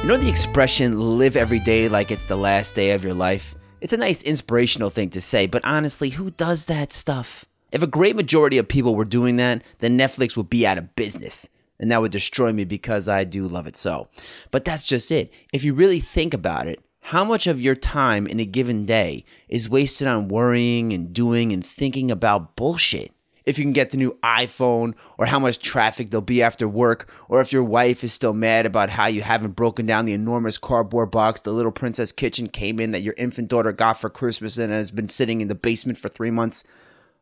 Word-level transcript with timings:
You 0.00 0.08
know 0.08 0.16
the 0.16 0.30
expression 0.30 1.18
live 1.18 1.36
every 1.36 1.58
day 1.58 1.86
like 1.86 2.10
it's 2.10 2.24
the 2.24 2.34
last 2.34 2.74
day 2.74 2.92
of 2.92 3.04
your 3.04 3.12
life? 3.12 3.54
It's 3.82 3.92
a 3.92 3.98
nice 3.98 4.22
inspirational 4.22 4.88
thing 4.88 5.10
to 5.10 5.20
say, 5.20 5.46
but 5.46 5.62
honestly, 5.62 6.08
who 6.08 6.30
does 6.30 6.64
that 6.64 6.94
stuff? 6.94 7.44
If 7.70 7.82
a 7.82 7.86
great 7.86 8.16
majority 8.16 8.56
of 8.56 8.66
people 8.66 8.94
were 8.94 9.04
doing 9.04 9.36
that, 9.36 9.62
then 9.80 9.98
Netflix 9.98 10.38
would 10.38 10.48
be 10.48 10.66
out 10.66 10.78
of 10.78 10.96
business. 10.96 11.50
And 11.78 11.92
that 11.92 12.00
would 12.00 12.12
destroy 12.12 12.50
me 12.50 12.64
because 12.64 13.08
I 13.08 13.24
do 13.24 13.46
love 13.46 13.66
it 13.66 13.76
so. 13.76 14.08
But 14.50 14.64
that's 14.64 14.86
just 14.86 15.10
it. 15.10 15.30
If 15.52 15.64
you 15.64 15.74
really 15.74 16.00
think 16.00 16.32
about 16.32 16.66
it, 16.66 16.82
how 17.00 17.22
much 17.22 17.46
of 17.46 17.60
your 17.60 17.76
time 17.76 18.26
in 18.26 18.40
a 18.40 18.46
given 18.46 18.86
day 18.86 19.26
is 19.50 19.68
wasted 19.68 20.08
on 20.08 20.28
worrying 20.28 20.94
and 20.94 21.12
doing 21.12 21.52
and 21.52 21.64
thinking 21.64 22.10
about 22.10 22.56
bullshit? 22.56 23.12
If 23.44 23.58
you 23.58 23.64
can 23.64 23.72
get 23.72 23.90
the 23.90 23.96
new 23.96 24.16
iPhone, 24.22 24.94
or 25.18 25.26
how 25.26 25.38
much 25.38 25.58
traffic 25.58 26.10
there'll 26.10 26.22
be 26.22 26.42
after 26.42 26.68
work, 26.68 27.10
or 27.28 27.40
if 27.40 27.52
your 27.52 27.64
wife 27.64 28.04
is 28.04 28.12
still 28.12 28.32
mad 28.32 28.66
about 28.66 28.90
how 28.90 29.06
you 29.06 29.22
haven't 29.22 29.56
broken 29.56 29.86
down 29.86 30.04
the 30.04 30.12
enormous 30.12 30.58
cardboard 30.58 31.10
box 31.10 31.40
the 31.40 31.52
little 31.52 31.72
princess 31.72 32.12
kitchen 32.12 32.48
came 32.48 32.78
in 32.80 32.90
that 32.92 33.02
your 33.02 33.14
infant 33.16 33.48
daughter 33.48 33.72
got 33.72 34.00
for 34.00 34.10
Christmas 34.10 34.58
and 34.58 34.72
has 34.72 34.90
been 34.90 35.08
sitting 35.08 35.40
in 35.40 35.48
the 35.48 35.54
basement 35.54 35.98
for 35.98 36.08
three 36.08 36.30
months. 36.30 36.64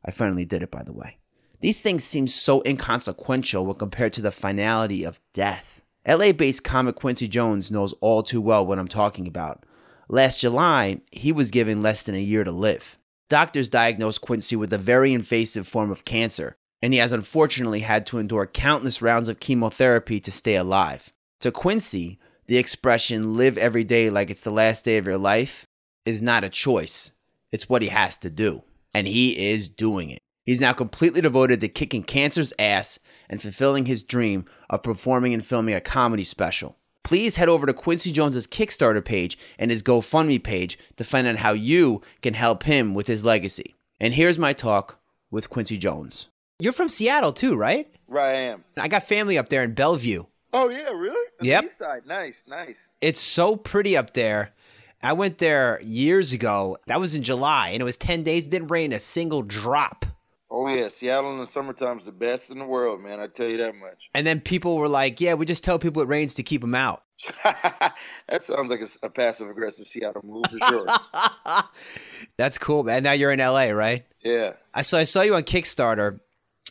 I 0.04 0.10
finally 0.10 0.44
did 0.44 0.62
it, 0.62 0.70
by 0.70 0.82
the 0.82 0.92
way. 0.92 1.18
These 1.60 1.80
things 1.80 2.04
seem 2.04 2.28
so 2.28 2.62
inconsequential 2.64 3.66
when 3.66 3.76
compared 3.76 4.12
to 4.14 4.22
the 4.22 4.30
finality 4.30 5.04
of 5.04 5.18
death. 5.32 5.82
LA 6.06 6.32
based 6.32 6.64
comic 6.64 6.94
Quincy 6.94 7.28
Jones 7.28 7.70
knows 7.70 7.92
all 8.00 8.22
too 8.22 8.40
well 8.40 8.64
what 8.64 8.78
I'm 8.78 8.88
talking 8.88 9.26
about. 9.26 9.64
Last 10.08 10.40
July, 10.40 11.00
he 11.10 11.32
was 11.32 11.50
given 11.50 11.82
less 11.82 12.02
than 12.02 12.14
a 12.14 12.20
year 12.20 12.44
to 12.44 12.52
live. 12.52 12.96
Doctors 13.28 13.68
diagnosed 13.68 14.22
Quincy 14.22 14.56
with 14.56 14.72
a 14.72 14.78
very 14.78 15.12
invasive 15.12 15.68
form 15.68 15.90
of 15.90 16.06
cancer, 16.06 16.56
and 16.80 16.94
he 16.94 16.98
has 16.98 17.12
unfortunately 17.12 17.80
had 17.80 18.06
to 18.06 18.18
endure 18.18 18.46
countless 18.46 19.02
rounds 19.02 19.28
of 19.28 19.38
chemotherapy 19.38 20.18
to 20.20 20.32
stay 20.32 20.56
alive. 20.56 21.12
To 21.40 21.52
Quincy, 21.52 22.18
the 22.46 22.56
expression 22.56 23.34
live 23.34 23.58
every 23.58 23.84
day 23.84 24.08
like 24.08 24.30
it's 24.30 24.44
the 24.44 24.50
last 24.50 24.86
day 24.86 24.96
of 24.96 25.06
your 25.06 25.18
life 25.18 25.66
is 26.06 26.22
not 26.22 26.42
a 26.42 26.48
choice, 26.48 27.12
it's 27.52 27.68
what 27.68 27.82
he 27.82 27.88
has 27.88 28.16
to 28.18 28.30
do. 28.30 28.62
And 28.94 29.06
he 29.06 29.50
is 29.50 29.68
doing 29.68 30.08
it. 30.08 30.22
He's 30.46 30.62
now 30.62 30.72
completely 30.72 31.20
devoted 31.20 31.60
to 31.60 31.68
kicking 31.68 32.04
cancer's 32.04 32.54
ass 32.58 32.98
and 33.28 33.42
fulfilling 33.42 33.84
his 33.84 34.02
dream 34.02 34.46
of 34.70 34.82
performing 34.82 35.34
and 35.34 35.44
filming 35.44 35.74
a 35.74 35.82
comedy 35.82 36.24
special 36.24 36.78
please 37.08 37.36
head 37.36 37.48
over 37.48 37.64
to 37.64 37.72
Quincy 37.72 38.12
Jones's 38.12 38.46
Kickstarter 38.46 39.02
page 39.02 39.38
and 39.58 39.70
his 39.70 39.82
GoFundMe 39.82 40.42
page 40.42 40.78
to 40.98 41.04
find 41.04 41.26
out 41.26 41.36
how 41.36 41.54
you 41.54 42.02
can 42.20 42.34
help 42.34 42.64
him 42.64 42.92
with 42.92 43.06
his 43.06 43.24
legacy. 43.24 43.74
And 43.98 44.12
here's 44.12 44.38
my 44.38 44.52
talk 44.52 44.98
with 45.30 45.48
Quincy 45.48 45.78
Jones. 45.78 46.28
You're 46.58 46.74
from 46.74 46.90
Seattle 46.90 47.32
too, 47.32 47.56
right? 47.56 47.90
Right, 48.08 48.28
I 48.28 48.32
am. 48.32 48.64
I 48.76 48.88
got 48.88 49.06
family 49.06 49.38
up 49.38 49.48
there 49.48 49.64
in 49.64 49.72
Bellevue. 49.72 50.26
Oh 50.52 50.68
yeah, 50.68 50.90
really? 50.90 51.26
On 51.40 51.46
yep. 51.46 51.64
east 51.64 51.78
side, 51.78 52.04
nice, 52.04 52.44
nice. 52.46 52.90
It's 53.00 53.20
so 53.20 53.56
pretty 53.56 53.96
up 53.96 54.12
there. 54.12 54.52
I 55.02 55.14
went 55.14 55.38
there 55.38 55.80
years 55.82 56.34
ago. 56.34 56.76
That 56.88 57.00
was 57.00 57.14
in 57.14 57.22
July, 57.22 57.70
and 57.70 57.80
it 57.80 57.86
was 57.86 57.96
ten 57.96 58.22
days. 58.22 58.44
It 58.44 58.50
didn't 58.50 58.68
rain 58.68 58.92
a 58.92 59.00
single 59.00 59.40
drop. 59.40 60.04
Oh 60.50 60.66
yeah, 60.68 60.88
Seattle 60.88 61.32
in 61.32 61.38
the 61.38 61.46
summertime 61.46 61.98
is 61.98 62.06
the 62.06 62.12
best 62.12 62.50
in 62.50 62.58
the 62.58 62.66
world, 62.66 63.02
man. 63.02 63.20
I 63.20 63.26
tell 63.26 63.48
you 63.48 63.58
that 63.58 63.74
much. 63.74 64.08
And 64.14 64.26
then 64.26 64.40
people 64.40 64.76
were 64.76 64.88
like, 64.88 65.20
"Yeah, 65.20 65.34
we 65.34 65.44
just 65.44 65.62
tell 65.62 65.78
people 65.78 66.00
it 66.00 66.08
rains 66.08 66.34
to 66.34 66.42
keep 66.42 66.62
them 66.62 66.74
out." 66.74 67.02
that 67.44 68.42
sounds 68.42 68.70
like 68.70 68.80
a, 68.80 69.06
a 69.06 69.10
passive 69.10 69.50
aggressive 69.50 69.86
Seattle 69.86 70.22
move 70.24 70.44
for 70.50 70.58
sure. 70.58 70.86
that's 72.38 72.56
cool, 72.56 72.82
man. 72.82 73.02
Now 73.02 73.12
you're 73.12 73.32
in 73.32 73.40
LA, 73.40 73.70
right? 73.70 74.06
Yeah. 74.22 74.52
I 74.72 74.82
saw 74.82 74.98
I 74.98 75.04
saw 75.04 75.20
you 75.20 75.34
on 75.34 75.42
Kickstarter, 75.42 76.20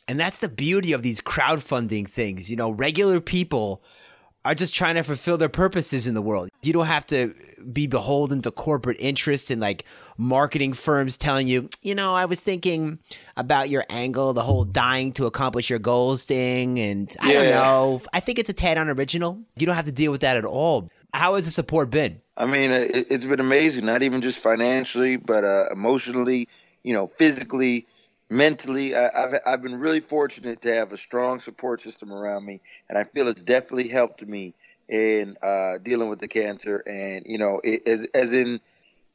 and 0.07 0.19
that's 0.19 0.39
the 0.39 0.49
beauty 0.49 0.93
of 0.93 1.03
these 1.03 1.21
crowdfunding 1.21 2.09
things. 2.09 2.49
You 2.49 2.55
know, 2.55 2.71
regular 2.71 3.21
people 3.21 3.83
are 4.43 4.55
just 4.55 4.73
trying 4.73 4.95
to 4.95 5.03
fulfill 5.03 5.37
their 5.37 5.49
purposes 5.49 6.07
in 6.07 6.13
the 6.13 6.21
world. 6.21 6.49
You 6.63 6.73
don't 6.73 6.87
have 6.87 7.05
to 7.07 7.35
be 7.71 7.85
beholden 7.85 8.41
to 8.43 8.51
corporate 8.51 8.97
interests 8.99 9.51
and 9.51 9.61
like 9.61 9.83
marketing 10.17 10.73
firms 10.73 11.17
telling 11.17 11.47
you, 11.47 11.69
you 11.81 11.95
know, 11.95 12.13
I 12.13 12.25
was 12.25 12.41
thinking 12.41 12.99
about 13.35 13.69
your 13.69 13.85
angle, 13.89 14.33
the 14.33 14.43
whole 14.43 14.63
dying 14.63 15.13
to 15.13 15.25
accomplish 15.25 15.69
your 15.69 15.79
goals 15.79 16.25
thing. 16.25 16.79
And 16.79 17.15
I 17.19 17.33
yeah. 17.33 17.39
don't 17.39 17.51
know. 17.51 18.01
I 18.13 18.19
think 18.19 18.39
it's 18.39 18.49
a 18.49 18.53
tad 18.53 18.77
unoriginal. 18.77 19.39
You 19.55 19.65
don't 19.65 19.75
have 19.75 19.85
to 19.85 19.91
deal 19.91 20.11
with 20.11 20.21
that 20.21 20.37
at 20.37 20.45
all. 20.45 20.89
How 21.13 21.35
has 21.35 21.45
the 21.45 21.51
support 21.51 21.89
been? 21.89 22.21
I 22.35 22.45
mean, 22.45 22.71
it, 22.71 23.09
has 23.09 23.25
been 23.25 23.39
amazing, 23.39 23.85
not 23.85 24.01
even 24.03 24.21
just 24.21 24.39
financially, 24.39 25.17
but 25.17 25.43
uh, 25.43 25.65
emotionally, 25.71 26.47
you 26.83 26.93
know, 26.93 27.07
physically 27.07 27.87
mentally 28.29 28.95
I, 28.95 29.09
have 29.13 29.39
I've 29.45 29.61
been 29.61 29.79
really 29.79 30.01
fortunate 30.01 30.61
to 30.63 30.75
have 30.75 30.91
a 30.91 30.97
strong 30.97 31.39
support 31.39 31.81
system 31.81 32.11
around 32.11 32.45
me 32.45 32.59
and 32.89 32.97
i 32.97 33.05
feel 33.05 33.27
it's 33.27 33.43
definitely 33.43 33.87
helped 33.87 34.25
me 34.25 34.53
in 34.89 35.37
uh, 35.41 35.77
dealing 35.79 36.09
with 36.09 36.19
the 36.19 36.27
cancer 36.27 36.81
and 36.85 37.25
you 37.25 37.37
know 37.37 37.61
it, 37.63 37.87
as, 37.87 38.07
as 38.13 38.33
in 38.33 38.59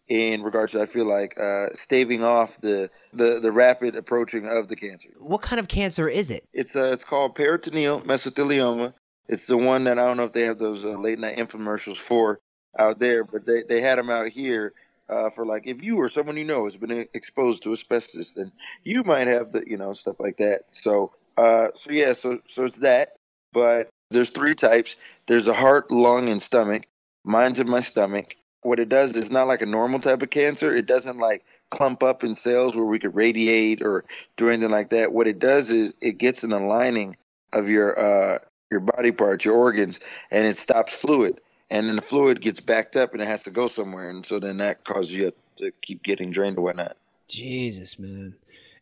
in 0.08 0.42
regards 0.42 0.72
to 0.72 0.82
i 0.82 0.86
feel 0.86 1.06
like 1.06 1.38
uh, 1.38 1.66
staving 1.74 2.24
off 2.24 2.60
the, 2.60 2.90
the 3.12 3.38
the 3.40 3.52
rapid 3.52 3.96
approaching 3.96 4.46
of 4.46 4.68
the 4.68 4.76
cancer 4.76 5.10
what 5.18 5.42
kind 5.42 5.60
of 5.60 5.68
cancer 5.68 6.08
is 6.08 6.30
it 6.30 6.44
it's 6.52 6.76
uh, 6.76 6.90
it's 6.92 7.04
called 7.04 7.34
peritoneal 7.34 8.00
mesothelioma 8.02 8.92
it's 9.28 9.46
the 9.46 9.56
one 9.56 9.84
that 9.84 9.98
i 9.98 10.04
don't 10.04 10.16
know 10.16 10.24
if 10.24 10.32
they 10.32 10.42
have 10.42 10.58
those 10.58 10.84
uh, 10.84 10.90
late 10.90 11.18
night 11.18 11.36
infomercials 11.36 11.98
for 11.98 12.40
out 12.78 12.98
there 12.98 13.24
but 13.24 13.46
they, 13.46 13.62
they 13.68 13.80
had 13.80 13.98
them 13.98 14.10
out 14.10 14.28
here 14.28 14.72
uh, 15.12 15.30
for 15.30 15.44
like 15.44 15.66
if 15.66 15.82
you 15.82 15.98
or 15.98 16.08
someone 16.08 16.36
you 16.36 16.44
know 16.44 16.64
has 16.64 16.76
been 16.76 17.06
exposed 17.12 17.62
to 17.62 17.72
asbestos, 17.72 18.34
then 18.34 18.50
you 18.82 19.02
might 19.04 19.26
have 19.26 19.52
the 19.52 19.62
you 19.66 19.76
know 19.76 19.92
stuff 19.92 20.16
like 20.18 20.38
that. 20.38 20.62
So 20.70 21.12
uh, 21.36 21.68
so 21.74 21.92
yeah, 21.92 22.12
so 22.14 22.40
so 22.48 22.64
it's 22.64 22.78
that. 22.78 23.16
But 23.52 23.90
there's 24.10 24.30
three 24.30 24.54
types. 24.54 24.96
There's 25.26 25.48
a 25.48 25.54
heart, 25.54 25.90
lung, 25.90 26.28
and 26.28 26.40
stomach. 26.40 26.84
Mine's 27.24 27.60
in 27.60 27.68
my 27.68 27.80
stomach. 27.80 28.36
What 28.62 28.80
it 28.80 28.88
does 28.88 29.14
is 29.16 29.30
not 29.30 29.48
like 29.48 29.62
a 29.62 29.66
normal 29.66 30.00
type 30.00 30.22
of 30.22 30.30
cancer. 30.30 30.74
It 30.74 30.86
doesn't 30.86 31.18
like 31.18 31.44
clump 31.70 32.02
up 32.02 32.22
in 32.22 32.34
cells 32.34 32.76
where 32.76 32.86
we 32.86 32.98
could 32.98 33.14
radiate 33.14 33.82
or 33.82 34.04
do 34.36 34.48
anything 34.48 34.70
like 34.70 34.90
that. 34.90 35.12
What 35.12 35.26
it 35.26 35.38
does 35.38 35.70
is 35.70 35.94
it 36.00 36.18
gets 36.18 36.44
an 36.44 36.52
aligning 36.52 37.16
of 37.52 37.68
your 37.68 37.98
uh, 37.98 38.38
your 38.70 38.80
body 38.80 39.12
parts, 39.12 39.44
your 39.44 39.56
organs, 39.56 40.00
and 40.30 40.46
it 40.46 40.56
stops 40.56 40.96
fluid 40.96 41.38
and 41.72 41.88
then 41.88 41.96
the 41.96 42.02
fluid 42.02 42.42
gets 42.42 42.60
backed 42.60 42.96
up 42.96 43.14
and 43.14 43.22
it 43.22 43.26
has 43.26 43.42
to 43.44 43.50
go 43.50 43.66
somewhere, 43.66 44.10
and 44.10 44.24
so 44.24 44.38
then 44.38 44.58
that 44.58 44.84
causes 44.84 45.16
you 45.16 45.32
to 45.56 45.72
keep 45.80 46.02
getting 46.02 46.30
drained 46.30 46.58
or 46.58 46.60
whatnot. 46.60 46.98
Jesus, 47.28 47.98
man, 47.98 48.34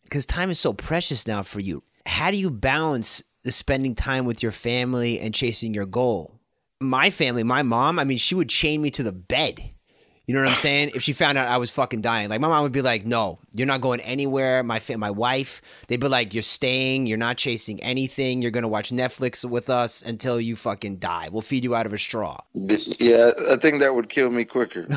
because 0.03 0.27
time 0.27 0.51
is 0.51 0.59
so 0.59 0.73
precious 0.73 1.27
now 1.27 1.45
for 1.45 1.61
you. 1.61 1.85
How 2.05 2.33
do 2.33 2.37
you 2.37 2.51
balance 2.51 3.23
the 3.45 3.53
spending 3.53 3.95
time 3.95 4.25
with 4.25 4.43
your 4.43 4.51
family 4.51 5.21
and 5.21 5.33
chasing 5.33 5.73
your 5.73 5.87
goal? 5.87 6.40
My 6.81 7.11
family, 7.11 7.43
my 7.43 7.63
mom, 7.63 7.99
I 7.99 8.05
mean, 8.05 8.19
she 8.19 8.35
would 8.35 8.49
chain 8.49 8.81
me 8.81 8.91
to 8.93 9.03
the 9.03 9.13
bed 9.13 9.73
you 10.31 10.37
know 10.37 10.43
what 10.43 10.51
I'm 10.51 10.55
saying? 10.59 10.93
If 10.95 11.03
she 11.03 11.13
found 11.13 11.39
out 11.39 11.49
I 11.49 11.57
was 11.57 11.71
fucking 11.71 12.03
dying, 12.03 12.29
like 12.29 12.41
my 12.41 12.47
mom 12.47 12.63
would 12.63 12.71
be 12.71 12.83
like, 12.83 13.05
"No, 13.05 13.41
you're 13.53 13.67
not 13.67 13.81
going 13.81 13.99
anywhere." 13.99 14.63
My 14.63 14.79
fa- 14.79 14.97
my 14.97 15.11
wife, 15.11 15.61
they'd 15.89 15.99
be 15.99 16.07
like, 16.07 16.33
"You're 16.33 16.45
staying. 16.45 17.09
You're 17.09 17.19
not 17.19 17.37
chasing 17.37 17.83
anything. 17.83 18.41
You're 18.41 18.53
gonna 18.53 18.69
watch 18.69 18.91
Netflix 18.93 19.45
with 19.45 19.69
us 19.69 20.03
until 20.03 20.41
you 20.41 20.55
fucking 20.55 20.99
die. 20.99 21.31
We'll 21.33 21.43
feed 21.43 21.65
you 21.65 21.75
out 21.75 21.85
of 21.85 21.93
a 21.93 21.99
straw." 21.99 22.39
Yeah, 22.55 23.33
I 23.51 23.57
think 23.57 23.81
that 23.81 23.97
would 23.97 24.09
kill 24.09 24.31
me 24.31 24.45
quicker. 24.45 24.87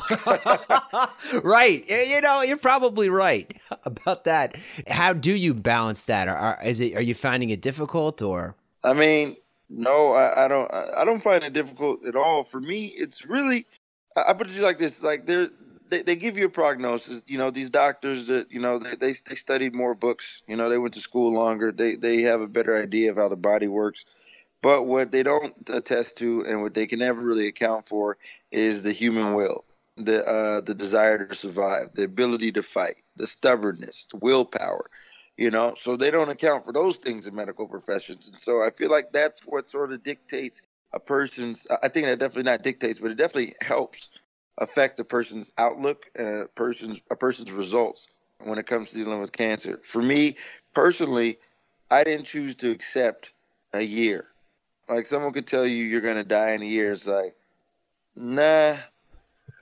right? 1.43 1.83
You 1.89 2.21
know, 2.21 2.41
you're 2.43 2.57
probably 2.57 3.09
right 3.09 3.51
about 3.85 4.25
that. 4.25 4.55
How 4.87 5.13
do 5.13 5.33
you 5.33 5.55
balance 5.55 6.03
that? 6.03 6.27
Are, 6.27 6.59
is 6.63 6.79
it? 6.79 6.95
Are 6.95 7.01
you 7.01 7.15
finding 7.15 7.49
it 7.49 7.61
difficult 7.61 8.21
or? 8.21 8.55
I 8.83 8.93
mean, 8.93 9.37
no, 9.75 10.13
I, 10.13 10.45
I 10.45 10.47
don't. 10.47 10.71
I 10.73 11.05
don't 11.05 11.21
find 11.21 11.43
it 11.43 11.53
difficult 11.53 12.05
at 12.05 12.15
all. 12.15 12.43
For 12.43 12.59
me, 12.59 12.85
it's 12.85 13.25
really 13.25 13.65
I 14.15 14.33
put 14.33 14.49
it 14.49 14.61
like 14.61 14.77
this: 14.77 15.03
like 15.03 15.25
they 15.25 15.47
they 15.89 16.15
give 16.15 16.37
you 16.37 16.45
a 16.45 16.49
prognosis. 16.49 17.23
You 17.27 17.37
know, 17.37 17.51
these 17.51 17.69
doctors 17.69 18.27
that 18.27 18.51
you 18.51 18.59
know 18.59 18.79
they, 18.79 18.95
they 18.95 19.13
they 19.27 19.35
studied 19.35 19.73
more 19.73 19.95
books. 19.95 20.41
You 20.47 20.57
know, 20.57 20.69
they 20.69 20.77
went 20.77 20.93
to 20.95 21.01
school 21.01 21.33
longer. 21.33 21.71
They 21.71 21.95
they 21.95 22.21
have 22.21 22.41
a 22.41 22.47
better 22.47 22.81
idea 22.81 23.11
of 23.11 23.17
how 23.17 23.29
the 23.29 23.35
body 23.35 23.67
works. 23.67 24.05
But 24.61 24.83
what 24.83 25.11
they 25.11 25.23
don't 25.23 25.53
attest 25.69 26.17
to, 26.19 26.45
and 26.47 26.61
what 26.61 26.73
they 26.73 26.87
can 26.87 26.99
never 26.99 27.21
really 27.21 27.47
account 27.47 27.87
for, 27.89 28.17
is 28.49 28.81
the 28.81 28.93
human 28.93 29.33
will, 29.33 29.65
the 29.97 30.25
uh, 30.25 30.61
the 30.61 30.75
desire 30.75 31.25
to 31.25 31.35
survive, 31.35 31.93
the 31.93 32.03
ability 32.03 32.53
to 32.53 32.63
fight, 32.63 32.95
the 33.17 33.27
stubbornness, 33.27 34.07
the 34.11 34.17
willpower. 34.17 34.89
You 35.37 35.49
know, 35.49 35.73
so 35.75 35.97
they 35.97 36.11
don't 36.11 36.29
account 36.29 36.63
for 36.63 36.73
those 36.73 36.99
things 36.99 37.25
in 37.25 37.33
medical 37.33 37.67
professions, 37.67 38.29
and 38.29 38.37
so 38.37 38.61
I 38.61 38.69
feel 38.69 38.91
like 38.91 39.11
that's 39.11 39.41
what 39.41 39.67
sort 39.67 39.91
of 39.91 40.03
dictates 40.03 40.61
a 40.93 40.99
person's 40.99 41.67
i 41.81 41.87
think 41.87 42.05
that 42.05 42.19
definitely 42.19 42.43
not 42.43 42.61
dictates 42.61 42.99
but 42.99 43.11
it 43.11 43.17
definitely 43.17 43.53
helps 43.61 44.09
affect 44.59 44.99
a 44.99 45.03
person's 45.03 45.51
outlook 45.57 46.05
a 46.17 46.45
person's 46.55 47.01
a 47.11 47.15
person's 47.15 47.51
results 47.51 48.07
when 48.43 48.59
it 48.59 48.67
comes 48.67 48.91
to 48.91 48.97
dealing 48.97 49.21
with 49.21 49.31
cancer. 49.31 49.79
For 49.83 50.01
me 50.01 50.35
personally 50.73 51.39
i 51.89 52.03
didn't 52.03 52.25
choose 52.25 52.55
to 52.57 52.69
accept 52.71 53.33
a 53.73 53.81
year. 53.81 54.25
Like 54.87 55.07
someone 55.07 55.31
could 55.33 55.47
tell 55.47 55.65
you 55.65 55.85
you're 55.85 56.01
going 56.01 56.17
to 56.17 56.23
die 56.23 56.51
in 56.51 56.61
a 56.61 56.65
year. 56.65 56.91
It's 56.91 57.07
like 57.07 57.35
nah 58.15 58.75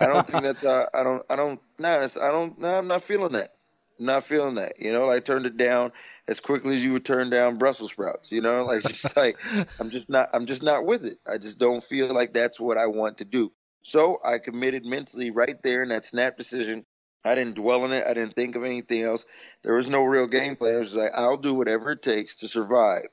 i 0.01 0.07
don't 0.07 0.27
think 0.27 0.44
that's 0.44 0.65
i 0.65 1.03
don't 1.03 1.24
i 1.29 1.38
don't 1.38 1.62
nah 1.79 2.06
i 2.21 2.31
don't 2.31 2.59
nah, 2.59 2.79
i'm 2.79 2.88
not 2.88 3.01
feeling 3.01 3.31
that 3.31 3.53
not 3.99 4.23
feeling 4.23 4.55
that. 4.55 4.73
You 4.79 4.91
know, 4.91 5.07
like, 5.07 5.17
I 5.17 5.19
turned 5.19 5.45
it 5.45 5.57
down 5.57 5.91
as 6.27 6.39
quickly 6.39 6.75
as 6.75 6.83
you 6.83 6.93
would 6.93 7.05
turn 7.05 7.29
down 7.29 7.57
Brussels 7.57 7.91
sprouts. 7.91 8.31
You 8.31 8.41
know, 8.41 8.65
like 8.65 8.81
just 8.81 9.15
like 9.15 9.39
I'm 9.79 9.89
just 9.89 10.09
not 10.09 10.29
I'm 10.33 10.45
just 10.45 10.63
not 10.63 10.85
with 10.85 11.05
it. 11.05 11.17
I 11.27 11.38
just 11.38 11.59
don't 11.59 11.83
feel 11.83 12.13
like 12.13 12.33
that's 12.33 12.59
what 12.59 12.77
I 12.77 12.88
want 12.88 13.19
to 13.19 13.25
do. 13.25 13.51
So 13.83 14.19
I 14.23 14.38
committed 14.38 14.85
mentally 14.85 15.31
right 15.31 15.61
there 15.63 15.83
in 15.83 15.89
that 15.89 16.05
snap 16.05 16.38
decision. 16.38 16.85
I 17.23 17.35
didn't 17.35 17.55
dwell 17.55 17.83
on 17.83 17.91
it. 17.91 18.03
I 18.07 18.13
didn't 18.13 18.35
think 18.35 18.55
of 18.55 18.63
anything 18.63 19.03
else. 19.03 19.25
There 19.63 19.75
was 19.75 19.89
no 19.89 20.03
real 20.03 20.27
game 20.27 20.55
plan. 20.55 20.75
It 20.75 20.79
was 20.79 20.95
like 20.95 21.11
I'll 21.15 21.38
do 21.38 21.53
whatever 21.53 21.91
it 21.91 22.01
takes 22.01 22.38
to 22.38 22.47
survive 22.47 23.07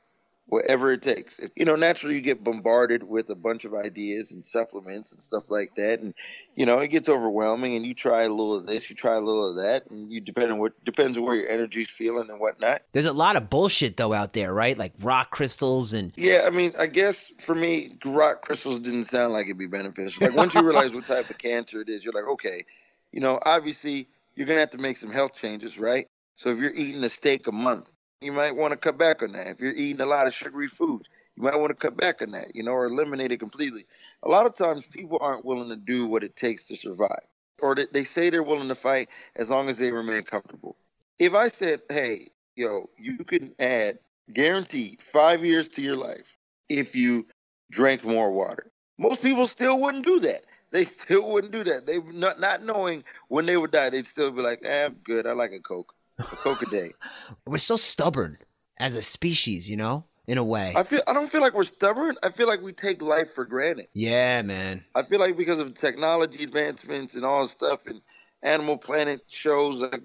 whatever 0.49 0.93
it 0.93 1.03
takes. 1.03 1.39
If, 1.39 1.50
you 1.55 1.67
know, 1.67 1.77
naturally 1.77 2.15
you 2.15 2.23
get 2.23 2.43
bombarded 2.43 3.03
with 3.03 3.29
a 3.31 3.35
bunch 3.35 3.65
of 3.65 3.75
ideas 3.75 4.33
and 4.33 4.45
supplements 4.45 5.12
and 5.12 5.21
stuff 5.21 5.50
like 5.50 5.75
that, 5.77 6.00
and 6.00 6.15
you 6.56 6.67
know 6.67 6.79
it 6.79 6.89
gets 6.89 7.09
overwhelming. 7.09 7.77
And 7.77 7.87
you 7.87 7.95
try 7.95 8.23
a 8.23 8.29
little 8.29 8.55
of 8.55 8.67
this, 8.67 8.89
you 8.91 8.97
try 8.97 9.15
a 9.15 9.21
little 9.21 9.50
of 9.50 9.56
that, 9.56 9.91
and 9.91 10.11
you 10.11 10.21
depend 10.21 10.50
on 10.50 10.59
what 10.59 10.83
depends 10.85 11.19
on 11.19 11.25
where 11.25 11.37
your 11.37 11.49
energy's 11.49 11.91
feeling 11.91 12.31
and 12.31 12.41
whatnot. 12.41 12.83
There's 12.93 13.06
a 13.06 13.12
lot 13.12 13.37
of 13.37 13.50
bullshit 13.50 13.97
though 13.97 14.15
out 14.15 14.33
there, 14.33 14.53
right? 14.53 14.77
Like 14.77 14.95
rock 15.00 15.31
crystals 15.31 15.93
and 15.93 16.12
yeah. 16.17 16.43
I 16.47 16.50
mean, 16.50 16.73
I 16.79 16.87
guess 16.87 17.31
for 17.39 17.55
me, 17.55 17.97
rock 18.05 18.43
crystals 18.43 18.81
didn't 18.81 19.05
sound 19.05 19.35
like 19.35 19.47
it'd 19.47 19.59
be 19.59 19.67
beneficial. 19.67 20.27
Like 20.27 20.37
once 20.37 20.55
you 20.55 20.62
realize 20.62 20.95
what 20.95 21.06
type 21.06 21.29
of 21.31 21.39
cancer 21.39 21.83
it 21.83 21.89
is, 21.89 22.05
you're 22.05 22.15
like, 22.15 22.29
okay, 22.29 22.65
you 23.12 23.21
know, 23.21 23.39
obviously 23.45 24.09
you're 24.35 24.47
gonna 24.47 24.61
have 24.61 24.71
to 24.71 24.79
make 24.79 24.97
some 24.97 25.11
health 25.11 25.35
changes, 25.35 25.79
right? 25.79 26.06
So 26.37 26.50
if 26.50 26.59
you're 26.59 26.75
eating 26.75 27.03
a 27.05 27.09
steak 27.09 27.49
a 27.49 27.53
month 27.53 27.91
you 28.20 28.32
might 28.32 28.56
want 28.56 28.73
to 28.73 28.76
cut 28.76 28.99
back 28.99 29.23
on 29.23 29.32
that. 29.32 29.49
If 29.49 29.61
you're 29.61 29.73
eating 29.73 30.00
a 30.00 30.06
lot 30.06 30.26
of 30.26 30.35
sugary 30.35 30.69
food, 30.69 31.09
you 31.37 31.43
might 31.43 31.59
want 31.59 31.70
to 31.70 31.76
cut 31.76 31.97
back 31.97 32.20
on 32.23 32.32
that, 32.32 32.55
you 32.55 32.62
know, 32.62 32.73
or 32.73 32.87
eliminate 32.87 33.32
it 33.32 33.38
completely. 33.38 33.87
A 34.23 34.29
lot 34.29 34.47
of 34.47 34.55
times 34.55 34.87
people 34.87 35.19
aren't 35.20 35.44
willing 35.44 35.69
to 35.69 35.76
do 35.76 36.06
what 36.06 36.25
it 36.25 36.35
takes 36.35 36.65
to 36.65 36.76
survive, 36.76 37.26
or 37.61 37.76
they 37.93 38.03
say 38.03 38.31
they're 38.31 38.43
willing 38.43 38.69
to 38.69 38.75
fight 38.75 39.09
as 39.37 39.50
long 39.50 39.69
as 39.69 39.79
they 39.79 39.93
remain 39.93 40.23
comfortable. 40.23 40.76
If 41.19 41.35
I 41.35 41.49
said, 41.49 41.82
hey, 41.88 42.29
yo, 42.56 42.91
you 42.99 43.19
can 43.19 43.55
add 43.59 43.99
guaranteed 44.32 45.00
five 45.00 45.44
years 45.44 45.69
to 45.71 45.82
your 45.82 45.97
life 45.97 46.37
if 46.69 46.97
you 46.97 47.26
drank 47.71 48.05
more 48.05 48.32
water, 48.32 48.71
most 48.99 49.23
people 49.23 49.47
still 49.47 49.81
wouldn't 49.81 50.05
do 50.05 50.21
that. 50.21 50.44
They 50.71 50.85
still 50.85 51.31
wouldn't 51.31 51.53
do 51.53 51.64
that. 51.64 51.87
They 51.87 51.99
not 51.99 52.41
not 52.41 52.62
knowing 52.62 53.05
when 53.29 53.47
they 53.47 53.56
would 53.56 53.71
die, 53.71 53.91
they'd 53.91 54.06
still 54.06 54.32
be 54.32 54.43
like, 54.43 54.61
eh, 54.64 54.87
I'm 54.87 54.94
good. 55.05 55.26
I 55.26 55.32
like 55.32 55.53
a 55.53 55.61
Coke 55.61 55.94
a 56.19 56.25
Coke 56.25 56.62
a 56.62 56.67
day. 56.67 56.93
We're 57.47 57.59
so 57.59 57.76
stubborn 57.76 58.38
as 58.79 58.97
a 58.97 59.03
species, 59.03 59.69
you 59.69 59.76
know, 59.76 60.05
in 60.26 60.38
a 60.38 60.44
way. 60.44 60.73
I 60.76 60.82
feel 60.82 61.00
I 61.09 61.15
don't 61.15 61.31
feel 61.31 61.41
like 61.41 61.55
we're 61.55 61.65
stubborn. 61.65 62.17
I 62.23 62.31
feel 62.31 62.47
like 62.47 62.62
we 62.62 62.73
take 62.73 63.03
life 63.03 63.32
for 63.32 63.44
granted. 63.44 63.88
Yeah, 63.94 64.43
man. 64.43 64.85
I 64.94 65.03
feel 65.03 65.19
like 65.19 65.37
because 65.37 65.59
of 65.59 65.75
technology 65.75 66.44
advancements 66.44 67.17
and 67.17 67.25
all 67.25 67.43
this 67.43 67.53
stuff 67.53 67.87
and 67.87 68.00
Animal 68.43 68.79
Planet 68.79 69.23
shows, 69.26 69.82
I 69.82 69.99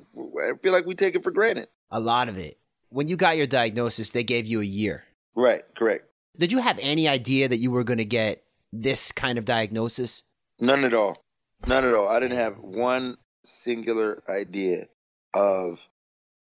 feel 0.61 0.71
like 0.71 0.85
we 0.85 0.95
take 0.95 1.15
it 1.15 1.23
for 1.23 1.31
granted. 1.31 1.67
A 1.91 1.99
lot 1.99 2.29
of 2.29 2.37
it. 2.37 2.57
When 2.89 3.07
you 3.07 3.15
got 3.17 3.37
your 3.37 3.47
diagnosis, 3.47 4.11
they 4.11 4.23
gave 4.23 4.47
you 4.47 4.61
a 4.61 4.65
year. 4.65 5.03
Right, 5.35 5.63
correct. 5.75 6.05
Did 6.37 6.51
you 6.51 6.59
have 6.59 6.79
any 6.81 7.07
idea 7.07 7.49
that 7.49 7.57
you 7.57 7.71
were 7.71 7.83
going 7.83 7.97
to 7.97 8.05
get 8.05 8.43
this 8.71 9.11
kind 9.11 9.37
of 9.37 9.45
diagnosis? 9.45 10.23
None 10.59 10.83
at 10.83 10.93
all. 10.93 11.23
None 11.67 11.85
at 11.85 11.93
all. 11.93 12.07
I 12.07 12.19
didn't 12.19 12.37
have 12.37 12.57
one 12.59 13.17
singular 13.45 14.21
idea 14.27 14.87
of 15.33 15.87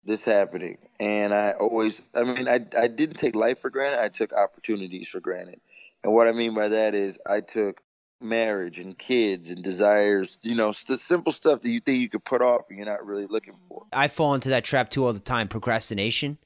this 0.03 0.25
happening. 0.25 0.77
And 0.99 1.33
I 1.33 1.51
always, 1.51 2.01
I 2.15 2.23
mean, 2.23 2.47
I, 2.47 2.65
I 2.77 2.87
didn't 2.87 3.17
take 3.17 3.35
life 3.35 3.59
for 3.59 3.69
granted. 3.69 3.99
I 3.99 4.09
took 4.09 4.33
opportunities 4.33 5.09
for 5.09 5.19
granted. 5.19 5.59
And 6.03 6.13
what 6.13 6.27
I 6.27 6.31
mean 6.31 6.55
by 6.55 6.69
that 6.69 6.95
is 6.95 7.19
I 7.25 7.41
took 7.41 7.81
marriage 8.21 8.79
and 8.79 8.97
kids 8.97 9.49
and 9.49 9.63
desires, 9.63 10.39
you 10.41 10.55
know, 10.55 10.71
st- 10.71 10.99
simple 10.99 11.31
stuff 11.31 11.61
that 11.61 11.69
you 11.69 11.79
think 11.79 11.99
you 11.99 12.09
could 12.09 12.23
put 12.23 12.41
off 12.41 12.63
and 12.69 12.77
you're 12.77 12.85
not 12.85 13.05
really 13.05 13.27
looking 13.27 13.55
for. 13.67 13.85
I 13.93 14.07
fall 14.07 14.33
into 14.33 14.49
that 14.49 14.63
trap 14.63 14.89
too 14.89 15.05
all 15.05 15.13
the 15.13 15.19
time 15.19 15.47
procrastination. 15.47 16.37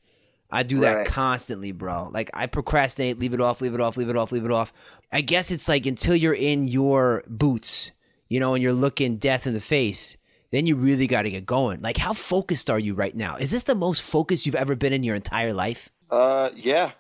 I 0.52 0.62
do 0.62 0.82
that 0.82 0.94
right. 0.94 1.08
constantly, 1.08 1.72
bro. 1.72 2.10
Like 2.14 2.30
I 2.34 2.46
procrastinate, 2.46 3.18
leave 3.18 3.34
it 3.34 3.42
off, 3.42 3.60
leave 3.60 3.74
it 3.74 3.82
off, 3.82 3.98
leave 3.98 4.10
it 4.10 4.16
off, 4.16 4.32
leave 4.32 4.46
it 4.46 4.52
off. 4.52 4.72
I 5.12 5.22
guess 5.22 5.50
it's 5.50 5.68
like 5.68 5.88
until 5.88 6.16
you're 6.16 6.34
in 6.34 6.68
your 6.68 7.24
boots, 7.28 7.92
you 8.30 8.40
know, 8.40 8.54
and 8.54 8.62
you're 8.62 8.74
looking 8.74 9.18
death 9.18 9.48
in 9.48 9.56
the 9.56 9.62
face, 9.62 10.16
then 10.54 10.68
you 10.68 10.76
really 10.76 11.08
got 11.08 11.24
to 11.24 11.32
get 11.32 11.48
going. 11.48 11.82
Like, 11.82 11.98
how 11.98 12.14
focused 12.14 12.70
are 12.70 12.78
you 12.78 12.94
right 12.94 13.16
now? 13.16 13.38
Is 13.38 13.50
this 13.50 13.64
the 13.64 13.74
most 13.74 14.04
focused 14.04 14.46
you've 14.46 14.54
ever 14.54 14.76
been 14.76 14.94
in 14.94 15.02
your 15.02 15.16
entire 15.16 15.52
life? 15.52 15.90
Uh, 16.12 16.52
yeah, 16.56 16.92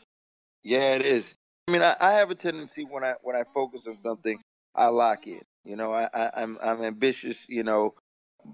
yeah, 0.63 0.95
it 0.95 1.03
is. 1.03 1.35
I 1.67 1.71
mean, 1.71 1.83
I, 1.83 1.95
I 2.00 2.13
have 2.13 2.31
a 2.31 2.35
tendency 2.35 2.83
when 2.83 3.03
I 3.03 3.13
when 3.21 3.35
I 3.35 3.44
focus 3.53 3.85
on 3.88 3.95
something, 3.95 4.41
I 4.73 4.88
lock 4.88 5.27
in. 5.27 5.41
You 5.65 5.75
know, 5.75 5.94
I, 5.94 6.09
I 6.11 6.31
I'm 6.38 6.57
I'm 6.61 6.81
ambitious. 6.81 7.47
You 7.47 7.63
know, 7.63 7.94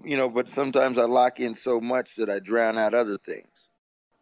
you 0.04 0.18
know, 0.18 0.28
but 0.28 0.52
sometimes 0.52 0.98
I 0.98 1.04
lock 1.04 1.40
in 1.40 1.54
so 1.54 1.80
much 1.80 2.16
that 2.16 2.28
I 2.28 2.38
drown 2.38 2.76
out 2.76 2.92
other 2.92 3.16
things. 3.16 3.68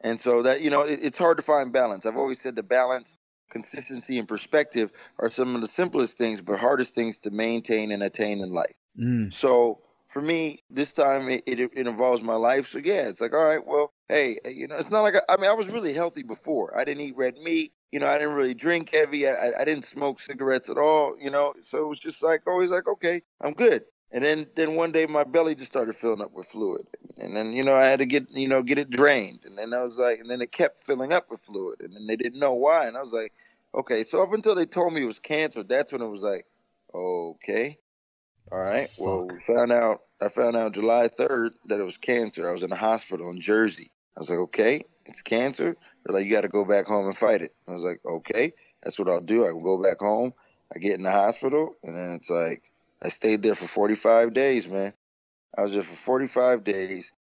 And 0.01 0.21
so 0.21 0.43
that 0.43 0.61
you 0.61 0.71
know, 0.71 0.83
it, 0.83 1.01
it's 1.03 1.19
hard 1.19 1.39
to 1.39 1.43
find 1.43 1.73
balance. 1.73 2.07
I've 2.07 2.17
always 2.17 2.41
said 2.41 2.55
the 2.55 2.63
balance, 2.63 3.17
consistency, 3.51 4.17
and 4.17 4.29
perspective 4.29 4.93
are 5.19 5.29
some 5.29 5.57
of 5.57 5.61
the 5.61 5.67
simplest 5.67 6.19
things, 6.19 6.41
but 6.41 6.61
hardest 6.61 6.95
things 6.95 7.19
to 7.21 7.33
maintain 7.33 7.91
and 7.91 8.01
attain 8.05 8.41
in 8.41 8.53
life. 8.53 8.75
Mm. 8.97 9.33
So 9.33 9.81
for 10.09 10.23
me, 10.23 10.63
this 10.71 10.93
time 10.95 11.29
it, 11.29 11.45
it, 11.47 11.61
it, 11.61 11.87
involves 11.87 12.23
my 12.23 12.35
life. 12.35 12.67
So 12.67 12.79
yeah, 12.79 13.09
it's 13.09 13.21
like, 13.21 13.35
all 13.35 13.45
right, 13.45 13.65
well, 13.65 13.93
hey, 14.09 14.39
eh, 14.45 14.51
you 14.51 14.67
know, 14.67 14.77
it's 14.77 14.91
not 14.91 15.03
like 15.03 15.15
I, 15.15 15.35
I 15.35 15.37
mean, 15.37 15.51
I 15.51 15.55
was 15.55 15.71
really 15.71 15.93
healthy 15.93 16.23
before. 16.23 16.77
I 16.77 16.85
didn't 16.85 17.05
eat 17.05 17.17
red 17.17 17.37
meat. 17.39 17.73
You 17.93 18.01
know, 18.01 18.09
I 18.09 18.19
didn't 18.19 18.35
really 18.35 18.55
drink 18.55 18.95
heavy. 18.95 19.29
I, 19.29 19.53
I 19.61 19.65
didn't 19.65 19.85
smoke 19.85 20.21
cigarettes 20.21 20.71
at 20.71 20.79
all. 20.79 21.17
You 21.21 21.31
know, 21.31 21.55
so 21.63 21.85
it 21.85 21.89
was 21.89 22.01
just 22.01 22.23
like 22.23 22.47
always 22.47 22.71
like, 22.71 22.89
okay, 22.89 23.23
I'm 23.41 23.53
good. 23.53 23.85
And 24.11 24.25
then 24.25 24.47
then 24.57 24.75
one 24.75 24.93
day 24.93 25.07
my 25.07 25.25
belly 25.25 25.55
just 25.55 25.71
started 25.71 25.95
filling 25.95 26.23
up 26.23 26.33
with 26.33 26.47
fluid, 26.47 26.87
and 27.19 27.37
then 27.37 27.53
you 27.53 27.63
know 27.63 27.75
I 27.75 27.85
had 27.85 27.99
to 27.99 28.07
get 28.07 28.31
you 28.31 28.49
know 28.49 28.63
get 28.63 28.79
it 28.79 28.89
drained, 28.89 29.41
and 29.45 29.59
then 29.59 29.75
I 29.75 29.85
was 29.85 29.99
like, 29.99 30.21
and 30.21 30.31
then 30.31 30.41
it 30.41 30.51
kept 30.51 30.79
filling 30.79 31.13
up 31.13 31.31
with 31.31 31.41
fluid, 31.41 31.81
and 31.83 31.95
then 31.95 32.07
they 32.07 32.17
didn't 32.17 32.41
know 32.41 32.55
why, 32.55 32.87
and 32.87 32.97
I 32.97 33.03
was 33.03 33.13
like, 33.13 33.35
okay. 33.75 34.05
So 34.05 34.23
up 34.23 34.33
until 34.33 34.55
they 34.55 34.65
told 34.65 34.95
me 34.95 35.03
it 35.03 35.07
was 35.07 35.19
cancer, 35.19 35.63
that's 35.63 35.93
when 35.93 36.01
it 36.01 36.09
was 36.09 36.23
like, 36.23 36.47
okay, 36.95 37.79
all 38.51 38.63
right. 38.63 38.89
Fuck. 38.91 38.99
Well, 38.99 39.29
we 39.29 39.55
found 39.55 39.73
out. 39.73 40.03
I 40.21 40.29
found 40.29 40.57
out 40.57 40.75
July 40.75 41.09
3rd 41.09 41.51
that 41.67 41.79
it 41.79 41.85
was 41.85 41.99
cancer. 41.99 42.49
I 42.49 42.53
was 42.53 42.65
in 42.65 42.73
a 42.73 42.77
hospital 42.77 43.31
in 43.31 43.41
Jersey. 43.41 43.93
I 44.17 44.21
was 44.21 44.31
like, 44.31 44.41
okay, 44.41 44.83
it's 45.07 45.23
cancer. 45.23 45.77
They're 46.05 46.15
like, 46.15 46.25
you 46.25 46.33
got 46.33 46.41
to 46.41 46.49
go 46.49 46.65
back 46.65 46.87
home 46.87 47.07
and 47.07 47.17
fight 47.17 47.43
it. 47.43 47.55
I 47.69 47.73
was 47.73 47.85
like, 47.85 48.01
okay, 48.05 48.53
that's 48.83 48.99
what 48.99 49.09
I'll 49.09 49.21
do. 49.21 49.47
I 49.47 49.53
will 49.53 49.63
go 49.63 49.83
back 49.83 50.01
home. 50.01 50.35
I 50.75 50.81
get 50.81 50.95
in 50.95 51.05
the 51.05 51.11
hospital, 51.11 51.77
and 51.83 51.97
then 51.97 52.11
it's 52.11 52.31
like 52.31 52.63
I 53.03 53.09
stayed 53.09 53.43
there 53.43 53.55
for 53.55 53.67
45 53.67 54.35
days, 54.35 54.69
man. 54.69 54.93
I 55.57 55.63
was 55.63 55.73
there 55.73 55.83
for 55.83 55.95
45 55.95 56.65
days, 56.65 57.13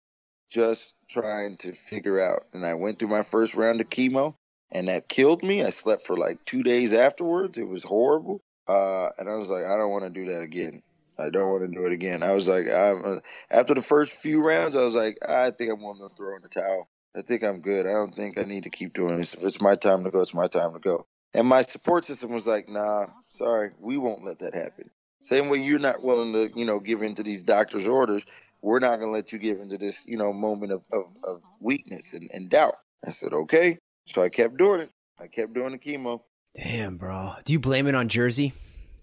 just 0.50 0.94
trying 1.08 1.56
to 1.58 1.72
figure 1.72 2.20
out. 2.20 2.44
And 2.52 2.66
I 2.66 2.74
went 2.74 2.98
through 2.98 3.08
my 3.08 3.22
first 3.22 3.54
round 3.54 3.80
of 3.80 3.88
chemo, 3.88 4.34
and 4.70 4.88
that 4.88 5.08
killed 5.08 5.42
me. 5.42 5.62
I 5.62 5.70
slept 5.70 6.02
for 6.02 6.16
like 6.16 6.44
two 6.44 6.62
days 6.62 6.94
afterwards. 6.94 7.58
It 7.58 7.68
was 7.68 7.84
horrible. 7.84 8.42
Uh, 8.66 9.08
and 9.18 9.30
I 9.30 9.36
was 9.36 9.50
like, 9.50 9.64
I 9.64 9.78
don't 9.78 9.90
want 9.90 10.04
to 10.04 10.10
do 10.10 10.26
that 10.32 10.42
again. 10.42 10.82
I 11.18 11.30
don't 11.30 11.50
want 11.50 11.70
to 11.70 11.76
do 11.76 11.86
it 11.86 11.92
again. 11.92 12.22
I 12.22 12.32
was 12.32 12.48
like, 12.48 12.66
I'm, 12.68 13.04
uh, 13.04 13.18
after 13.50 13.74
the 13.74 13.82
first 13.82 14.20
few 14.20 14.46
rounds, 14.46 14.76
I 14.76 14.84
was 14.84 14.94
like, 14.94 15.18
I 15.28 15.50
think 15.50 15.72
I'm 15.72 15.80
going 15.80 15.98
to 15.98 16.14
throw 16.14 16.36
in 16.36 16.42
the 16.42 16.48
towel. 16.48 16.88
I 17.16 17.22
think 17.22 17.42
I'm 17.42 17.60
good. 17.60 17.86
I 17.86 17.92
don't 17.92 18.14
think 18.14 18.38
I 18.38 18.44
need 18.44 18.64
to 18.64 18.70
keep 18.70 18.92
doing 18.92 19.18
this. 19.18 19.34
If 19.34 19.42
it's 19.42 19.60
my 19.60 19.74
time 19.74 20.04
to 20.04 20.10
go, 20.10 20.20
it's 20.20 20.34
my 20.34 20.46
time 20.46 20.74
to 20.74 20.78
go. 20.78 21.06
And 21.34 21.48
my 21.48 21.62
support 21.62 22.04
system 22.04 22.32
was 22.32 22.46
like, 22.46 22.68
nah, 22.68 23.06
sorry, 23.28 23.70
we 23.80 23.98
won't 23.98 24.24
let 24.24 24.38
that 24.40 24.54
happen. 24.54 24.90
Same 25.20 25.48
way 25.48 25.58
you're 25.58 25.80
not 25.80 26.02
willing 26.02 26.32
to, 26.34 26.50
you 26.54 26.64
know, 26.64 26.78
give 26.78 27.02
in 27.02 27.16
to 27.16 27.22
these 27.22 27.42
doctor's 27.42 27.88
orders, 27.88 28.24
we're 28.62 28.78
not 28.78 28.98
going 28.98 29.08
to 29.08 29.12
let 29.12 29.32
you 29.32 29.38
give 29.38 29.60
into 29.60 29.78
this, 29.78 30.04
you 30.06 30.16
know, 30.16 30.32
moment 30.32 30.72
of, 30.72 30.82
of, 30.92 31.04
of 31.24 31.42
weakness 31.60 32.12
and, 32.12 32.30
and 32.32 32.48
doubt. 32.48 32.74
I 33.04 33.10
said, 33.10 33.32
okay. 33.32 33.78
So 34.06 34.22
I 34.22 34.28
kept 34.28 34.56
doing 34.56 34.80
it. 34.80 34.90
I 35.20 35.26
kept 35.26 35.52
doing 35.52 35.72
the 35.72 35.78
chemo. 35.78 36.22
Damn, 36.56 36.96
bro. 36.96 37.34
Do 37.44 37.52
you 37.52 37.60
blame 37.60 37.86
it 37.86 37.94
on 37.94 38.08
Jersey? 38.08 38.52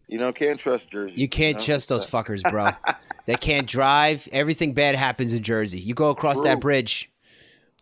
You 0.08 0.20
know, 0.20 0.32
can't 0.32 0.60
trust 0.60 0.92
Jersey. 0.92 1.20
You 1.20 1.28
can't 1.28 1.56
you 1.56 1.60
know? 1.60 1.66
trust 1.66 1.90
those 1.90 2.06
fuckers, 2.10 2.42
bro. 2.50 2.72
they 3.26 3.36
can't 3.36 3.68
drive. 3.68 4.28
Everything 4.32 4.74
bad 4.74 4.96
happens 4.96 5.34
in 5.34 5.42
Jersey. 5.44 5.80
You 5.80 5.94
go 5.94 6.10
across 6.10 6.36
True. 6.36 6.46
that 6.46 6.60
bridge. 6.62 7.10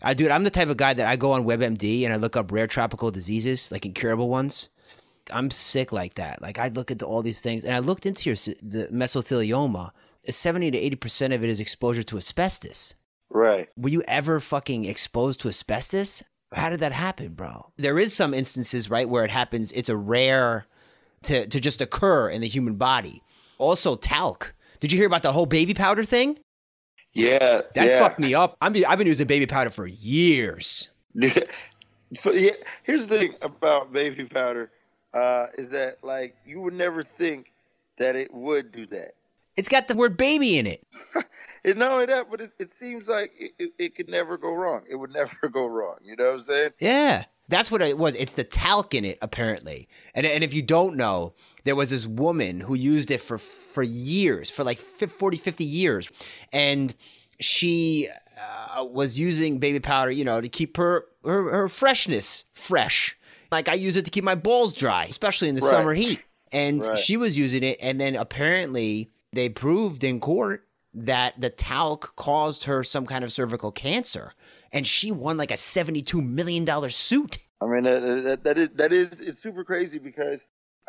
I 0.01 0.13
do. 0.13 0.30
I'm 0.30 0.44
the 0.44 0.50
type 0.50 0.70
of 0.70 0.77
guy 0.77 0.94
that 0.94 1.08
I 1.08 1.15
go 1.15 1.32
on 1.32 1.46
WebMD 1.46 2.03
and 2.03 2.13
I 2.13 2.18
look 2.18 2.36
up 2.36 2.51
rare 2.51 2.68
tropical 2.68 3.10
diseases, 3.10 3.72
like 3.72 3.86
incurable 3.86 4.30
ones. 4.30 4.70
I'm 5.32 5.50
sick 5.50 5.94
like 5.94 6.15
that. 6.15 6.42
Like 6.42 6.60
I 6.60 6.68
look 6.68 6.92
into 6.92 7.06
all 7.06 7.22
these 7.22 7.39
things, 7.39 7.63
and 7.63 7.74
I 7.74 7.80
looked 7.80 8.06
into 8.06 8.30
your 8.30 8.36
the 8.36 8.89
mesothelioma. 8.92 9.92
Seventy 10.30 10.72
to 10.72 10.77
eighty 10.77 10.98
percent 10.98 11.34
of 11.34 11.44
it 11.44 11.50
is 11.50 11.60
exposure 11.60 12.03
to 12.03 12.18
asbestos. 12.18 12.96
Right. 13.30 13.70
Were 13.77 13.89
you 13.89 14.03
ever 14.08 14.39
fucking 14.39 14.86
exposed 14.86 15.39
to 15.42 15.48
asbestos? 15.48 16.22
How 16.53 16.70
did 16.70 16.82
that 16.82 16.92
happen, 16.92 17.30
bro? 17.34 17.72
There 17.77 17.98
is 17.98 18.13
some 18.13 18.34
instances, 18.34 18.89
right, 18.89 19.10
where 19.10 19.25
it 19.25 19.32
happens. 19.32 19.72
It's 19.72 19.89
a 19.89 19.98
rare 19.98 20.68
to, 21.24 21.48
to 21.48 21.60
just 21.60 21.82
occur 21.82 22.30
in 22.30 22.42
the 22.42 22.48
human 22.48 22.75
body. 22.75 23.22
Also, 23.58 23.96
talc. 23.96 24.53
Did 24.80 24.92
you 24.92 24.98
hear 24.98 25.08
about 25.08 25.24
the 25.24 25.32
whole 25.32 25.46
baby 25.46 25.74
powder 25.74 26.03
thing? 26.03 26.39
Yeah, 27.13 27.62
that 27.75 27.75
yeah. 27.75 28.00
fucked 28.00 28.20
me 28.20 28.34
up. 28.34 28.58
I'm, 28.62 28.75
I've 28.88 28.98
been 28.98 29.08
using 29.08 29.27
baby 29.27 29.46
powder 29.46 29.70
for 29.70 29.86
years. 29.86 30.89
yeah, 31.13 31.32
here's 32.84 33.08
the 33.08 33.18
thing 33.20 33.36
about 33.42 33.94
baby 33.94 34.25
powder 34.25 34.72
uh, 35.13 35.48
is 35.58 35.70
that 35.70 36.03
like 36.03 36.36
you 36.46 36.60
would 36.62 36.74
never 36.74 37.03
think 37.03 37.53
that 37.98 38.15
it 38.15 38.34
would 38.34 38.72
do 38.72 38.86
that. 38.88 39.12
It's 39.56 39.70
got 39.70 39.88
the 39.88 39.96
word 39.96 40.18
baby 40.18 40.58
in 40.58 40.65
it. 40.65 40.86
And 41.65 41.80
not 41.80 41.92
only 41.92 42.06
that, 42.08 42.30
but 42.30 42.42
it, 42.42 42.51
it 42.60 42.72
seems 42.72 43.08
like 43.08 43.32
it, 43.39 43.51
it, 43.58 43.72
it 43.80 43.96
could 43.96 44.10
never 44.10 44.38
go 44.38 44.53
wrong. 44.53 44.84
It 44.89 44.96
would 44.96 45.13
never 45.13 45.48
go 45.50 45.65
wrong. 45.65 45.98
You 46.03 46.15
know 46.15 46.25
what 46.25 46.34
I'm 46.36 46.42
saying? 46.42 46.70
Yeah. 46.80 47.25
That's 47.50 47.69
what 47.69 47.81
it 47.81 47.97
was. 47.97 48.15
It's 48.15 48.33
the 48.33 48.43
talc 48.43 48.93
in 48.93 49.03
it, 49.05 49.17
apparently. 49.21 49.88
And, 50.15 50.25
and 50.25 50.43
if 50.43 50.53
you 50.53 50.62
don't 50.62 50.95
know, 50.95 51.33
there 51.65 51.75
was 51.75 51.89
this 51.89 52.07
woman 52.07 52.62
who 52.62 52.73
used 52.75 53.12
it 53.12 53.21
for 53.21 53.38
for 53.38 53.83
years, 53.83 54.50
for 54.50 54.63
like 54.63 54.77
40, 54.77 55.38
50 55.38 55.65
years. 55.65 56.09
And 56.51 56.93
she 57.39 58.07
uh, 58.39 58.85
was 58.85 59.17
using 59.19 59.57
baby 59.59 59.79
powder, 59.79 60.12
you 60.12 60.23
know, 60.23 60.39
to 60.41 60.47
keep 60.47 60.77
her, 60.77 61.05
her, 61.25 61.50
her 61.51 61.67
freshness 61.69 62.45
fresh. 62.53 63.17
Like 63.51 63.67
I 63.67 63.73
use 63.73 63.95
it 63.95 64.05
to 64.05 64.12
keep 64.12 64.23
my 64.23 64.35
balls 64.35 64.73
dry, 64.73 65.05
especially 65.05 65.50
in 65.50 65.55
the 65.55 65.62
Right. 65.62 65.69
summer 65.69 65.93
heat. 65.93 66.19
And 66.51 66.85
Right. 66.85 66.97
she 67.00 67.17
was 67.17 67.35
using 67.38 67.63
it, 67.63 67.79
and 67.81 68.00
then 68.00 68.15
apparently 68.15 69.09
they 69.33 69.50
proved 69.50 70.03
in 70.03 70.19
court 70.19 70.67
that 70.93 71.41
the 71.41 71.50
talc 71.50 72.15
caused 72.15 72.65
her 72.65 72.83
some 72.83 73.07
kind 73.07 73.23
of 73.23 73.31
cervical 73.31 73.71
cancer, 73.71 74.33
and 74.74 74.86
she 74.86 75.12
won 75.12 75.38
like 75.38 75.51
a 75.51 75.58
seventy-two 75.58 76.22
million 76.22 76.65
dollar 76.65 76.89
suit. 76.89 77.38
I 77.62 77.68
mean, 77.68 77.84
that, 77.84 78.01
that, 78.01 78.44
that 78.44 78.58
is 78.58 78.70
that 78.72 78.92
is 78.92 79.22
it's 79.22 79.39
super 79.39 79.63
crazy 79.63 80.00
because 80.00 80.42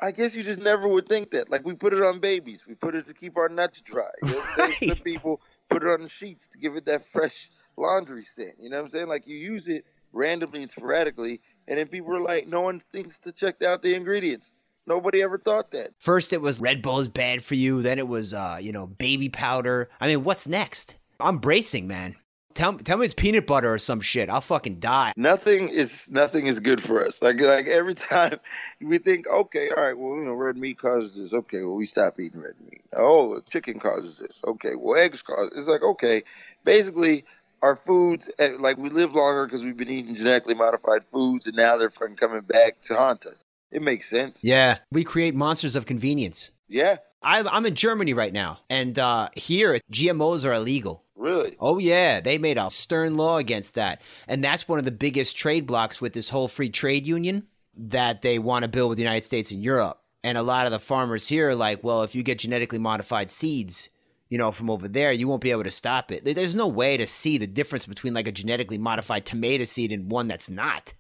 I 0.03 0.11
guess 0.11 0.35
you 0.35 0.43
just 0.43 0.61
never 0.61 0.89
would 0.89 1.09
think 1.09 1.31
that. 1.31 1.51
Like 1.51 1.65
we 1.65 1.75
put 1.75 1.93
it 1.93 2.03
on 2.03 2.19
babies, 2.19 2.65
we 2.67 2.75
put 2.75 2.97
it 2.97 3.07
to 3.07 3.15
keep 3.15 3.37
our 3.37 3.49
nuts 3.49 3.81
dry. 3.83 4.03
You 4.23 4.31
know 4.31 4.39
what 4.39 4.45
I'm 4.47 4.55
saying? 4.55 4.77
Some 4.89 5.05
people 5.05 5.41
put 5.69 5.85
it 5.85 5.89
on 5.89 6.03
the 6.03 6.09
sheets 6.09 6.49
to 6.49 6.59
give 6.59 6.75
it 6.75 6.87
that 6.87 7.05
fresh 7.05 7.51
laundry 7.77 8.25
scent. 8.25 8.55
You 8.59 8.71
know 8.71 8.79
what 8.79 8.85
I'm 8.85 8.91
saying? 8.91 9.09
Like 9.09 9.27
you 9.27 9.37
use 9.37 9.69
it 9.69 9.85
randomly 10.13 10.63
and 10.63 10.71
sporadically, 10.71 11.41
and 11.69 11.79
then 11.79 11.87
people 11.89 12.17
are 12.17 12.21
like, 12.21 12.49
no 12.49 12.63
one 12.63 12.81
thinks 12.81 13.21
to 13.21 13.33
check 13.33 13.63
out 13.63 13.83
the 13.83 13.95
ingredients. 13.95 14.51
Nobody 14.87 15.23
ever 15.23 15.39
thought 15.39 15.71
that. 15.71 15.91
First, 15.99 16.35
it 16.35 16.43
was 16.43 16.61
Red 16.61 16.83
Bull 16.83 17.01
is 17.01 17.09
bad 17.09 17.43
for 17.43 17.55
you. 17.55 17.81
Then 17.81 17.99
it 17.99 18.07
was, 18.07 18.35
uh, 18.35 18.59
you 18.61 18.71
know, 18.71 18.87
baby 18.87 19.31
powder. 19.31 19.89
I 19.99 20.09
mean, 20.09 20.25
what's 20.25 20.47
next? 20.47 20.97
I'm 21.19 21.39
bracing, 21.39 21.87
man. 21.87 22.17
Tell, 22.55 22.79
tell 22.79 22.99
me 22.99 23.05
it's 23.05 23.15
peanut 23.15 23.47
butter 23.47 23.73
or 23.73 23.79
some 23.79 24.01
shit. 24.01 24.31
I'll 24.31 24.41
fucking 24.41 24.79
die. 24.81 25.13
Nothing 25.17 25.69
is 25.69 26.09
nothing 26.11 26.47
is 26.47 26.61
good 26.61 26.83
for 26.83 27.05
us. 27.05 27.21
Like 27.21 27.41
like 27.41 27.67
every 27.67 27.95
time 27.95 28.39
we 28.81 28.99
think, 28.99 29.29
okay, 29.29 29.71
all 29.77 29.83
right, 29.83 29.99
well, 29.99 30.17
you 30.17 30.25
know, 30.25 30.35
red 30.35 30.57
meat 30.57 30.79
causes 30.79 31.17
this. 31.17 31.35
Okay, 31.35 31.63
well, 31.63 31.75
we 31.75 31.87
stop 31.87 32.19
eating 32.21 32.41
red 32.41 32.55
meat. 32.65 32.83
Oh, 32.93 33.41
chicken 33.49 33.81
causes 33.81 34.19
this. 34.19 34.41
Okay, 34.47 34.77
well, 34.77 35.01
eggs 35.01 35.23
cause. 35.23 35.51
It's 35.57 35.69
like 35.69 35.83
okay, 35.83 36.23
basically 36.65 37.25
our 37.63 37.77
foods 37.77 38.31
eh, 38.39 38.57
like 38.59 38.77
we 38.77 38.91
live 38.91 39.15
longer 39.15 39.47
because 39.47 39.65
we've 39.65 39.77
been 39.77 39.91
eating 39.91 40.15
genetically 40.15 40.55
modified 40.55 41.05
foods, 41.11 41.47
and 41.47 41.57
now 41.57 41.77
they're 41.77 41.91
fucking 41.91 42.17
coming 42.17 42.43
back 42.43 42.81
to 42.83 42.95
haunt 42.95 43.27
us. 43.27 43.45
It 43.73 43.83
makes 43.83 44.09
sense. 44.09 44.45
Yeah. 44.45 44.79
We 44.93 45.03
create 45.03 45.35
monsters 45.35 45.75
of 45.75 45.85
convenience. 45.85 46.53
Yeah, 46.69 46.99
I'm, 47.25 47.49
I'm 47.49 47.67
in 47.67 47.75
Germany 47.75 48.13
right 48.13 48.33
now, 48.33 48.61
and 48.69 48.99
uh, 48.99 49.31
here 49.35 49.81
GMOs 49.91 50.45
are 50.45 50.53
illegal. 50.53 51.03
really. 51.17 51.57
Oh 51.59 51.79
yeah, 51.79 52.21
they 52.21 52.39
made 52.39 52.59
a 52.59 52.71
stern 52.71 53.17
law 53.17 53.39
against 53.39 53.75
that, 53.77 54.03
and 54.29 54.45
that's 54.45 54.69
one 54.69 54.79
of 54.79 54.85
the 54.85 54.91
biggest 54.91 55.37
trade 55.37 55.67
blocks 55.67 56.01
with 56.01 56.13
this 56.13 56.29
whole 56.29 56.49
free 56.49 56.71
trade 56.71 57.07
union 57.07 57.45
that 57.77 58.23
they 58.23 58.39
want 58.39 58.63
to 58.63 58.69
build 58.69 58.91
with 58.91 58.97
the 58.97 59.03
United 59.03 59.25
States 59.25 59.51
and 59.51 59.65
Europe. 59.65 60.01
And 60.23 60.39
a 60.39 60.43
lot 60.43 60.67
of 60.67 60.73
the 60.73 60.79
farmers 60.79 61.29
here 61.29 61.51
are 61.51 61.55
like, 61.55 61.83
well, 61.83 62.03
if 62.03 62.15
you 62.15 62.23
get 62.23 62.39
genetically 62.39 62.79
modified 62.79 63.31
seeds, 63.31 63.91
you 64.29 64.39
know, 64.39 64.53
from 64.53 64.71
over 64.71 64.89
there, 64.89 65.13
you 65.13 65.29
won't 65.29 65.43
be 65.43 65.51
able 65.51 65.65
to 65.65 65.71
stop 65.71 66.11
it. 66.11 66.25
There's 66.25 66.57
no 66.57 66.67
way 66.67 66.97
to 66.97 67.07
see 67.07 67.37
the 67.37 67.47
difference 67.47 67.87
between 67.87 68.15
like 68.15 68.27
a 68.27 68.33
genetically 68.33 68.79
modified 68.79 69.27
tomato 69.27 69.65
seed 69.65 69.93
and 69.93 70.11
one 70.11 70.29
that's 70.29 70.49
not. 70.49 70.95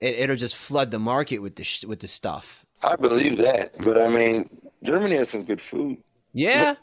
It, 0.00 0.16
it'll 0.16 0.36
just 0.36 0.56
flood 0.56 0.90
the 0.90 0.98
market 0.98 1.38
with 1.38 1.56
the 1.56 1.64
sh- 1.64 1.84
with 1.84 2.00
the 2.00 2.08
stuff. 2.08 2.66
I 2.82 2.96
believe 2.96 3.38
that, 3.38 3.72
but 3.84 4.00
I 4.00 4.08
mean, 4.08 4.50
Germany 4.86 5.16
has 5.16 5.30
some 5.30 5.44
good 5.44 5.60
food. 5.60 5.98
Yeah. 6.32 6.76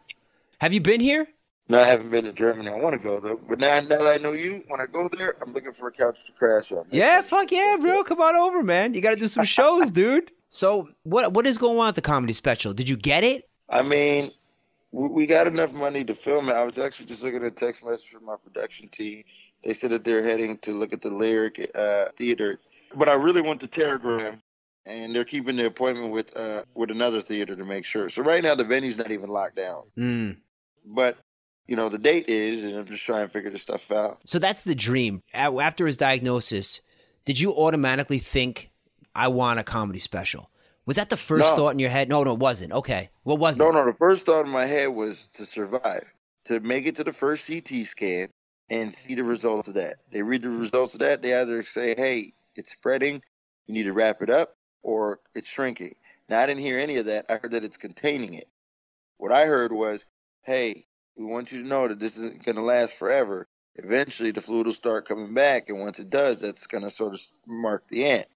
Have 0.60 0.74
you 0.74 0.82
been 0.82 1.00
here? 1.00 1.28
No, 1.70 1.80
I 1.80 1.86
haven't 1.86 2.12
been 2.12 2.26
to 2.26 2.34
Germany. 2.34 2.70
I 2.70 2.76
want 2.76 2.94
to 2.94 3.00
go 3.00 3.20
though. 3.20 3.40
But 3.48 3.60
now, 3.60 3.80
now 3.80 3.98
that 3.98 4.02
I 4.02 4.18
know 4.18 4.34
you, 4.34 4.64
when 4.68 4.82
I 4.82 4.86
go 4.86 5.10
there, 5.18 5.36
I'm 5.42 5.54
looking 5.54 5.72
for 5.72 5.88
a 5.88 5.92
couch 5.92 6.26
to 6.26 6.32
crash 6.34 6.72
on. 6.72 6.86
Yeah, 6.92 7.22
fuck 7.22 7.52
yeah, 7.52 7.78
bro. 7.80 8.04
Come 8.04 8.22
on 8.22 8.36
over, 8.36 8.62
man. 8.64 8.94
You 8.94 9.02
got 9.02 9.12
to 9.12 9.16
do 9.16 9.28
some 9.28 9.46
shows, 9.46 9.90
dude. 10.00 10.32
So, 10.50 10.90
what 11.04 11.34
what 11.34 11.48
is 11.48 11.58
going 11.58 11.80
on 11.80 11.88
with 11.88 11.96
the 11.96 12.02
comedy 12.02 12.34
special? 12.34 12.74
Did 12.74 12.90
you 12.90 12.98
get 12.98 13.24
it? 13.24 13.50
I 13.70 13.82
mean, 13.82 14.32
we, 14.92 15.08
we 15.08 15.26
got 15.26 15.48
enough 15.48 15.72
money 15.72 16.04
to 16.04 16.14
film 16.16 16.50
it. 16.50 16.54
I 16.54 16.64
was 16.64 16.78
actually 16.78 17.08
just 17.08 17.24
looking 17.24 17.40
at 17.40 17.46
a 17.46 17.52
text 17.52 17.86
message 17.86 18.10
from 18.10 18.26
my 18.26 18.36
production 18.44 18.90
team. 18.90 19.24
They 19.64 19.74
said 19.74 19.92
that 19.92 20.04
they're 20.04 20.24
heading 20.24 20.58
to 20.60 20.74
look 20.74 20.92
at 20.94 21.02
the 21.02 21.10
Lyric 21.10 21.72
uh, 21.74 22.06
Theater, 22.18 22.60
but 22.94 23.08
I 23.08 23.14
really 23.14 23.42
want 23.42 23.62
the 23.62 23.68
Telegram, 23.68 24.42
and 24.86 25.16
they're 25.16 25.24
keeping 25.26 25.56
the 25.56 25.66
appointment 25.66 26.12
with 26.12 26.36
uh, 26.38 26.64
with 26.74 26.92
another 26.92 27.22
theater 27.22 27.56
to 27.56 27.66
make 27.66 27.86
sure. 27.86 28.10
So 28.10 28.24
right 28.24 28.44
now 28.44 28.56
the 28.56 28.64
venue's 28.64 28.98
not 28.98 29.12
even 29.12 29.30
locked 29.30 29.56
down, 29.56 29.84
Mm. 29.98 30.38
but 30.86 31.18
you 31.68 31.76
know 31.76 31.90
the 31.90 31.98
date 31.98 32.30
is, 32.30 32.64
and 32.64 32.76
I'm 32.76 32.86
just 32.86 33.06
trying 33.06 33.26
to 33.26 33.30
figure 33.32 33.50
this 33.50 33.62
stuff 33.62 33.92
out. 33.92 34.20
So 34.26 34.40
that's 34.40 34.64
the 34.64 34.76
dream. 34.76 35.22
After 35.34 35.86
his 35.88 35.98
diagnosis, 35.98 36.82
did 37.26 37.40
you 37.40 37.54
automatically 37.56 38.20
think, 38.20 38.70
"I 39.16 39.28
want 39.30 39.60
a 39.60 39.64
comedy 39.64 40.00
special"? 40.00 40.50
Was 40.86 40.98
that 40.98 41.10
the 41.10 41.16
first 41.18 41.46
No. 41.46 41.56
thought 41.56 41.70
in 41.70 41.80
your 41.80 41.90
head? 41.90 42.10
No, 42.10 42.24
no, 42.26 42.34
it 42.34 42.40
wasn't. 42.40 42.74
Okay, 42.74 43.10
what 43.24 43.40
was 43.40 43.58
No, 43.58 43.70
it? 43.70 43.74
No, 43.74 43.86
no. 43.86 43.92
The 43.92 43.98
first 43.98 44.26
thought 44.26 44.46
in 44.46 44.52
my 44.52 44.66
head 44.66 44.88
was 44.88 45.30
to 45.30 45.46
survive, 45.46 46.04
to 46.46 46.60
make 46.60 46.86
it 46.86 46.96
to 46.98 47.06
the 47.06 47.14
first 47.14 47.48
CT 47.48 47.86
scan 47.86 48.28
and 48.70 48.94
see 48.94 49.16
the 49.16 49.24
results 49.24 49.70
of 49.70 49.76
that. 49.76 49.96
They 50.12 50.24
read 50.24 50.42
the 50.42 50.50
results 50.50 50.94
of 50.96 51.00
that. 51.00 51.22
They 51.22 51.34
either 51.34 51.64
say, 51.64 51.96
"Hey, 51.96 52.34
it's 52.58 52.72
spreading. 52.72 53.22
You 53.68 53.74
need 53.76 53.84
to 53.84 53.94
wrap 53.94 54.22
it 54.22 54.30
up," 54.30 54.58
or 54.84 55.20
"It's 55.34 55.50
shrinking." 55.50 55.96
Now, 56.30 56.42
I 56.42 56.46
didn't 56.46 56.62
hear 56.62 56.78
any 56.78 56.98
of 56.98 57.08
that. 57.08 57.26
I 57.30 57.38
heard 57.38 57.52
that 57.52 57.64
it's 57.64 57.78
containing 57.78 58.36
it. 58.36 58.48
What 59.18 59.32
I 59.32 59.46
heard 59.46 59.72
was, 59.72 60.06
"Hey, 60.44 60.86
we 61.16 61.26
want 61.26 61.52
you 61.52 61.62
to 61.62 61.68
know 61.68 61.88
that 61.88 62.00
this 62.00 62.18
isn't 62.18 62.44
going 62.44 62.56
to 62.56 62.62
last 62.62 62.98
forever. 63.00 63.48
Eventually, 63.76 64.32
the 64.32 64.42
fluid 64.42 64.68
will 64.68 64.74
start 64.74 65.08
coming 65.08 65.34
back, 65.34 65.70
and 65.70 65.80
once 65.80 66.00
it 66.00 66.10
does, 66.10 66.42
that's 66.42 66.68
going 66.68 66.84
to 66.84 66.92
sort 66.92 67.14
of 67.14 67.22
mark 67.48 67.88
the 67.88 68.06
end." 68.06 68.28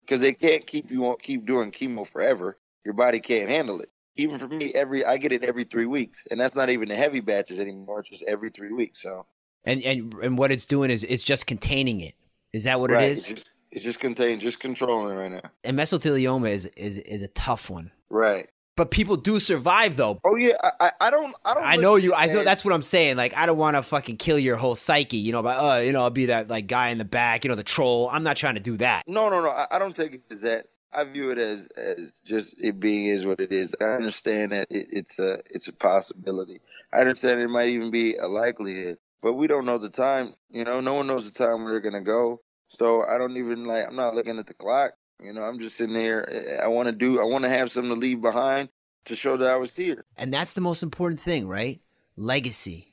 Because 0.00 0.22
they 0.22 0.32
can't 0.32 0.66
keep 0.66 0.90
you 0.90 1.06
on 1.08 1.16
keep 1.18 1.44
doing 1.44 1.72
chemo 1.72 2.06
forever. 2.06 2.56
Your 2.84 2.94
body 2.94 3.20
can't 3.20 3.50
handle 3.50 3.80
it 3.82 3.90
even 4.18 4.38
for 4.38 4.48
me, 4.48 4.72
every 4.74 5.04
I 5.04 5.16
get 5.16 5.32
it 5.32 5.44
every 5.44 5.64
three 5.64 5.86
weeks, 5.86 6.26
and 6.30 6.38
that's 6.38 6.56
not 6.56 6.68
even 6.68 6.88
the 6.88 6.96
heavy 6.96 7.20
batches 7.20 7.60
anymore. 7.60 8.00
It's 8.00 8.10
just 8.10 8.24
every 8.28 8.50
three 8.50 8.72
weeks. 8.72 9.00
So 9.00 9.26
And 9.64 9.82
and 9.82 10.12
and 10.14 10.36
what 10.36 10.52
it's 10.52 10.66
doing 10.66 10.90
is 10.90 11.04
it's 11.04 11.22
just 11.22 11.46
containing 11.46 12.00
it. 12.00 12.14
Is 12.52 12.64
that 12.64 12.80
what 12.80 12.90
right, 12.90 13.04
it 13.04 13.12
it's 13.12 13.28
just 13.28 13.50
it's 13.70 13.84
just 13.84 14.00
contained, 14.00 14.40
just 14.40 14.60
controlling 14.60 15.16
right 15.16 15.30
now. 15.30 15.50
And 15.64 15.78
mesothelioma 15.78 16.50
is 16.50 16.66
is 16.76 16.98
is 16.98 17.22
a 17.22 17.28
tough 17.28 17.70
one. 17.70 17.90
Right. 18.10 18.48
But 18.78 18.92
people 18.92 19.16
do 19.16 19.40
survive 19.40 19.96
though. 19.96 20.20
Oh 20.24 20.36
yeah, 20.36 20.52
I 20.62 20.92
I, 21.00 21.10
don't 21.10 21.34
I 21.44 21.54
don't. 21.54 21.64
I 21.64 21.76
know 21.76 21.96
you. 21.96 22.14
I 22.14 22.28
as- 22.28 22.44
that's 22.44 22.64
what 22.64 22.72
I'm 22.72 22.82
saying. 22.82 23.16
Like, 23.16 23.36
I 23.36 23.44
don't 23.44 23.58
want 23.58 23.76
to 23.76 23.82
fucking 23.82 24.18
kill 24.18 24.38
your 24.38 24.56
whole 24.56 24.76
psyche, 24.76 25.16
you 25.16 25.32
know. 25.32 25.42
But 25.42 25.58
uh, 25.58 25.80
you 25.80 25.92
know, 25.92 26.02
I'll 26.02 26.10
be 26.10 26.26
that 26.26 26.46
like 26.46 26.68
guy 26.68 26.90
in 26.90 26.98
the 26.98 27.04
back, 27.04 27.44
you 27.44 27.48
know, 27.48 27.56
the 27.56 27.64
troll. 27.64 28.08
I'm 28.08 28.22
not 28.22 28.36
trying 28.36 28.54
to 28.54 28.60
do 28.60 28.76
that. 28.76 29.02
No, 29.08 29.30
no, 29.30 29.42
no. 29.42 29.48
I, 29.48 29.66
I 29.72 29.78
don't 29.80 29.96
take 29.96 30.14
it 30.14 30.22
as 30.30 30.42
that. 30.42 30.68
I 30.92 31.02
view 31.02 31.32
it 31.32 31.38
as 31.38 31.66
as 31.76 32.12
just 32.24 32.62
it 32.62 32.78
being 32.78 33.06
is 33.06 33.26
what 33.26 33.40
it 33.40 33.50
is. 33.50 33.74
I 33.80 33.86
understand 33.86 34.52
that 34.52 34.68
it, 34.70 34.86
it's 34.92 35.18
a 35.18 35.40
it's 35.50 35.66
a 35.66 35.72
possibility. 35.72 36.60
I 36.92 37.00
understand 37.00 37.40
it 37.40 37.48
might 37.48 37.70
even 37.70 37.90
be 37.90 38.14
a 38.14 38.28
likelihood, 38.28 38.98
but 39.20 39.34
we 39.34 39.48
don't 39.48 39.66
know 39.66 39.78
the 39.78 39.90
time. 39.90 40.34
You 40.50 40.62
know, 40.62 40.80
no 40.80 40.94
one 40.94 41.08
knows 41.08 41.28
the 41.28 41.36
time 41.36 41.64
they're 41.64 41.80
gonna 41.80 42.02
go. 42.02 42.40
So 42.68 43.04
I 43.06 43.18
don't 43.18 43.36
even 43.36 43.64
like. 43.64 43.86
I'm 43.86 43.96
not 43.96 44.14
looking 44.14 44.38
at 44.38 44.46
the 44.46 44.54
clock. 44.54 44.92
You 45.20 45.32
know, 45.32 45.42
I'm 45.42 45.58
just 45.58 45.76
sitting 45.76 45.94
there. 45.94 46.28
Eh, 46.30 46.58
I 46.62 46.68
want 46.68 46.86
to 46.86 46.92
do. 46.92 47.20
I 47.20 47.24
want 47.24 47.44
to 47.44 47.50
have 47.50 47.72
something 47.72 47.92
to 47.92 47.98
leave 47.98 48.20
behind 48.20 48.68
to 49.06 49.16
show 49.16 49.36
that 49.36 49.50
I 49.50 49.56
was 49.56 49.74
here. 49.74 50.04
And 50.16 50.32
that's 50.32 50.54
the 50.54 50.60
most 50.60 50.82
important 50.82 51.20
thing, 51.20 51.48
right? 51.48 51.80
Legacy. 52.16 52.92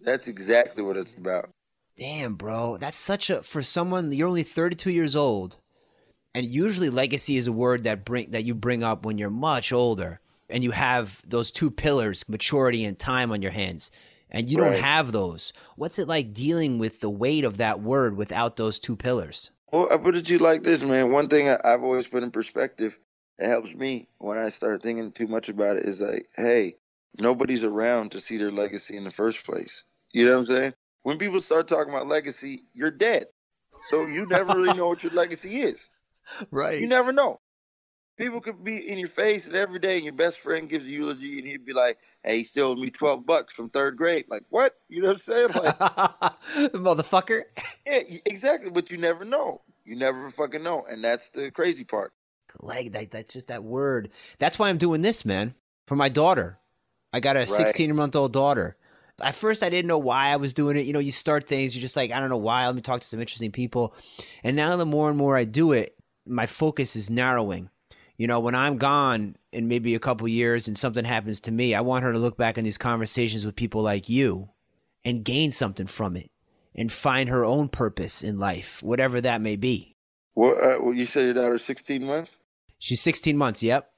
That's 0.00 0.28
exactly 0.28 0.84
what 0.84 0.96
it's 0.96 1.14
about. 1.14 1.50
Damn, 1.96 2.34
bro. 2.34 2.76
That's 2.76 2.96
such 2.96 3.30
a 3.30 3.42
for 3.42 3.62
someone 3.62 4.12
you're 4.12 4.28
only 4.28 4.42
32 4.42 4.90
years 4.90 5.16
old. 5.16 5.56
And 6.34 6.44
usually 6.44 6.90
legacy 6.90 7.38
is 7.38 7.46
a 7.46 7.52
word 7.52 7.84
that 7.84 8.04
bring 8.04 8.30
that 8.32 8.44
you 8.44 8.54
bring 8.54 8.82
up 8.82 9.06
when 9.06 9.16
you're 9.16 9.30
much 9.30 9.72
older 9.72 10.20
and 10.50 10.62
you 10.62 10.72
have 10.72 11.22
those 11.26 11.50
two 11.50 11.70
pillars, 11.70 12.28
maturity 12.28 12.84
and 12.84 12.98
time 12.98 13.32
on 13.32 13.42
your 13.42 13.52
hands. 13.52 13.90
And 14.36 14.50
you 14.50 14.58
don't 14.58 14.74
have 14.74 15.12
those. 15.12 15.54
What's 15.76 15.98
it 15.98 16.06
like 16.06 16.34
dealing 16.34 16.78
with 16.78 17.00
the 17.00 17.08
weight 17.08 17.44
of 17.44 17.56
that 17.56 17.80
word 17.80 18.18
without 18.18 18.56
those 18.56 18.78
two 18.78 18.94
pillars? 18.94 19.50
Well, 19.72 19.88
I 19.90 19.96
put 19.96 20.14
it 20.14 20.26
to 20.26 20.32
you 20.34 20.38
like 20.38 20.62
this, 20.62 20.84
man. 20.84 21.10
One 21.10 21.28
thing 21.28 21.48
I, 21.48 21.56
I've 21.64 21.82
always 21.82 22.06
put 22.06 22.22
in 22.22 22.30
perspective 22.30 22.98
that 23.38 23.48
helps 23.48 23.74
me 23.74 24.08
when 24.18 24.36
I 24.36 24.50
start 24.50 24.82
thinking 24.82 25.10
too 25.12 25.26
much 25.26 25.48
about 25.48 25.78
it 25.78 25.86
is 25.86 26.02
like, 26.02 26.26
hey, 26.36 26.76
nobody's 27.18 27.64
around 27.64 28.10
to 28.10 28.20
see 28.20 28.36
their 28.36 28.50
legacy 28.50 28.98
in 28.98 29.04
the 29.04 29.10
first 29.10 29.46
place. 29.46 29.84
You 30.12 30.26
know 30.26 30.32
what 30.32 30.38
I'm 30.40 30.46
saying? 30.46 30.74
When 31.02 31.16
people 31.16 31.40
start 31.40 31.66
talking 31.66 31.94
about 31.94 32.06
legacy, 32.06 32.64
you're 32.74 32.90
dead. 32.90 33.28
So 33.86 34.06
you 34.06 34.26
never 34.26 34.52
really 34.52 34.76
know 34.76 34.88
what 34.88 35.02
your 35.02 35.12
legacy 35.12 35.60
is. 35.60 35.88
Right. 36.50 36.80
You 36.80 36.88
never 36.88 37.12
know. 37.12 37.38
People 38.16 38.40
could 38.40 38.64
be 38.64 38.76
in 38.76 38.98
your 38.98 39.08
face 39.08 39.46
and 39.46 39.56
every 39.56 39.78
day, 39.78 39.96
and 39.96 40.04
your 40.04 40.14
best 40.14 40.38
friend 40.40 40.68
gives 40.68 40.86
a 40.86 40.90
eulogy, 40.90 41.38
and 41.38 41.46
he'd 41.46 41.64
be 41.66 41.74
like, 41.74 41.98
"Hey, 42.24 42.38
he 42.38 42.44
still 42.44 42.68
owes 42.68 42.78
me 42.78 42.90
twelve 42.90 43.26
bucks 43.26 43.52
from 43.54 43.68
third 43.68 43.96
grade." 43.96 44.24
Like, 44.28 44.44
what? 44.48 44.74
You 44.88 45.02
know 45.02 45.08
what 45.08 45.14
I'm 45.14 45.18
saying? 45.18 45.48
Like, 45.54 45.78
Motherfucker. 46.72 47.42
yeah, 47.86 47.98
exactly. 48.24 48.70
But 48.70 48.90
you 48.90 48.98
never 48.98 49.24
know. 49.24 49.60
You 49.84 49.96
never 49.96 50.30
fucking 50.30 50.62
know, 50.62 50.84
and 50.88 51.04
that's 51.04 51.30
the 51.30 51.50
crazy 51.50 51.84
part. 51.84 52.12
Leg 52.60 52.92
that, 52.92 53.10
that's 53.10 53.34
just 53.34 53.48
that 53.48 53.62
word. 53.62 54.10
That's 54.38 54.58
why 54.58 54.68
I'm 54.70 54.78
doing 54.78 55.02
this, 55.02 55.24
man. 55.24 55.54
For 55.86 55.96
my 55.96 56.08
daughter. 56.08 56.58
I 57.12 57.20
got 57.20 57.36
a 57.36 57.40
Right. 57.40 57.48
16 57.48 57.94
month 57.94 58.16
old 58.16 58.32
daughter. 58.32 58.76
At 59.22 59.34
first, 59.34 59.62
I 59.62 59.70
didn't 59.70 59.88
know 59.88 59.98
why 59.98 60.28
I 60.28 60.36
was 60.36 60.52
doing 60.52 60.76
it. 60.76 60.86
You 60.86 60.92
know, 60.92 60.98
you 60.98 61.12
start 61.12 61.46
things, 61.46 61.74
you're 61.74 61.80
just 61.82 61.96
like, 61.96 62.10
I 62.10 62.20
don't 62.20 62.28
know 62.28 62.36
why. 62.36 62.66
Let 62.66 62.74
me 62.74 62.82
talk 62.82 63.00
to 63.00 63.06
some 63.06 63.20
interesting 63.20 63.52
people. 63.52 63.94
And 64.42 64.56
now, 64.56 64.76
the 64.76 64.84
more 64.86 65.08
and 65.08 65.16
more 65.16 65.36
I 65.36 65.44
do 65.44 65.72
it, 65.72 65.96
my 66.26 66.46
focus 66.46 66.96
is 66.96 67.10
narrowing. 67.10 67.70
You 68.16 68.26
know, 68.26 68.40
when 68.40 68.54
I'm 68.54 68.78
gone 68.78 69.36
in 69.52 69.68
maybe 69.68 69.94
a 69.94 69.98
couple 70.00 70.26
years 70.26 70.68
and 70.68 70.78
something 70.78 71.04
happens 71.04 71.40
to 71.42 71.52
me, 71.52 71.74
I 71.74 71.82
want 71.82 72.04
her 72.04 72.12
to 72.12 72.18
look 72.18 72.36
back 72.36 72.56
on 72.56 72.64
these 72.64 72.78
conversations 72.78 73.44
with 73.44 73.56
people 73.56 73.82
like 73.82 74.08
you 74.08 74.48
and 75.04 75.24
gain 75.24 75.52
something 75.52 75.86
from 75.86 76.16
it 76.16 76.30
and 76.74 76.92
find 76.92 77.28
her 77.28 77.44
own 77.44 77.68
purpose 77.68 78.22
in 78.22 78.38
life, 78.38 78.82
whatever 78.82 79.20
that 79.20 79.40
may 79.40 79.56
be. 79.56 79.96
What? 80.34 80.56
Uh, 80.56 80.78
well, 80.82 80.94
you 80.94 81.04
said 81.04 81.24
your 81.24 81.34
daughter's 81.34 81.64
16 81.64 82.04
months. 82.04 82.38
She's 82.78 83.00
16 83.00 83.36
months. 83.36 83.62
Yep. 83.62 83.90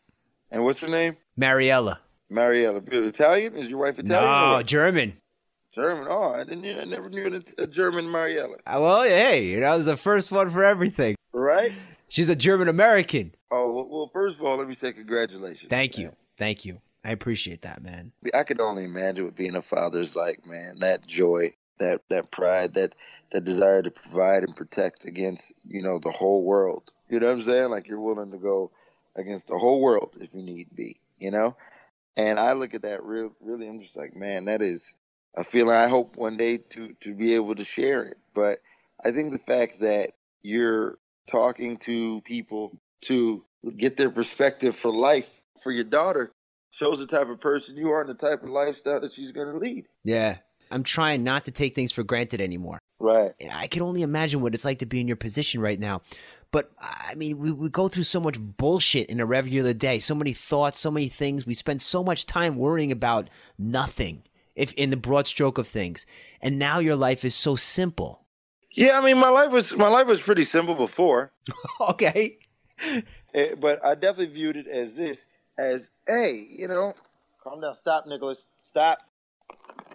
And 0.50 0.64
what's 0.64 0.80
her 0.80 0.88
name? 0.88 1.16
Mariella. 1.36 2.00
Mariella. 2.30 2.80
Italian? 2.86 3.54
Is 3.56 3.70
your 3.70 3.80
wife 3.80 3.98
Italian? 3.98 4.58
No, 4.58 4.62
German. 4.62 5.14
German. 5.72 6.06
Oh, 6.08 6.32
I 6.32 6.44
didn't. 6.44 6.64
I 6.78 6.84
never 6.84 7.08
knew 7.08 7.42
a 7.58 7.66
German 7.66 8.08
Mariella. 8.08 8.56
Uh, 8.66 8.78
well, 8.80 9.02
hey, 9.02 9.44
you 9.44 9.60
know, 9.60 9.74
it 9.74 9.76
was 9.78 9.86
the 9.86 9.96
first 9.96 10.32
one 10.32 10.50
for 10.50 10.64
everything. 10.64 11.16
Right. 11.32 11.72
She's 12.08 12.30
a 12.30 12.36
German 12.36 12.68
American. 12.68 13.34
Oh 13.50 13.57
well, 13.84 14.10
first 14.12 14.38
of 14.38 14.46
all, 14.46 14.56
let 14.56 14.68
me 14.68 14.74
say 14.74 14.92
congratulations. 14.92 15.68
Thank 15.68 15.96
man. 15.96 16.06
you. 16.06 16.16
Thank 16.38 16.64
you. 16.64 16.80
I 17.04 17.12
appreciate 17.12 17.62
that, 17.62 17.82
man. 17.82 18.12
I 18.34 18.42
could 18.44 18.60
only 18.60 18.84
imagine 18.84 19.24
what 19.24 19.36
being 19.36 19.54
a 19.54 19.62
father's 19.62 20.16
like, 20.16 20.44
man. 20.44 20.80
That 20.80 21.06
joy, 21.06 21.54
that 21.78 22.02
that 22.10 22.30
pride, 22.30 22.74
that 22.74 22.94
that 23.32 23.44
desire 23.44 23.82
to 23.82 23.90
provide 23.90 24.44
and 24.44 24.56
protect 24.56 25.04
against, 25.04 25.52
you 25.64 25.82
know, 25.82 25.98
the 25.98 26.10
whole 26.10 26.42
world. 26.42 26.90
You 27.08 27.20
know 27.20 27.26
what 27.26 27.32
I'm 27.32 27.42
saying? 27.42 27.70
Like 27.70 27.88
you're 27.88 28.00
willing 28.00 28.32
to 28.32 28.38
go 28.38 28.70
against 29.16 29.48
the 29.48 29.58
whole 29.58 29.80
world 29.80 30.14
if 30.20 30.30
you 30.32 30.42
need 30.42 30.68
be, 30.74 30.96
you 31.18 31.30
know? 31.30 31.56
And 32.16 32.38
I 32.38 32.54
look 32.54 32.74
at 32.74 32.82
that 32.82 33.04
real 33.04 33.34
really 33.40 33.68
I'm 33.68 33.80
just 33.80 33.96
like, 33.96 34.16
man, 34.16 34.46
that 34.46 34.62
is 34.62 34.96
a 35.36 35.44
feeling 35.44 35.76
I 35.76 35.88
hope 35.88 36.16
one 36.16 36.36
day 36.36 36.58
to 36.58 36.94
to 37.00 37.14
be 37.14 37.34
able 37.34 37.54
to 37.54 37.64
share 37.64 38.04
it. 38.04 38.18
But 38.34 38.58
I 39.04 39.12
think 39.12 39.30
the 39.30 39.38
fact 39.38 39.80
that 39.80 40.10
you're 40.42 40.98
talking 41.26 41.76
to 41.78 42.20
people 42.22 42.78
to 43.02 43.44
get 43.76 43.96
their 43.96 44.10
perspective 44.10 44.76
for 44.76 44.92
life 44.92 45.40
for 45.62 45.72
your 45.72 45.84
daughter 45.84 46.32
shows 46.70 46.98
the 46.98 47.06
type 47.06 47.28
of 47.28 47.40
person 47.40 47.76
you 47.76 47.90
are 47.90 48.00
and 48.00 48.10
the 48.10 48.14
type 48.14 48.42
of 48.42 48.50
lifestyle 48.50 49.00
that 49.00 49.12
she's 49.12 49.32
going 49.32 49.48
to 49.48 49.58
lead. 49.58 49.86
Yeah. 50.04 50.36
I'm 50.70 50.82
trying 50.82 51.24
not 51.24 51.46
to 51.46 51.50
take 51.50 51.74
things 51.74 51.92
for 51.92 52.02
granted 52.02 52.40
anymore. 52.40 52.78
Right. 53.00 53.32
And 53.40 53.52
I 53.52 53.66
can 53.66 53.82
only 53.82 54.02
imagine 54.02 54.40
what 54.40 54.54
it's 54.54 54.64
like 54.64 54.80
to 54.80 54.86
be 54.86 55.00
in 55.00 55.08
your 55.08 55.16
position 55.16 55.60
right 55.60 55.78
now. 55.78 56.02
But 56.50 56.70
I 56.80 57.14
mean, 57.14 57.38
we, 57.38 57.52
we 57.52 57.68
go 57.68 57.88
through 57.88 58.04
so 58.04 58.20
much 58.20 58.38
bullshit 58.38 59.08
in 59.08 59.20
a 59.20 59.26
regular 59.26 59.72
day, 59.72 59.98
so 59.98 60.14
many 60.14 60.32
thoughts, 60.32 60.78
so 60.78 60.90
many 60.90 61.08
things. 61.08 61.46
We 61.46 61.54
spend 61.54 61.82
so 61.82 62.02
much 62.02 62.26
time 62.26 62.56
worrying 62.56 62.92
about 62.92 63.28
nothing, 63.58 64.22
if 64.54 64.72
in 64.72 64.90
the 64.90 64.96
broad 64.96 65.26
stroke 65.26 65.58
of 65.58 65.68
things. 65.68 66.06
And 66.40 66.58
now 66.58 66.78
your 66.78 66.96
life 66.96 67.24
is 67.24 67.34
so 67.34 67.54
simple. 67.56 68.24
Yeah, 68.72 68.98
I 68.98 69.04
mean, 69.04 69.18
my 69.18 69.28
life 69.28 69.52
was 69.52 69.76
my 69.76 69.88
life 69.88 70.06
was 70.06 70.22
pretty 70.22 70.44
simple 70.44 70.74
before. 70.74 71.32
okay. 71.80 72.38
Eh, 73.34 73.54
but 73.60 73.84
I 73.84 73.94
definitely 73.94 74.32
viewed 74.32 74.56
it 74.56 74.66
as 74.66 74.96
this, 74.96 75.26
as 75.58 75.90
hey, 76.06 76.46
you 76.48 76.66
know, 76.66 76.94
calm 77.44 77.60
down, 77.60 77.76
stop, 77.76 78.06
Nicholas, 78.06 78.42
stop. 78.70 79.00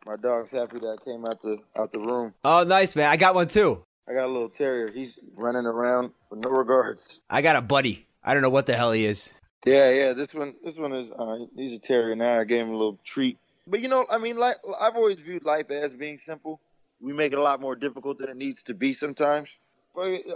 My 0.05 0.17
dog's 0.17 0.51
happy 0.51 0.77
that 0.77 0.99
I 1.01 1.03
came 1.03 1.25
out 1.25 1.41
the 1.41 1.57
out 1.75 1.91
the 1.91 1.99
room. 1.99 2.35
Oh, 2.43 2.63
nice 2.63 2.95
man! 2.95 3.09
I 3.09 3.17
got 3.17 3.33
one 3.33 3.47
too. 3.47 3.83
I 4.07 4.13
got 4.13 4.25
a 4.25 4.31
little 4.31 4.49
terrier. 4.49 4.91
He's 4.91 5.17
running 5.35 5.65
around 5.65 6.11
with 6.29 6.41
no 6.41 6.49
regards. 6.49 7.21
I 7.27 7.41
got 7.41 7.55
a 7.55 7.61
buddy. 7.61 8.05
I 8.23 8.33
don't 8.33 8.43
know 8.43 8.49
what 8.49 8.67
the 8.67 8.75
hell 8.75 8.91
he 8.91 9.05
is. 9.05 9.33
Yeah, 9.65 9.91
yeah. 9.91 10.13
This 10.13 10.35
one, 10.35 10.53
this 10.63 10.75
one 10.75 10.91
is. 10.93 11.09
Uh, 11.11 11.45
he's 11.55 11.77
a 11.77 11.79
terrier 11.79 12.15
now. 12.15 12.39
I 12.39 12.43
gave 12.43 12.63
him 12.63 12.69
a 12.69 12.77
little 12.77 12.99
treat. 13.03 13.39
But 13.65 13.79
you 13.79 13.87
know, 13.87 14.05
I 14.09 14.17
mean, 14.17 14.37
like 14.37 14.57
I've 14.79 14.95
always 14.95 15.17
viewed 15.17 15.45
life 15.45 15.71
as 15.71 15.93
being 15.93 16.17
simple. 16.17 16.59
We 16.99 17.13
make 17.13 17.31
it 17.31 17.39
a 17.39 17.41
lot 17.41 17.61
more 17.61 17.75
difficult 17.75 18.19
than 18.19 18.29
it 18.29 18.37
needs 18.37 18.63
to 18.63 18.73
be 18.73 18.93
sometimes. 18.93 19.57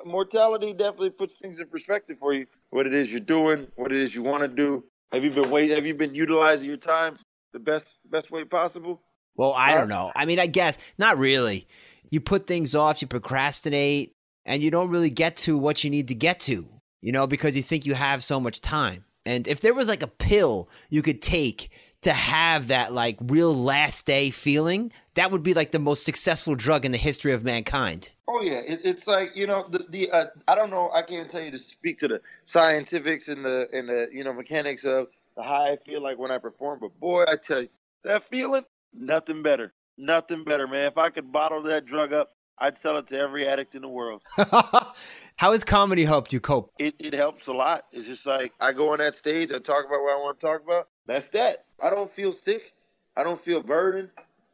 Mortality 0.05 0.73
definitely 0.73 1.09
puts 1.09 1.35
things 1.35 1.59
in 1.59 1.67
perspective 1.67 2.17
for 2.19 2.33
you. 2.33 2.45
What 2.69 2.85
it 2.85 2.93
is 2.93 3.11
you're 3.11 3.19
doing, 3.19 3.67
what 3.75 3.91
it 3.91 3.99
is 3.99 4.15
you 4.15 4.23
want 4.23 4.41
to 4.41 4.47
do. 4.47 4.83
Have 5.11 5.23
you 5.23 5.31
been 5.31 5.49
wait? 5.49 5.71
Have 5.71 5.85
you 5.85 5.95
been 5.95 6.13
utilizing 6.13 6.67
your 6.67 6.77
time 6.77 7.17
the 7.53 7.59
best 7.59 7.95
best 8.09 8.29
way 8.29 8.43
possible? 8.43 9.01
Well, 9.35 9.53
I 9.53 9.73
don't 9.73 9.91
uh, 9.91 9.95
know. 9.95 10.11
I 10.15 10.25
mean, 10.25 10.39
I 10.39 10.47
guess 10.47 10.77
not 10.97 11.17
really. 11.17 11.67
You 12.09 12.19
put 12.19 12.47
things 12.47 12.75
off, 12.75 13.01
you 13.01 13.07
procrastinate, 13.07 14.15
and 14.45 14.61
you 14.61 14.71
don't 14.71 14.89
really 14.89 15.09
get 15.09 15.37
to 15.37 15.57
what 15.57 15.83
you 15.83 15.89
need 15.89 16.07
to 16.07 16.15
get 16.15 16.39
to, 16.41 16.67
you 17.01 17.11
know, 17.11 17.27
because 17.27 17.55
you 17.55 17.61
think 17.61 17.85
you 17.85 17.93
have 17.93 18.23
so 18.23 18.39
much 18.39 18.61
time. 18.61 19.05
And 19.25 19.47
if 19.47 19.59
there 19.59 19.73
was 19.73 19.89
like 19.89 20.03
a 20.03 20.07
pill 20.07 20.69
you 20.89 21.01
could 21.01 21.21
take 21.21 21.69
to 22.01 22.13
have 22.13 22.69
that 22.69 22.93
like 22.93 23.17
real 23.21 23.53
last 23.53 24.05
day 24.05 24.29
feeling, 24.29 24.91
that 25.17 25.31
would 25.31 25.43
be 25.43 25.53
like 25.53 25.71
the 25.71 25.79
most 25.79 26.03
successful 26.03 26.55
drug 26.55 26.85
in 26.85 26.91
the 26.91 26.97
history 26.97 27.33
of 27.33 27.43
mankind. 27.43 28.09
Oh 28.27 28.41
yeah, 28.41 28.61
it, 28.65 28.81
it's 28.83 29.07
like 29.07 29.35
you 29.35 29.45
know 29.45 29.67
the 29.69 29.85
the 29.89 30.11
uh, 30.11 30.25
I 30.47 30.55
don't 30.55 30.71
know 30.71 30.89
I 30.91 31.03
can't 31.03 31.29
tell 31.29 31.41
you 31.41 31.51
to 31.51 31.59
speak 31.59 31.99
to 31.99 32.07
the 32.07 32.21
scientifics 32.45 33.27
and 33.27 33.45
the 33.45 33.67
and 33.73 33.87
the 33.87 34.09
you 34.11 34.23
know 34.23 34.33
mechanics 34.33 34.85
of 34.85 35.07
the 35.35 35.43
how 35.43 35.65
I 35.65 35.77
feel 35.77 36.01
like 36.01 36.17
when 36.17 36.31
I 36.31 36.39
perform, 36.39 36.79
but 36.79 36.99
boy 36.99 37.25
I 37.27 37.35
tell 37.35 37.61
you 37.61 37.69
that 38.03 38.23
feeling 38.23 38.63
Nothing 38.93 39.43
better. 39.43 39.73
Nothing 39.97 40.43
better, 40.43 40.67
man. 40.67 40.87
If 40.87 40.97
I 40.97 41.09
could 41.09 41.31
bottle 41.31 41.63
that 41.63 41.85
drug 41.85 42.13
up, 42.13 42.31
I'd 42.57 42.77
sell 42.77 42.97
it 42.97 43.07
to 43.07 43.17
every 43.19 43.47
addict 43.47 43.75
in 43.75 43.81
the 43.81 43.87
world. 43.87 44.21
How 44.35 45.51
has 45.51 45.63
comedy 45.63 46.03
helped 46.03 46.33
you 46.33 46.39
cope? 46.39 46.73
It, 46.79 46.95
it 46.99 47.13
helps 47.13 47.45
a 47.47 47.53
lot. 47.53 47.85
It's 47.91 48.07
just 48.07 48.25
like 48.25 48.53
I 48.59 48.73
go 48.73 48.93
on 48.93 48.99
that 48.99 49.15
stage, 49.15 49.51
I 49.51 49.59
talk 49.59 49.85
about 49.85 50.01
what 50.01 50.15
I 50.15 50.19
want 50.19 50.39
to 50.39 50.45
talk 50.45 50.63
about. 50.63 50.87
That's 51.05 51.29
that. 51.31 51.65
I 51.81 51.91
don't 51.91 52.11
feel 52.11 52.33
sick. 52.33 52.73
I 53.15 53.23
don't 53.23 53.39
feel 53.39 53.61
burdened. 53.61 54.09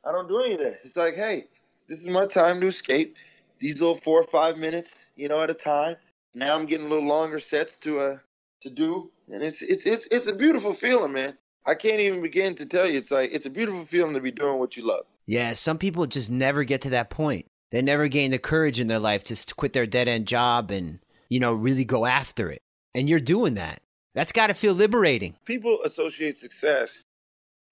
I 0.05 0.11
don't 0.11 0.27
do 0.27 0.41
any 0.41 0.53
of 0.53 0.59
that. 0.59 0.79
It's 0.83 0.97
like, 0.97 1.15
hey, 1.15 1.45
this 1.87 1.99
is 1.99 2.07
my 2.07 2.25
time 2.25 2.59
to 2.61 2.67
escape. 2.67 3.15
These 3.59 3.81
little 3.81 3.95
four 3.95 4.19
or 4.19 4.23
five 4.27 4.57
minutes, 4.57 5.09
you 5.15 5.29
know, 5.29 5.41
at 5.41 5.49
a 5.49 5.53
time. 5.53 5.95
Now 6.33 6.55
I'm 6.55 6.65
getting 6.65 6.87
a 6.87 6.89
little 6.89 7.07
longer 7.07 7.39
sets 7.39 7.77
to 7.77 7.99
uh 7.99 8.17
to 8.61 8.69
do, 8.69 9.11
and 9.31 9.43
it's 9.43 9.61
it's 9.61 9.85
it's 9.85 10.07
it's 10.07 10.27
a 10.27 10.35
beautiful 10.35 10.73
feeling, 10.73 11.13
man. 11.13 11.37
I 11.65 11.75
can't 11.75 11.99
even 11.99 12.21
begin 12.21 12.55
to 12.55 12.65
tell 12.65 12.89
you. 12.89 12.97
It's 12.97 13.11
like 13.11 13.31
it's 13.31 13.45
a 13.45 13.49
beautiful 13.49 13.85
feeling 13.85 14.15
to 14.15 14.19
be 14.19 14.31
doing 14.31 14.59
what 14.59 14.75
you 14.75 14.83
love. 14.83 15.05
Yeah, 15.25 15.53
some 15.53 15.77
people 15.77 16.05
just 16.05 16.31
never 16.31 16.63
get 16.63 16.81
to 16.81 16.89
that 16.91 17.09
point. 17.09 17.45
They 17.71 17.81
never 17.81 18.07
gain 18.07 18.31
the 18.31 18.39
courage 18.39 18.79
in 18.79 18.87
their 18.87 18.99
life 18.99 19.23
to 19.25 19.55
quit 19.55 19.73
their 19.73 19.85
dead 19.85 20.07
end 20.07 20.27
job 20.27 20.71
and 20.71 20.99
you 21.29 21.39
know 21.39 21.53
really 21.53 21.85
go 21.85 22.05
after 22.05 22.49
it. 22.49 22.61
And 22.95 23.09
you're 23.09 23.19
doing 23.19 23.53
that. 23.55 23.81
That's 24.13 24.31
got 24.31 24.47
to 24.47 24.53
feel 24.53 24.73
liberating. 24.73 25.35
People 25.45 25.79
associate 25.83 26.37
success 26.37 27.05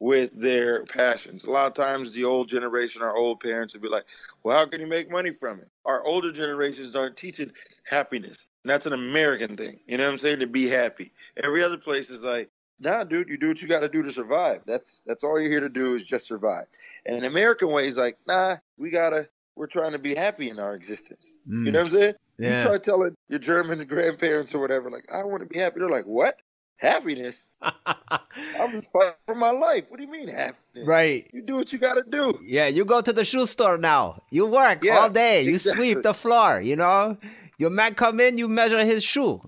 with 0.02 0.32
their 0.34 0.84
passions. 0.84 1.44
A 1.44 1.52
lot 1.52 1.68
of 1.68 1.76
times, 1.76 2.12
the 2.12 2.26
old 2.26 2.50
generation, 2.50 3.04
our 3.04 3.16
old 3.16 3.40
parents, 3.40 3.76
would 3.76 3.84
be 3.84 3.88
like, 3.88 4.06
"Well, 4.42 4.58
how 4.58 4.66
can 4.66 4.82
you 4.82 4.88
make 4.88 5.12
money 5.12 5.30
from 5.30 5.60
it?" 5.60 5.70
Our 5.86 6.04
older 6.04 6.32
generations 6.32 6.96
aren't 6.96 7.18
teaching 7.18 7.52
happiness. 7.84 8.48
And 8.64 8.72
that's 8.72 8.88
an 8.88 8.94
American 8.94 9.58
thing. 9.58 9.80
You 9.86 9.98
know 9.98 10.06
what 10.06 10.14
I'm 10.14 10.18
saying? 10.18 10.40
To 10.40 10.48
be 10.48 10.68
happy. 10.68 11.12
Every 11.38 11.64
other 11.64 11.78
place 11.78 12.10
is 12.10 12.26
like, 12.26 12.50
nah, 12.80 13.04
dude, 13.04 13.30
you 13.30 13.38
do 13.38 13.50
what 13.50 13.62
you 13.62 13.68
got 13.68 13.82
to 13.82 13.90
do 13.90 14.02
to 14.02 14.12
survive. 14.12 14.62
That's 14.66 15.02
that's 15.06 15.24
all 15.24 15.40
you're 15.40 15.52
here 15.52 15.60
to 15.60 15.70
do 15.70 15.94
is 15.94 16.04
just 16.04 16.28
survive. 16.28 16.66
And 17.06 17.18
an 17.18 17.26
American 17.26 17.70
way 17.70 17.88
is 17.88 17.98
like, 18.00 18.18
nah, 18.26 18.58
we 18.80 18.90
gotta, 18.90 19.30
we're 19.56 19.68
trying 19.68 19.92
to 19.92 20.00
be 20.00 20.16
happy 20.16 20.50
in 20.50 20.58
our 20.58 20.74
existence. 20.74 21.38
Mm. 21.48 21.68
You 21.68 21.72
know 21.74 21.80
what 21.84 21.94
I'm 21.94 22.00
saying? 22.00 22.14
Yeah. 22.40 22.58
You 22.58 22.64
try 22.64 22.78
telling 22.80 23.16
your 23.30 23.38
German 23.38 23.86
grandparents 23.86 24.56
or 24.56 24.62
whatever, 24.62 24.90
like, 24.90 25.12
I 25.14 25.24
want 25.26 25.44
to 25.44 25.48
be 25.48 25.60
happy. 25.60 25.80
They're 25.80 25.90
like, 25.90 26.06
what? 26.06 26.40
Happiness? 26.82 27.46
I'm 27.62 28.72
just 28.72 28.91
fighting 28.91 29.13
for 29.28 29.36
my 29.36 29.52
life. 29.52 29.86
What 29.89 29.98
do 29.98 30.04
you 30.04 30.12
mean 30.12 30.28
happiness? 30.28 30.88
Right. 30.88 31.30
You 31.32 31.44
do 31.44 31.58
what 31.58 31.72
you 31.72 31.78
got 31.78 31.94
to 31.94 32.04
do. 32.04 32.39
Yeah, 32.44 32.67
you 32.67 32.86
go 32.86 33.02
to 33.02 33.13
the 33.13 33.24
shoe 33.24 33.46
store 33.46 33.78
now. 33.78 34.24
You 34.32 34.48
work 34.48 34.84
yeah, 34.84 34.98
all 34.98 35.10
day. 35.10 35.44
You 35.44 35.52
exactly. 35.52 35.91
sweep 35.94 36.04
the 36.04 36.15
floor. 36.15 36.60
You 36.60 36.76
know, 36.76 37.17
your 37.60 37.70
man 37.70 37.94
come 37.94 38.20
in, 38.20 38.39
you 38.39 38.48
measure 38.48 38.84
his 38.84 39.04
shoe. 39.04 39.41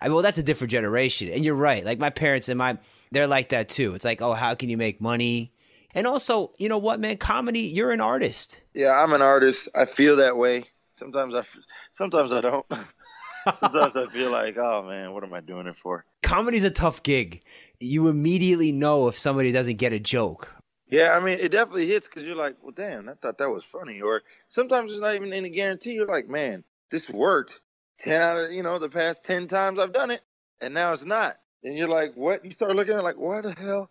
I 0.00 0.06
mean, 0.06 0.14
well, 0.14 0.22
that's 0.22 0.38
a 0.38 0.42
different 0.42 0.70
generation, 0.70 1.28
and 1.28 1.44
you're 1.44 1.54
right. 1.54 1.84
Like 1.84 1.98
my 1.98 2.10
parents 2.10 2.48
and 2.48 2.56
my, 2.56 2.78
they're 3.10 3.26
like 3.26 3.50
that 3.50 3.68
too. 3.68 3.94
It's 3.94 4.04
like, 4.04 4.22
oh, 4.22 4.32
how 4.32 4.54
can 4.54 4.70
you 4.70 4.78
make 4.78 5.02
money? 5.02 5.52
And 5.94 6.06
also, 6.06 6.52
you 6.58 6.70
know 6.70 6.78
what, 6.78 6.98
man? 6.98 7.18
Comedy, 7.18 7.60
you're 7.60 7.92
an 7.92 8.00
artist. 8.00 8.60
Yeah, 8.72 9.02
I'm 9.02 9.12
an 9.12 9.22
artist. 9.22 9.68
I 9.74 9.84
feel 9.84 10.16
that 10.16 10.38
way. 10.38 10.64
Sometimes 10.96 11.34
I, 11.34 11.42
sometimes 11.90 12.32
I 12.32 12.40
don't. 12.40 12.66
sometimes 13.54 13.96
I 13.96 14.06
feel 14.06 14.30
like, 14.30 14.56
oh 14.56 14.82
man, 14.82 15.12
what 15.12 15.24
am 15.24 15.34
I 15.34 15.40
doing 15.40 15.66
it 15.66 15.76
for? 15.76 16.04
Comedy's 16.34 16.64
a 16.64 16.70
tough 16.70 17.04
gig. 17.04 17.42
You 17.78 18.08
immediately 18.08 18.72
know 18.72 19.06
if 19.06 19.16
somebody 19.16 19.52
doesn't 19.52 19.76
get 19.76 19.92
a 19.92 20.00
joke. 20.00 20.52
Yeah, 20.88 21.16
I 21.16 21.24
mean, 21.24 21.38
it 21.38 21.52
definitely 21.52 21.86
hits 21.86 22.08
because 22.08 22.24
you're 22.24 22.34
like, 22.34 22.56
well, 22.60 22.72
damn, 22.72 23.08
I 23.08 23.14
thought 23.14 23.38
that 23.38 23.50
was 23.50 23.62
funny. 23.62 24.00
Or 24.00 24.20
sometimes 24.48 24.90
it's 24.90 25.00
not 25.00 25.14
even 25.14 25.32
any 25.32 25.50
guarantee. 25.50 25.92
You're 25.92 26.06
like, 26.06 26.28
man, 26.28 26.64
this 26.90 27.08
worked. 27.08 27.60
10 28.00 28.20
out 28.20 28.36
of, 28.36 28.52
you 28.52 28.64
know, 28.64 28.80
the 28.80 28.88
past 28.88 29.24
10 29.24 29.46
times 29.46 29.78
I've 29.78 29.92
done 29.92 30.10
it, 30.10 30.22
and 30.60 30.74
now 30.74 30.92
it's 30.92 31.04
not. 31.04 31.36
And 31.62 31.78
you're 31.78 31.86
like, 31.86 32.14
what? 32.16 32.44
You 32.44 32.50
start 32.50 32.74
looking 32.74 32.94
at 32.94 33.04
like, 33.04 33.14
why 33.14 33.40
the 33.40 33.52
hell 33.52 33.88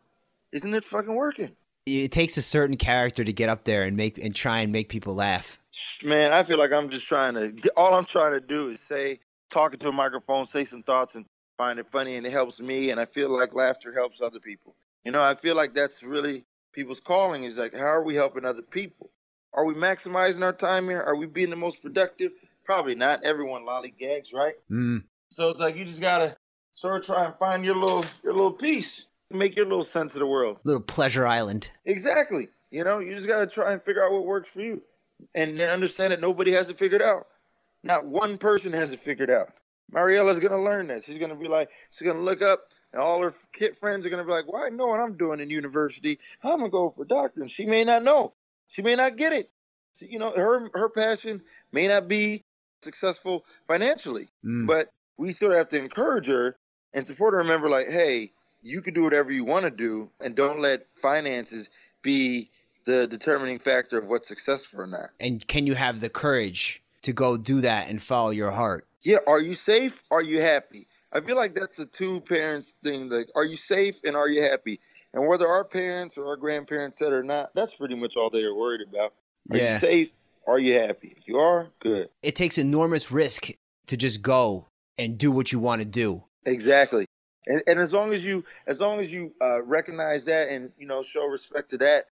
isn't 0.51 0.73
it 0.73 0.83
fucking 0.83 1.15
working? 1.15 1.49
It 1.85 2.11
takes 2.11 2.35
a 2.35 2.41
certain 2.41 2.75
character 2.75 3.23
to 3.23 3.31
get 3.31 3.47
up 3.47 3.63
there 3.63 3.83
and 3.83 3.95
make 3.95 4.17
and 4.17 4.35
try 4.35 4.59
and 4.59 4.73
make 4.73 4.89
people 4.89 5.15
laugh. 5.15 5.57
Man, 6.03 6.33
I 6.33 6.43
feel 6.43 6.57
like 6.57 6.73
I'm 6.73 6.89
just 6.89 7.07
trying 7.07 7.35
to. 7.35 7.71
All 7.77 7.93
I'm 7.93 8.03
trying 8.03 8.33
to 8.33 8.41
do 8.41 8.71
is 8.71 8.81
say, 8.81 9.19
talking 9.49 9.79
to 9.79 9.87
a 9.87 9.93
microphone, 9.93 10.45
say 10.45 10.65
some 10.65 10.83
thoughts, 10.83 11.15
and 11.15 11.25
find 11.57 11.79
it 11.79 11.87
funny, 11.91 12.15
and 12.15 12.25
it 12.25 12.31
helps 12.31 12.61
me. 12.61 12.91
And 12.91 12.99
I 12.99 13.05
feel 13.05 13.29
like 13.29 13.53
laughter 13.53 13.93
helps 13.93 14.21
other 14.21 14.39
people. 14.39 14.75
You 15.03 15.11
know, 15.11 15.23
I 15.23 15.35
feel 15.35 15.55
like 15.55 15.73
that's 15.73 16.03
really 16.03 16.45
people's 16.73 16.99
calling 16.99 17.43
is 17.43 17.57
like, 17.57 17.73
how 17.73 17.85
are 17.85 18.03
we 18.03 18.15
helping 18.15 18.45
other 18.45 18.61
people? 18.61 19.09
Are 19.53 19.65
we 19.65 19.75
maximizing 19.75 20.43
our 20.43 20.53
time 20.53 20.85
here? 20.85 21.01
Are 21.01 21.15
we 21.15 21.27
being 21.27 21.51
the 21.51 21.55
most 21.55 21.83
productive? 21.83 22.31
Probably 22.65 22.95
not. 22.95 23.23
Everyone 23.23 23.63
lollygags, 23.63 24.33
right? 24.33 24.55
Mm. 24.71 25.03
So 25.29 25.49
it's 25.49 25.59
like 25.59 25.75
you 25.75 25.85
just 25.85 26.01
gotta 26.01 26.35
sort 26.75 26.97
of 26.97 27.05
try 27.05 27.25
and 27.25 27.35
find 27.35 27.65
your 27.65 27.75
little 27.75 28.05
your 28.23 28.33
little 28.33 28.53
piece, 28.53 29.05
make 29.29 29.55
your 29.55 29.65
little 29.65 29.83
sense 29.83 30.15
of 30.15 30.19
the 30.19 30.27
world. 30.27 30.59
Little 30.63 30.81
pleasure 30.81 31.27
island. 31.27 31.69
Exactly. 31.85 32.47
You 32.71 32.83
know, 32.83 32.99
you 32.99 33.15
just 33.15 33.27
gotta 33.27 33.47
try 33.47 33.73
and 33.73 33.83
figure 33.83 34.03
out 34.03 34.11
what 34.11 34.25
works 34.25 34.49
for 34.49 34.61
you, 34.61 34.81
and 35.35 35.61
understand 35.61 36.11
that 36.11 36.21
nobody 36.21 36.51
has 36.53 36.69
it 36.69 36.77
figured 36.77 37.01
out. 37.01 37.27
Not 37.83 38.05
one 38.05 38.37
person 38.37 38.73
has 38.73 38.91
it 38.91 38.99
figured 38.99 39.29
out. 39.29 39.49
Mariella's 39.93 40.39
gonna 40.39 40.61
learn 40.61 40.87
that. 40.87 41.05
She's 41.05 41.19
gonna 41.19 41.35
be 41.35 41.47
like, 41.47 41.69
she's 41.91 42.07
gonna 42.07 42.19
look 42.19 42.41
up, 42.41 42.67
and 42.91 43.01
all 43.01 43.21
her 43.21 43.33
kid 43.53 43.77
friends 43.77 44.05
are 44.05 44.09
gonna 44.09 44.25
be 44.25 44.31
like, 44.31 44.51
"Well, 44.51 44.63
I 44.63 44.69
know 44.69 44.87
what 44.87 44.99
I'm 44.99 45.15
doing 45.17 45.39
in 45.39 45.49
university. 45.49 46.19
I'm 46.43 46.57
gonna 46.59 46.69
go 46.69 46.93
for 46.95 47.05
doctor." 47.05 47.41
And 47.41 47.51
she 47.51 47.65
may 47.65 47.83
not 47.83 48.03
know. 48.03 48.33
She 48.67 48.81
may 48.81 48.95
not 48.95 49.15
get 49.17 49.33
it. 49.33 49.51
She, 49.99 50.07
you 50.07 50.19
know, 50.19 50.31
her 50.31 50.69
her 50.73 50.89
passion 50.89 51.43
may 51.71 51.87
not 51.87 52.07
be 52.07 52.43
successful 52.81 53.45
financially, 53.67 54.29
Mm. 54.43 54.67
but 54.67 54.91
we 55.17 55.33
sort 55.33 55.53
of 55.53 55.57
have 55.59 55.69
to 55.69 55.77
encourage 55.77 56.27
her 56.27 56.57
and 56.93 57.05
support 57.07 57.33
her. 57.33 57.39
Remember, 57.39 57.69
like, 57.69 57.87
hey, 57.87 58.31
you 58.61 58.81
can 58.81 58.93
do 58.93 59.03
whatever 59.03 59.31
you 59.31 59.43
want 59.45 59.65
to 59.65 59.71
do, 59.71 60.09
and 60.19 60.35
don't 60.35 60.59
let 60.59 60.87
finances 61.01 61.69
be 62.01 62.49
the 62.85 63.07
determining 63.07 63.59
factor 63.59 63.97
of 63.97 64.07
what's 64.07 64.27
successful 64.27 64.81
or 64.81 64.87
not. 64.87 65.09
And 65.19 65.45
can 65.47 65.65
you 65.67 65.75
have 65.75 66.01
the 66.01 66.09
courage 66.09 66.81
to 67.03 67.13
go 67.13 67.37
do 67.37 67.61
that 67.61 67.87
and 67.89 68.01
follow 68.03 68.31
your 68.31 68.51
heart? 68.51 68.85
Yeah, 69.03 69.17
are 69.27 69.41
you 69.41 69.55
safe? 69.55 70.03
Are 70.11 70.21
you 70.21 70.41
happy? 70.41 70.87
I 71.11 71.21
feel 71.21 71.35
like 71.35 71.53
that's 71.53 71.77
the 71.77 71.85
two 71.85 72.21
parents 72.21 72.75
thing. 72.83 73.09
Like, 73.09 73.29
are 73.35 73.45
you 73.45 73.55
safe 73.55 74.01
and 74.03 74.15
are 74.15 74.27
you 74.27 74.41
happy? 74.41 74.79
And 75.13 75.27
whether 75.27 75.47
our 75.47 75.63
parents 75.63 76.17
or 76.17 76.25
our 76.27 76.37
grandparents 76.37 76.97
said 76.97 77.13
or 77.13 77.23
not, 77.23 77.51
that's 77.53 77.75
pretty 77.75 77.95
much 77.95 78.15
all 78.15 78.29
they 78.29 78.43
are 78.43 78.55
worried 78.55 78.81
about. 78.87 79.13
Are 79.51 79.57
Yeah. 79.57 79.73
you 79.73 79.79
safe? 79.79 80.09
Are 80.47 80.57
you 80.57 80.73
happy? 80.73 81.13
If 81.17 81.27
you 81.27 81.37
are, 81.37 81.69
good. 81.79 82.09
It 82.23 82.35
takes 82.35 82.57
enormous 82.57 83.11
risk 83.11 83.51
to 83.87 83.97
just 83.97 84.21
go 84.21 84.67
and 84.97 85.17
do 85.17 85.31
what 85.31 85.51
you 85.51 85.59
want 85.59 85.81
to 85.81 85.85
do. 85.87 86.23
Exactly. 86.45 87.05
And, 87.45 87.61
and 87.67 87.79
as 87.79 87.93
long 87.93 88.13
as 88.13 88.25
you, 88.25 88.43
as 88.67 88.79
long 88.79 89.01
as 89.01 89.11
you 89.11 89.33
uh, 89.41 89.61
recognize 89.63 90.25
that 90.25 90.49
and 90.49 90.71
you 90.77 90.87
know 90.87 91.03
show 91.03 91.25
respect 91.25 91.69
to 91.71 91.77
that, 91.79 92.07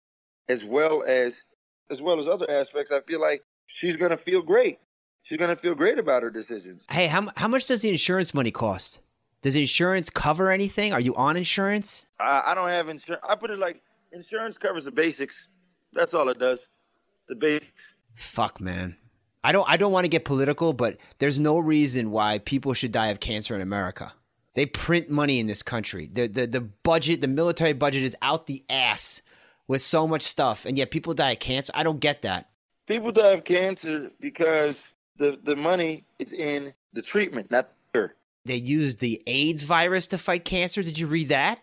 as 0.49 0.65
well 0.65 1.03
as, 1.07 1.43
as 1.91 2.01
well 2.01 2.19
as 2.21 2.27
other 2.29 2.49
aspects, 2.51 2.93
I 2.93 3.01
feel 3.01 3.21
like 3.21 3.43
she's 3.67 3.97
gonna 3.97 4.17
feel 4.17 4.43
great. 4.43 4.79
She's 5.27 5.39
gonna 5.39 5.57
feel 5.57 5.75
great 5.75 5.99
about 5.99 6.23
her 6.23 6.31
decisions. 6.31 6.85
Hey, 6.89 7.09
how, 7.09 7.29
how 7.35 7.49
much 7.49 7.67
does 7.67 7.81
the 7.81 7.89
insurance 7.89 8.33
money 8.33 8.53
cost? 8.53 9.01
Does 9.43 9.57
insurance 9.57 10.09
cover 10.09 10.53
anything? 10.53 10.93
Are 10.93 11.01
you 11.01 11.17
on 11.17 11.37
insurance? 11.37 12.07
I, 12.21 12.45
I 12.47 12.55
don't 12.55 12.69
have 12.69 12.89
insurance. 12.89 13.25
I 13.29 13.35
put 13.35 13.51
it 13.51 13.59
like 13.59 13.83
insurance 14.13 14.57
covers 14.57 14.85
the 14.85 14.93
basics. 14.93 15.49
That's 15.93 16.15
all 16.15 16.29
it 16.29 16.39
does. 16.39 16.69
The 17.29 17.35
basics. 17.35 17.93
Fuck, 18.15 18.61
man. 18.61 18.97
I 19.43 19.51
don't 19.51 19.69
I 19.69 19.77
don't 19.77 19.91
want 19.91 20.05
to 20.05 20.09
get 20.09 20.25
political, 20.25 20.73
but 20.73 20.97
there's 21.19 21.41
no 21.41 21.59
reason 21.59 22.13
why 22.13 22.39
people 22.39 22.73
should 22.73 22.93
die 22.93 23.09
of 23.09 23.19
cancer 23.19 23.57
in 23.57 23.61
America. 23.61 24.13
They 24.55 24.65
print 24.65 25.11
money 25.11 25.41
in 25.41 25.49
this 25.49 25.61
country. 25.61 26.09
The 26.13 26.29
the 26.29 26.47
the 26.47 26.61
budget, 26.61 27.21
the 27.21 27.27
military 27.27 27.73
budget 27.73 28.05
is 28.05 28.15
out 28.23 28.47
the 28.47 28.65
ass 28.71 29.23
with 29.67 29.83
so 29.83 30.07
much 30.07 30.23
stuff, 30.23 30.67
and 30.67 30.79
yet 30.79 30.93
people 30.93 31.15
die 31.15 31.33
of 31.33 31.41
cancer. 31.41 31.73
I 31.75 31.83
don't 31.83 31.99
get 31.99 32.23
that. 32.23 32.49
People 32.87 33.11
die 33.11 33.33
of 33.33 33.43
cancer 33.43 34.13
because 34.21 34.93
the 35.19 35.39
the 35.43 35.57
money 35.57 36.05
is 36.19 36.33
in 36.33 36.73
the 36.93 37.03
treatment, 37.03 37.51
not 37.51 37.69
the 37.69 37.75
cure. 37.99 38.15
They 38.45 38.57
used 38.57 39.01
the 39.01 39.23
AIDS 39.27 39.63
virus 39.63 40.07
to 40.09 40.19
fight 40.19 40.45
cancer. 40.45 40.83
Did 40.83 40.99
you 40.99 41.07
read 41.07 41.31
that? 41.31 41.59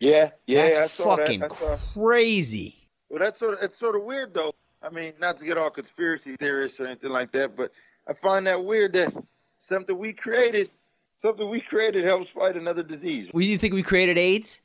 Yeah, 0.00 0.30
yeah, 0.46 0.74
That's 0.74 0.94
fucking 0.94 1.40
that. 1.40 1.54
Saw. 1.56 1.76
crazy. 1.92 2.76
Well, 3.08 3.18
that's 3.20 3.40
sort 3.40 3.54
of 3.54 3.62
it's 3.62 3.76
sort 3.78 3.96
of 3.96 4.04
weird 4.04 4.34
though. 4.34 4.52
I 4.82 4.90
mean, 4.90 5.12
not 5.20 5.38
to 5.38 5.44
get 5.44 5.58
all 5.58 5.70
conspiracy 5.70 6.36
theorists 6.36 6.78
or 6.78 6.86
anything 6.86 7.10
like 7.10 7.32
that, 7.32 7.56
but 7.56 7.72
I 8.06 8.12
find 8.12 8.46
that 8.46 8.64
weird 8.64 8.92
that 8.92 9.12
something 9.58 9.98
we 9.98 10.12
created, 10.12 10.70
something 11.16 11.48
we 11.48 11.60
created 11.60 12.04
helps 12.04 12.30
fight 12.30 12.56
another 12.56 12.82
disease. 12.84 13.28
Do 13.34 13.40
you 13.40 13.58
think 13.58 13.74
we 13.74 13.82
created 13.82 14.18
AIDS? 14.18 14.60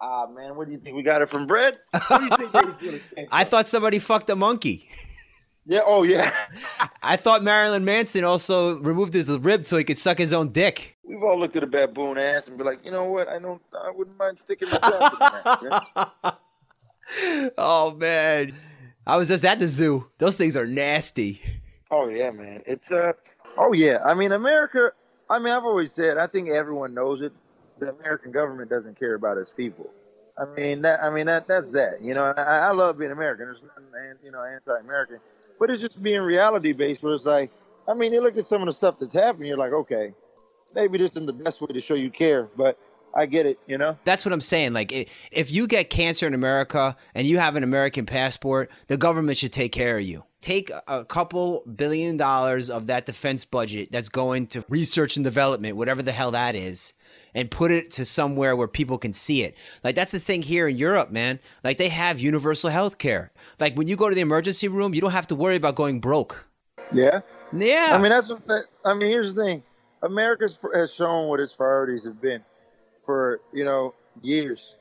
Ah, 0.00 0.26
man, 0.26 0.56
what 0.56 0.66
do 0.68 0.72
you 0.72 0.78
think? 0.78 0.96
We 0.96 1.02
got 1.02 1.22
it 1.22 1.28
from 1.28 1.46
bread? 1.46 1.78
What 2.06 2.18
do 2.20 2.24
you 2.24 2.36
think 2.36 2.54
AIDS 2.54 2.80
really 2.80 3.02
came 3.14 3.26
I 3.32 3.44
thought 3.44 3.66
somebody 3.66 3.98
fucked 3.98 4.30
a 4.30 4.36
monkey. 4.36 4.88
Yeah. 5.68 5.80
Oh, 5.84 6.02
yeah. 6.02 6.32
I 7.02 7.16
thought 7.16 7.44
Marilyn 7.44 7.84
Manson 7.84 8.24
also 8.24 8.80
removed 8.80 9.12
his 9.12 9.30
rib 9.30 9.66
so 9.66 9.76
he 9.76 9.84
could 9.84 9.98
suck 9.98 10.16
his 10.16 10.32
own 10.32 10.50
dick. 10.50 10.96
We've 11.04 11.22
all 11.22 11.38
looked 11.38 11.56
at 11.56 11.62
a 11.62 11.66
baboon 11.66 12.16
ass 12.16 12.48
and 12.48 12.56
be 12.56 12.64
like, 12.64 12.84
you 12.84 12.90
know 12.90 13.04
what? 13.04 13.28
I 13.28 13.38
don't. 13.38 13.60
I 13.74 13.90
wouldn't 13.90 14.16
mind 14.18 14.38
sticking 14.38 14.68
my 14.70 14.78
thumb 14.78 15.12
in 15.12 15.18
that. 15.20 16.38
yeah? 17.14 17.50
oh 17.58 17.94
man. 17.94 18.54
I 19.06 19.16
was 19.16 19.28
just 19.28 19.44
at 19.44 19.58
the 19.58 19.66
zoo. 19.66 20.06
Those 20.18 20.36
things 20.36 20.56
are 20.56 20.66
nasty. 20.66 21.40
Oh 21.90 22.08
yeah, 22.08 22.30
man. 22.30 22.62
It's 22.66 22.90
uh. 22.90 23.12
Oh 23.56 23.72
yeah. 23.72 23.98
I 24.04 24.14
mean, 24.14 24.32
America. 24.32 24.92
I 25.30 25.38
mean, 25.38 25.48
I've 25.48 25.64
always 25.64 25.92
said. 25.92 26.18
I 26.18 26.26
think 26.26 26.48
everyone 26.48 26.94
knows 26.94 27.22
it. 27.22 27.32
The 27.78 27.90
American 27.90 28.32
government 28.32 28.70
doesn't 28.70 28.98
care 28.98 29.14
about 29.14 29.38
its 29.38 29.50
people. 29.50 29.90
I 30.38 30.44
mean 30.46 30.82
that. 30.82 31.02
I 31.02 31.10
mean 31.10 31.26
that. 31.26 31.48
That's 31.48 31.72
that. 31.72 32.02
You 32.02 32.14
know. 32.14 32.34
I, 32.36 32.58
I 32.58 32.70
love 32.72 32.98
being 32.98 33.12
American. 33.12 33.46
There's 33.46 33.62
nothing, 33.62 34.18
you 34.22 34.30
know, 34.30 34.44
anti-American, 34.44 35.20
but 35.58 35.70
it's 35.70 35.82
just 35.82 36.02
being 36.02 36.20
reality 36.20 36.72
based. 36.72 37.02
Where 37.02 37.14
it's 37.14 37.26
like, 37.26 37.50
I 37.88 37.94
mean, 37.94 38.12
you 38.12 38.22
look 38.22 38.36
at 38.36 38.46
some 38.46 38.62
of 38.62 38.66
the 38.66 38.72
stuff 38.72 38.98
that's 38.98 39.14
happening. 39.14 39.48
You're 39.48 39.58
like, 39.58 39.72
okay, 39.72 40.14
maybe 40.74 40.98
this 40.98 41.12
isn't 41.12 41.26
the 41.26 41.32
best 41.32 41.60
way 41.60 41.68
to 41.68 41.80
show 41.80 41.94
you 41.94 42.10
care, 42.10 42.48
but 42.56 42.78
I 43.18 43.26
get 43.26 43.46
it. 43.46 43.58
You 43.66 43.78
know. 43.78 43.98
That's 44.04 44.24
what 44.24 44.32
I'm 44.32 44.40
saying. 44.40 44.72
Like, 44.72 44.92
if 45.32 45.50
you 45.50 45.66
get 45.66 45.90
cancer 45.90 46.26
in 46.26 46.34
America 46.34 46.96
and 47.14 47.26
you 47.26 47.38
have 47.38 47.56
an 47.56 47.64
American 47.64 48.06
passport, 48.06 48.70
the 48.86 48.96
government 48.96 49.38
should 49.38 49.52
take 49.52 49.72
care 49.72 49.98
of 49.98 50.04
you. 50.04 50.22
Take 50.40 50.70
a- 50.86 51.04
couple 51.04 51.64
billion 51.74 52.16
dollars 52.16 52.70
of 52.70 52.86
that 52.86 53.06
defense 53.06 53.44
budget 53.44 53.90
that's 53.90 54.08
going 54.08 54.46
to 54.48 54.64
research 54.68 55.16
and 55.16 55.24
development, 55.24 55.76
whatever 55.76 56.00
the 56.00 56.12
hell 56.12 56.30
that 56.30 56.54
is, 56.54 56.94
and 57.34 57.50
put 57.50 57.72
it 57.72 57.90
to 57.92 58.04
somewhere 58.04 58.54
where 58.54 58.68
people 58.68 58.98
can 58.98 59.12
see 59.12 59.42
it. 59.42 59.56
Like, 59.82 59.96
that's 59.96 60.12
the 60.12 60.20
thing 60.20 60.42
here 60.42 60.68
in 60.68 60.76
Europe, 60.76 61.10
man. 61.10 61.40
Like, 61.64 61.78
they 61.78 61.88
have 61.88 62.20
universal 62.20 62.70
health 62.70 62.98
care. 62.98 63.32
Like, 63.58 63.74
when 63.74 63.88
you 63.88 63.96
go 63.96 64.08
to 64.08 64.14
the 64.14 64.20
emergency 64.20 64.68
room, 64.68 64.94
you 64.94 65.00
don't 65.00 65.10
have 65.10 65.26
to 65.26 65.34
worry 65.34 65.56
about 65.56 65.74
going 65.74 65.98
broke. 65.98 66.46
Yeah. 66.92 67.20
Yeah. 67.52 67.88
I 67.92 67.98
mean, 67.98 68.10
that's 68.10 68.30
what. 68.30 68.62
I 68.84 68.94
mean, 68.94 69.08
here's 69.08 69.34
the 69.34 69.44
thing: 69.44 69.62
America 70.02 70.48
has 70.72 70.94
shown 70.94 71.28
what 71.28 71.40
its 71.40 71.54
priorities 71.54 72.04
have 72.04 72.20
been 72.20 72.44
for 73.08 73.40
you 73.54 73.64
know 73.64 73.94
years, 74.20 74.76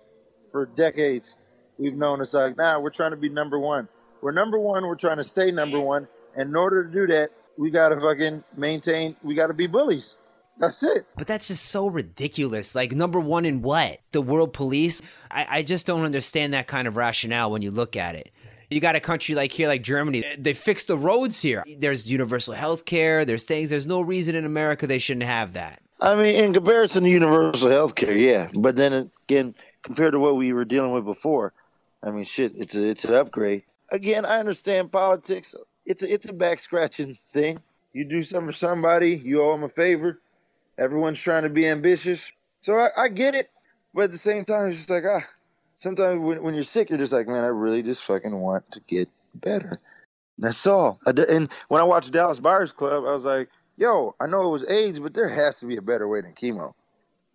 for 0.51 0.65
decades. 0.65 1.37
We've 1.77 1.95
known 1.95 2.19
it's 2.21 2.33
like, 2.33 2.57
nah, 2.57 2.77
we're 2.77 2.89
trying 2.89 3.11
to 3.11 3.17
be 3.17 3.29
number 3.29 3.57
one. 3.57 3.87
We're 4.21 4.33
number 4.33 4.59
one. 4.59 4.85
We're 4.85 4.95
trying 4.95 5.17
to 5.17 5.23
stay 5.23 5.49
number 5.49 5.79
one. 5.79 6.09
And 6.35 6.49
in 6.49 6.55
order 6.57 6.83
to 6.83 6.91
do 6.91 7.07
that, 7.07 7.29
we 7.57 7.71
gotta 7.71 7.97
fucking 8.01 8.43
maintain. 8.57 9.15
We 9.23 9.33
gotta 9.33 9.53
be 9.53 9.67
bullies. 9.67 10.17
That's 10.59 10.83
it. 10.83 11.05
But 11.15 11.27
that's 11.27 11.47
just 11.47 11.65
so 11.67 11.87
ridiculous. 11.87 12.75
Like, 12.75 12.91
number 12.91 13.21
one 13.21 13.45
in 13.45 13.61
what? 13.61 13.99
The 14.11 14.21
world 14.21 14.51
police? 14.51 15.01
I, 15.31 15.59
I 15.59 15.61
just 15.63 15.85
don't 15.85 16.03
understand 16.03 16.53
that 16.53 16.67
kind 16.67 16.87
of 16.87 16.97
rationale 16.97 17.49
when 17.49 17.61
you 17.61 17.71
look 17.71 17.95
at 17.95 18.15
it. 18.15 18.31
You 18.69 18.81
got 18.81 18.97
a 18.97 18.99
country 18.99 19.35
like 19.35 19.53
here, 19.53 19.69
like 19.69 19.83
Germany, 19.83 20.25
they 20.37 20.53
fixed 20.53 20.89
the 20.89 20.97
roads 20.97 21.41
here. 21.41 21.63
There's 21.77 22.11
universal 22.11 22.55
health 22.55 22.83
care, 22.83 23.23
there's 23.23 23.45
things, 23.45 23.69
there's 23.69 23.87
no 23.87 24.01
reason 24.01 24.35
in 24.35 24.43
America 24.43 24.85
they 24.85 24.99
shouldn't 24.99 25.25
have 25.25 25.53
that. 25.53 25.81
I 25.99 26.15
mean, 26.15 26.35
in 26.35 26.53
comparison 26.53 27.03
to 27.03 27.09
universal 27.09 27.69
health 27.69 27.95
care, 27.95 28.15
yeah. 28.15 28.49
But 28.53 28.75
then 28.75 29.11
again, 29.27 29.55
compared 29.83 30.13
to 30.13 30.19
what 30.19 30.35
we 30.35 30.53
were 30.53 30.65
dealing 30.65 30.91
with 30.91 31.05
before, 31.05 31.53
I 32.03 32.11
mean, 32.11 32.25
shit, 32.25 32.53
it's 32.55 32.75
a, 32.75 32.89
it's 32.89 33.05
an 33.05 33.15
upgrade. 33.15 33.63
Again, 33.89 34.25
I 34.25 34.39
understand 34.39 34.91
politics. 34.91 35.55
It's 35.85 36.03
a, 36.03 36.13
it's 36.13 36.29
a 36.29 36.33
back 36.33 36.59
scratching 36.59 37.17
thing. 37.31 37.59
You 37.93 38.05
do 38.05 38.23
something 38.23 38.51
for 38.51 38.57
somebody, 38.57 39.15
you 39.15 39.41
owe 39.41 39.53
them 39.53 39.63
a 39.63 39.69
favor. 39.69 40.19
Everyone's 40.77 41.19
trying 41.19 41.43
to 41.43 41.49
be 41.49 41.67
ambitious, 41.67 42.31
so 42.61 42.77
I, 42.77 42.89
I 42.95 43.07
get 43.07 43.33
it. 43.33 43.49
But 43.95 44.03
at 44.03 44.11
the 44.11 44.17
same 44.17 44.45
time, 44.45 44.67
it's 44.67 44.77
just 44.77 44.89
like 44.89 45.03
ah. 45.05 45.23
Sometimes 45.79 46.19
when, 46.19 46.41
when 46.41 46.55
you're 46.55 46.63
sick, 46.63 46.89
you're 46.89 46.97
just 46.97 47.13
like, 47.13 47.27
man, 47.27 47.43
I 47.43 47.47
really 47.47 47.83
just 47.83 48.03
fucking 48.03 48.35
want 48.35 48.69
to 48.71 48.79
get 48.87 49.09
better. 49.35 49.79
That's 50.39 50.65
all. 50.65 50.99
And 51.05 51.49
when 51.67 51.81
I 51.81 51.83
watched 51.83 52.11
Dallas 52.11 52.39
Buyers 52.39 52.71
Club, 52.71 53.03
I 53.05 53.13
was 53.13 53.25
like, 53.25 53.49
yo, 53.77 54.15
I 54.19 54.27
know 54.27 54.41
it 54.41 54.51
was 54.51 54.69
AIDS, 54.69 54.99
but 54.99 55.13
there 55.13 55.29
has 55.29 55.59
to 55.59 55.65
be 55.67 55.77
a 55.77 55.81
better 55.81 56.07
way 56.07 56.21
than 56.21 56.33
chemo. 56.33 56.73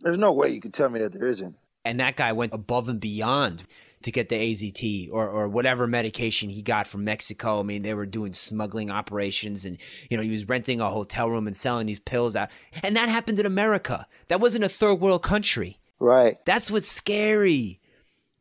There's 0.00 0.18
no 0.18 0.32
way 0.32 0.50
you 0.50 0.60
could 0.60 0.74
tell 0.74 0.90
me 0.90 0.98
that 1.00 1.12
there 1.12 1.28
isn't. 1.28 1.56
And 1.84 2.00
that 2.00 2.16
guy 2.16 2.32
went 2.32 2.52
above 2.52 2.88
and 2.88 3.00
beyond 3.00 3.64
to 4.02 4.10
get 4.10 4.28
the 4.28 4.36
AZT 4.36 5.10
or, 5.12 5.28
or 5.28 5.48
whatever 5.48 5.86
medication 5.86 6.50
he 6.50 6.60
got 6.60 6.88
from 6.88 7.04
Mexico. 7.04 7.60
I 7.60 7.62
mean, 7.62 7.82
they 7.82 7.94
were 7.94 8.06
doing 8.06 8.32
smuggling 8.32 8.90
operations 8.90 9.64
and, 9.64 9.78
you 10.10 10.16
know, 10.16 10.22
he 10.22 10.30
was 10.30 10.48
renting 10.48 10.80
a 10.80 10.90
hotel 10.90 11.30
room 11.30 11.46
and 11.46 11.56
selling 11.56 11.86
these 11.86 12.00
pills 12.00 12.34
out. 12.34 12.50
And 12.82 12.96
that 12.96 13.08
happened 13.08 13.38
in 13.38 13.46
America. 13.46 14.06
That 14.28 14.40
wasn't 14.40 14.64
a 14.64 14.68
third 14.68 14.94
world 14.94 15.22
country. 15.22 15.78
Right. 16.00 16.44
That's 16.44 16.70
what's 16.70 16.88
scary 16.88 17.80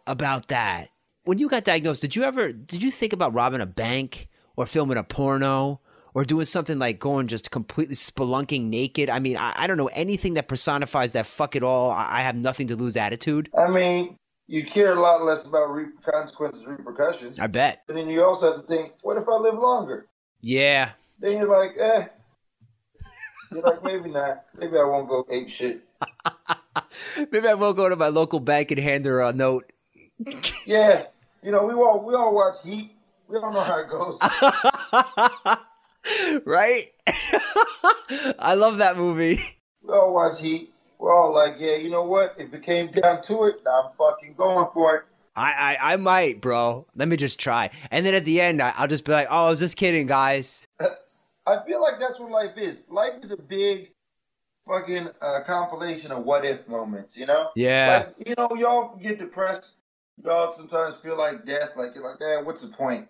about 0.08 0.48
that. 0.48 0.90
When 1.24 1.38
you 1.38 1.48
got 1.48 1.64
diagnosed, 1.64 2.02
did 2.02 2.16
you 2.16 2.24
ever 2.24 2.52
did 2.52 2.82
you 2.82 2.90
think 2.90 3.14
about 3.14 3.36
robbing 3.36 3.62
a 3.62 3.68
bank 3.68 4.28
or 4.56 4.66
filming 4.66 4.98
a 4.98 5.04
porno 5.04 5.80
or 6.14 6.24
doing 6.24 6.46
something 6.46 6.80
like 6.80 7.00
going 7.00 7.28
just 7.28 7.52
completely 7.52 7.96
spelunking 7.96 8.66
naked? 8.66 9.10
I 9.10 9.20
mean, 9.20 9.38
I, 9.38 9.54
I 9.56 9.68
don't 9.68 9.78
know 9.78 9.88
anything 9.88 10.36
that 10.36 10.48
personifies 10.48 11.14
that 11.14 11.26
fuck 11.26 11.56
it 11.56 11.64
all. 11.64 11.92
I, 11.92 12.20
I 12.20 12.22
have 12.22 12.36
nothing 12.36 12.68
to 12.68 12.76
lose 12.76 12.98
attitude. 12.98 13.50
I 13.58 13.70
mean, 13.70 14.18
you 14.48 14.66
care 14.66 14.94
a 14.94 15.00
lot 15.00 15.24
less 15.24 15.46
about 15.48 15.72
re- 15.72 15.86
consequences, 16.04 16.66
repercussions. 16.66 17.40
I 17.40 17.48
bet. 17.48 17.84
And 17.88 17.98
then 17.98 18.10
you 18.10 18.24
also 18.24 18.48
have 18.48 18.62
to 18.62 18.68
think, 18.68 18.94
what 19.02 19.18
if 19.18 19.28
I 19.28 19.38
live 19.38 19.56
longer? 19.56 20.08
Yeah. 20.42 20.92
Then 21.20 21.38
you're 21.38 21.48
like, 21.48 21.78
eh. 21.78 22.08
You're 23.52 23.62
like, 23.62 23.84
maybe 23.84 24.10
not. 24.10 24.46
Maybe 24.58 24.78
I 24.78 24.84
won't 24.84 25.08
go 25.08 25.26
ape 25.32 25.50
shit. 25.50 25.82
Maybe 27.32 27.48
I 27.48 27.54
won't 27.54 27.78
go 27.78 27.90
to 27.90 27.96
my 27.96 28.08
local 28.08 28.40
bank 28.40 28.72
and 28.72 28.80
hand 28.80 29.06
her 29.06 29.22
a 29.22 29.34
note. 29.34 29.72
Yeah. 30.66 31.06
You 31.44 31.52
know, 31.52 31.66
we 31.66 31.74
all 31.74 32.04
we 32.06 32.14
all 32.14 32.34
watch 32.34 32.58
Heat. 32.64 32.92
We 33.28 33.38
all 33.38 33.52
know 33.52 33.62
how 33.62 33.80
it 33.80 33.90
goes. 33.90 35.58
right? 36.46 36.92
I 38.40 38.54
love 38.56 38.78
that 38.80 38.98
movie. 38.98 39.42
We 39.82 39.94
all 39.94 40.14
watch 40.14 40.42
Heat. 40.42 40.72
We're 41.00 41.16
all 41.16 41.34
like, 41.34 41.56
yeah, 41.58 41.76
you 41.76 41.90
know 41.90 42.04
what? 42.04 42.36
If 42.38 42.54
it 42.54 42.64
came 42.64 42.92
down 42.92 43.24
to 43.24 43.44
it, 43.46 43.56
I'm 43.66 43.92
fucking 43.98 44.36
going 44.36 44.68
for 44.74 44.98
it. 44.98 45.04
I, 45.36 45.78
I, 45.80 45.94
I 45.94 45.98
might, 45.98 46.42
bro. 46.42 46.86
Let 46.96 47.08
me 47.08 47.18
just 47.18 47.40
try. 47.40 47.72
And 47.90 48.06
then 48.06 48.14
at 48.14 48.26
the 48.26 48.40
end, 48.40 48.62
I, 48.62 48.74
I'll 48.76 48.88
just 48.88 49.06
be 49.06 49.12
like, 49.12 49.28
oh, 49.30 49.48
I 49.48 49.50
was 49.50 49.60
just 49.60 49.78
kidding, 49.78 50.06
guys. 50.06 50.68
I 50.80 51.58
feel 51.66 51.82
like 51.82 52.00
that's 52.00 52.20
what 52.20 52.30
life 52.30 52.58
is. 52.58 52.84
Life 52.90 53.14
is 53.24 53.32
a 53.32 53.38
big 53.38 53.92
fucking 54.68 55.10
uh, 55.22 55.42
compilation 55.46 56.12
of 56.12 56.24
what 56.24 56.46
if 56.46 56.68
moments, 56.68 57.18
you 57.18 57.26
know? 57.26 57.50
Yeah. 57.56 58.06
Like, 58.18 58.28
you 58.28 58.36
know, 58.38 58.56
y'all 58.56 58.96
get 58.98 59.18
depressed. 59.18 59.78
Y'all 60.24 60.52
sometimes 60.52 60.98
feel 60.98 61.18
like 61.18 61.46
death. 61.46 61.72
Like, 61.76 61.96
you're 61.96 62.08
like, 62.08 62.22
eh, 62.22 62.42
what's 62.42 62.62
the 62.62 62.68
point? 62.68 63.08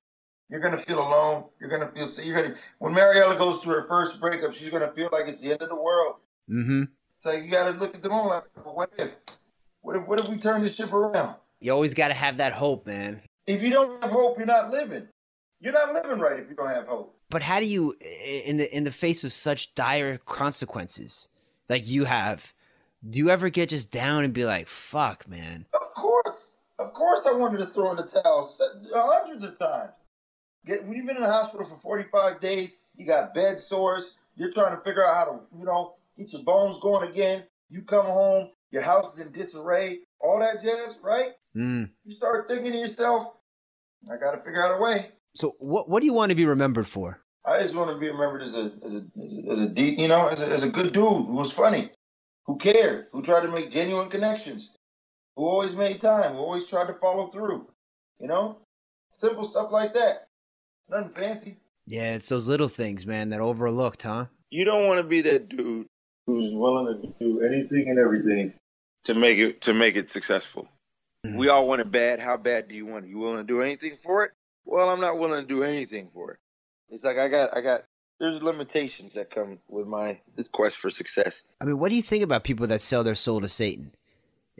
You're 0.52 0.60
to 0.60 0.78
feel 0.78 1.00
alone. 1.00 1.46
You're 1.62 1.70
to 1.70 1.88
feel 1.88 2.06
sick. 2.06 2.26
You're 2.26 2.36
gonna, 2.36 2.56
when 2.80 2.94
Mariella 2.94 3.38
goes 3.38 3.62
to 3.62 3.70
her 3.70 3.88
first 3.88 4.20
breakup, 4.20 4.54
she's 4.54 4.70
to 4.70 4.92
feel 4.94 5.10
like 5.12 5.30
it's 5.30 5.40
the 5.40 5.54
end 5.54 5.62
of 5.62 5.70
the 5.70 5.82
world. 5.82 6.18
Mm-hmm. 6.50 6.84
It's 7.16 7.26
like, 7.26 7.44
you 7.44 7.50
got 7.50 7.72
to 7.72 7.80
look 7.80 7.96
at 7.96 8.04
the 8.04 8.10
moment 8.10 8.44
like, 8.58 8.76
what 8.76 8.92
if? 8.98 9.12
What 9.80 9.96
if, 9.96 10.08
what 10.08 10.20
if 10.20 10.28
we 10.28 10.38
turn 10.38 10.62
this 10.62 10.76
ship 10.76 10.92
around? 10.92 11.36
You 11.62 11.72
always 11.72 11.94
got 11.94 12.10
to 12.10 12.14
have 12.14 12.38
that 12.38 12.52
hope, 12.52 12.86
man. 12.86 13.22
If 13.48 13.64
you 13.64 13.70
don't 13.70 14.04
have 14.04 14.12
hope, 14.12 14.38
you're 14.38 14.46
not 14.46 14.72
living. 14.72 15.08
You're 15.62 15.74
not 15.74 15.94
living 15.94 16.20
right 16.20 16.40
if 16.40 16.50
you 16.50 16.56
don't 16.56 16.68
have 16.68 16.88
hope. 16.88 17.16
But 17.30 17.44
how 17.44 17.62
do 17.62 17.66
you, 17.66 17.96
in 18.46 18.58
the 18.58 18.76
in 18.76 18.84
the 18.84 18.92
face 18.92 19.24
of 19.24 19.32
such 19.32 19.74
dire 19.74 20.18
consequences, 20.18 21.30
like 21.70 21.88
you 21.88 22.04
have, 22.04 22.54
do 23.08 23.20
you 23.20 23.30
ever 23.30 23.50
get 23.50 23.70
just 23.70 23.90
down 23.90 24.26
and 24.26 24.34
be 24.34 24.44
like, 24.44 24.68
"Fuck, 24.68 25.30
man"? 25.30 25.66
Of 25.74 25.94
course, 25.94 26.58
of 26.78 26.94
course, 26.94 27.26
I 27.26 27.32
wanted 27.34 27.60
to 27.60 27.68
throw 27.68 27.92
in 27.92 27.98
the 27.98 28.04
towel 28.04 28.52
hundreds 28.94 29.46
of 29.46 29.58
times. 29.58 29.92
Get 30.66 30.86
when 30.86 30.96
you've 30.96 31.08
been 31.08 31.18
in 31.18 31.24
the 31.24 31.32
hospital 31.32 31.66
for 31.66 31.78
45 31.78 32.40
days, 32.40 32.82
you 32.96 33.06
got 33.06 33.34
bed 33.34 33.60
sores. 33.60 34.12
You're 34.36 34.52
trying 34.52 34.76
to 34.76 34.84
figure 34.84 35.06
out 35.06 35.16
how 35.16 35.26
to, 35.26 35.40
you 35.58 35.66
know, 35.66 35.96
get 36.18 36.34
your 36.34 36.44
bones 36.44 36.80
going 36.80 37.10
again. 37.10 37.44
You 37.70 37.82
come 37.82 38.06
home, 38.06 38.50
your 38.70 38.82
house 38.82 39.16
is 39.16 39.26
in 39.26 39.32
disarray, 39.32 40.00
all 40.20 40.40
that 40.40 40.62
jazz, 40.62 40.98
right? 41.02 41.34
Mm. 41.56 41.90
You 42.06 42.12
start 42.12 42.48
thinking 42.50 42.72
to 42.72 42.78
yourself, 42.78 43.34
I 44.12 44.18
got 44.18 44.32
to 44.32 44.38
figure 44.38 44.64
out 44.64 44.78
a 44.78 44.82
way. 44.82 45.08
So, 45.36 45.56
what 45.60 45.90
what 45.90 46.02
do 46.02 46.06
you 46.06 46.14
want 46.14 46.30
to 46.30 46.36
be 46.36 46.46
remembered 46.46 46.88
for? 46.88 47.20
I 47.46 47.60
just 47.62 47.76
want 47.76 47.90
to 47.90 47.98
be 47.98 48.08
remembered 48.08 48.42
as 48.42 48.56
a 48.56 48.72
as 48.86 48.96
a 48.96 49.04
as 49.50 49.62
a, 49.62 49.70
deep, 49.70 50.00
you 50.00 50.08
know, 50.08 50.28
as 50.28 50.42
a, 50.42 50.48
as 50.48 50.64
a 50.64 50.70
good 50.70 50.94
dude 50.94 51.04
who 51.04 51.34
was 51.34 51.52
funny, 51.52 51.90
who 52.46 52.58
cared, 52.58 53.08
who 53.12 53.22
tried 53.22 53.42
to 53.42 53.48
make 53.48 53.72
genuine 53.72 54.10
connections, 54.10 54.72
who 55.36 55.46
always 55.46 55.76
made 55.76 56.00
time, 56.00 56.34
who 56.34 56.40
always 56.40 56.68
tried 56.68 56.88
to 56.88 56.94
follow 56.94 57.28
through. 57.28 57.68
You 58.20 58.28
know, 58.28 58.60
simple 59.12 59.44
stuff 59.44 59.72
like 59.72 59.94
that. 59.94 60.28
Nothing 60.90 61.10
fancy. 61.14 61.58
Yeah, 61.88 62.16
it's 62.16 62.30
those 62.30 62.48
little 62.48 62.68
things, 62.68 63.06
man, 63.06 63.30
that 63.30 63.40
overlooked, 63.40 64.04
huh? 64.04 64.26
You 64.50 64.66
don't 64.66 64.88
want 64.88 65.00
to 65.00 65.04
be 65.04 65.22
that 65.22 65.50
dude 65.50 65.88
who's 66.28 66.54
willing 66.54 67.02
to 67.02 67.08
do 67.20 67.42
anything 67.42 67.90
and 67.90 67.98
everything 68.00 68.54
to 69.06 69.14
make 69.14 69.40
it 69.40 69.62
to 69.62 69.74
make 69.74 69.96
it 69.96 70.12
successful. 70.12 70.68
Mhm. 71.26 71.38
We 71.38 71.50
all 71.50 71.68
want 71.68 71.82
it 71.82 71.92
bad. 71.92 72.20
How 72.20 72.38
bad 72.38 72.68
do 72.68 72.76
you 72.76 72.86
want 72.86 73.06
it? 73.06 73.10
You 73.10 73.18
willing 73.18 73.38
to 73.38 73.44
do 73.44 73.62
anything 73.62 73.96
for 73.96 74.26
it? 74.26 74.32
Well, 74.66 74.90
I'm 74.90 75.00
not 75.00 75.18
willing 75.18 75.42
to 75.42 75.48
do 75.48 75.64
anything 75.64 76.10
for 76.14 76.32
it. 76.34 76.40
It's 76.90 77.04
like 77.04 77.18
I 77.18 77.28
got 77.30 77.56
I 77.56 77.62
got 77.62 77.86
there's 78.20 78.44
limitations 78.44 79.16
that 79.16 79.32
come 79.32 79.60
with 79.68 79.88
my 79.88 80.20
quest 80.52 80.78
for 80.78 80.90
success. 80.92 81.44
I 81.60 81.66
mean, 81.66 81.80
what 81.80 81.90
do 81.90 81.96
you 81.96 82.04
think 82.04 82.24
about 82.24 82.44
people 82.44 82.68
that 82.68 82.82
sell 82.82 83.04
their 83.04 83.16
soul 83.16 83.42
to 83.42 83.50
Satan? 83.50 83.94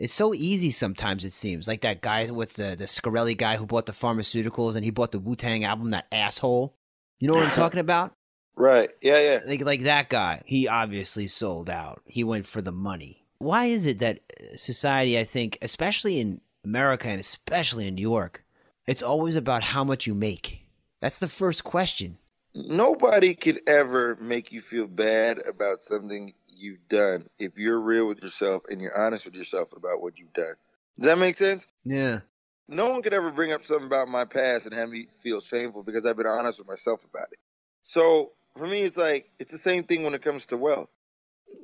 It's 0.02 0.12
so 0.12 0.34
easy 0.34 0.72
sometimes. 0.72 1.24
It 1.24 1.32
seems 1.32 1.68
like 1.68 1.82
that 1.82 2.00
guy 2.00 2.28
with 2.28 2.54
the 2.54 2.74
the 2.74 2.86
Shkreli 2.86 3.38
guy 3.38 3.56
who 3.56 3.66
bought 3.66 3.86
the 3.86 3.92
pharmaceuticals 3.92 4.74
and 4.74 4.84
he 4.84 4.90
bought 4.90 5.12
the 5.12 5.20
Wu 5.20 5.36
Tang 5.36 5.62
album. 5.62 5.90
That 5.90 6.08
asshole. 6.10 6.74
You 7.20 7.28
know 7.28 7.34
what 7.34 7.48
I'm 7.48 7.54
talking 7.54 7.80
about? 7.80 8.12
Right. 8.54 8.92
Yeah, 9.00 9.18
yeah. 9.18 9.40
Like 9.46 9.64
like 9.64 9.82
that 9.84 10.10
guy. 10.10 10.42
He 10.44 10.68
obviously 10.68 11.26
sold 11.26 11.70
out. 11.70 12.02
He 12.04 12.22
went 12.22 12.46
for 12.46 12.60
the 12.60 12.70
money. 12.70 13.24
Why 13.38 13.64
is 13.64 13.86
it 13.86 14.00
that 14.00 14.20
uh, 14.38 14.56
society? 14.56 15.18
I 15.18 15.24
think, 15.24 15.56
especially 15.62 16.20
in 16.20 16.42
America 16.62 17.08
and 17.08 17.18
especially 17.18 17.86
in 17.86 17.94
New 17.94 18.02
York, 18.02 18.44
it's 18.86 19.02
always 19.02 19.36
about 19.36 19.62
how 19.62 19.84
much 19.84 20.06
you 20.06 20.14
make. 20.14 20.66
That's 21.00 21.18
the 21.18 21.28
first 21.28 21.64
question. 21.64 22.18
Nobody 22.54 23.34
could 23.34 23.60
ever 23.66 24.18
make 24.20 24.52
you 24.52 24.60
feel 24.60 24.86
bad 24.86 25.38
about 25.48 25.82
something 25.82 26.34
you've 26.62 26.88
done 26.88 27.28
if 27.38 27.58
you're 27.58 27.80
real 27.80 28.06
with 28.06 28.22
yourself 28.22 28.62
and 28.70 28.80
you're 28.80 28.98
honest 28.98 29.26
with 29.26 29.34
yourself 29.34 29.72
about 29.72 30.00
what 30.00 30.18
you've 30.18 30.32
done. 30.32 30.54
Does 30.98 31.08
that 31.08 31.18
make 31.18 31.36
sense? 31.36 31.66
Yeah. 31.84 32.20
No 32.68 32.90
one 32.90 33.02
could 33.02 33.12
ever 33.12 33.30
bring 33.30 33.52
up 33.52 33.64
something 33.64 33.86
about 33.86 34.08
my 34.08 34.24
past 34.24 34.66
and 34.66 34.74
have 34.74 34.88
me 34.88 35.08
feel 35.18 35.40
shameful 35.40 35.82
because 35.82 36.06
I've 36.06 36.16
been 36.16 36.26
honest 36.26 36.58
with 36.58 36.68
myself 36.68 37.04
about 37.04 37.26
it. 37.32 37.38
So 37.82 38.32
for 38.56 38.66
me, 38.66 38.82
it's 38.82 38.96
like 38.96 39.30
it's 39.38 39.52
the 39.52 39.58
same 39.58 39.82
thing 39.84 40.04
when 40.04 40.14
it 40.14 40.22
comes 40.22 40.46
to 40.46 40.56
wealth. 40.56 40.88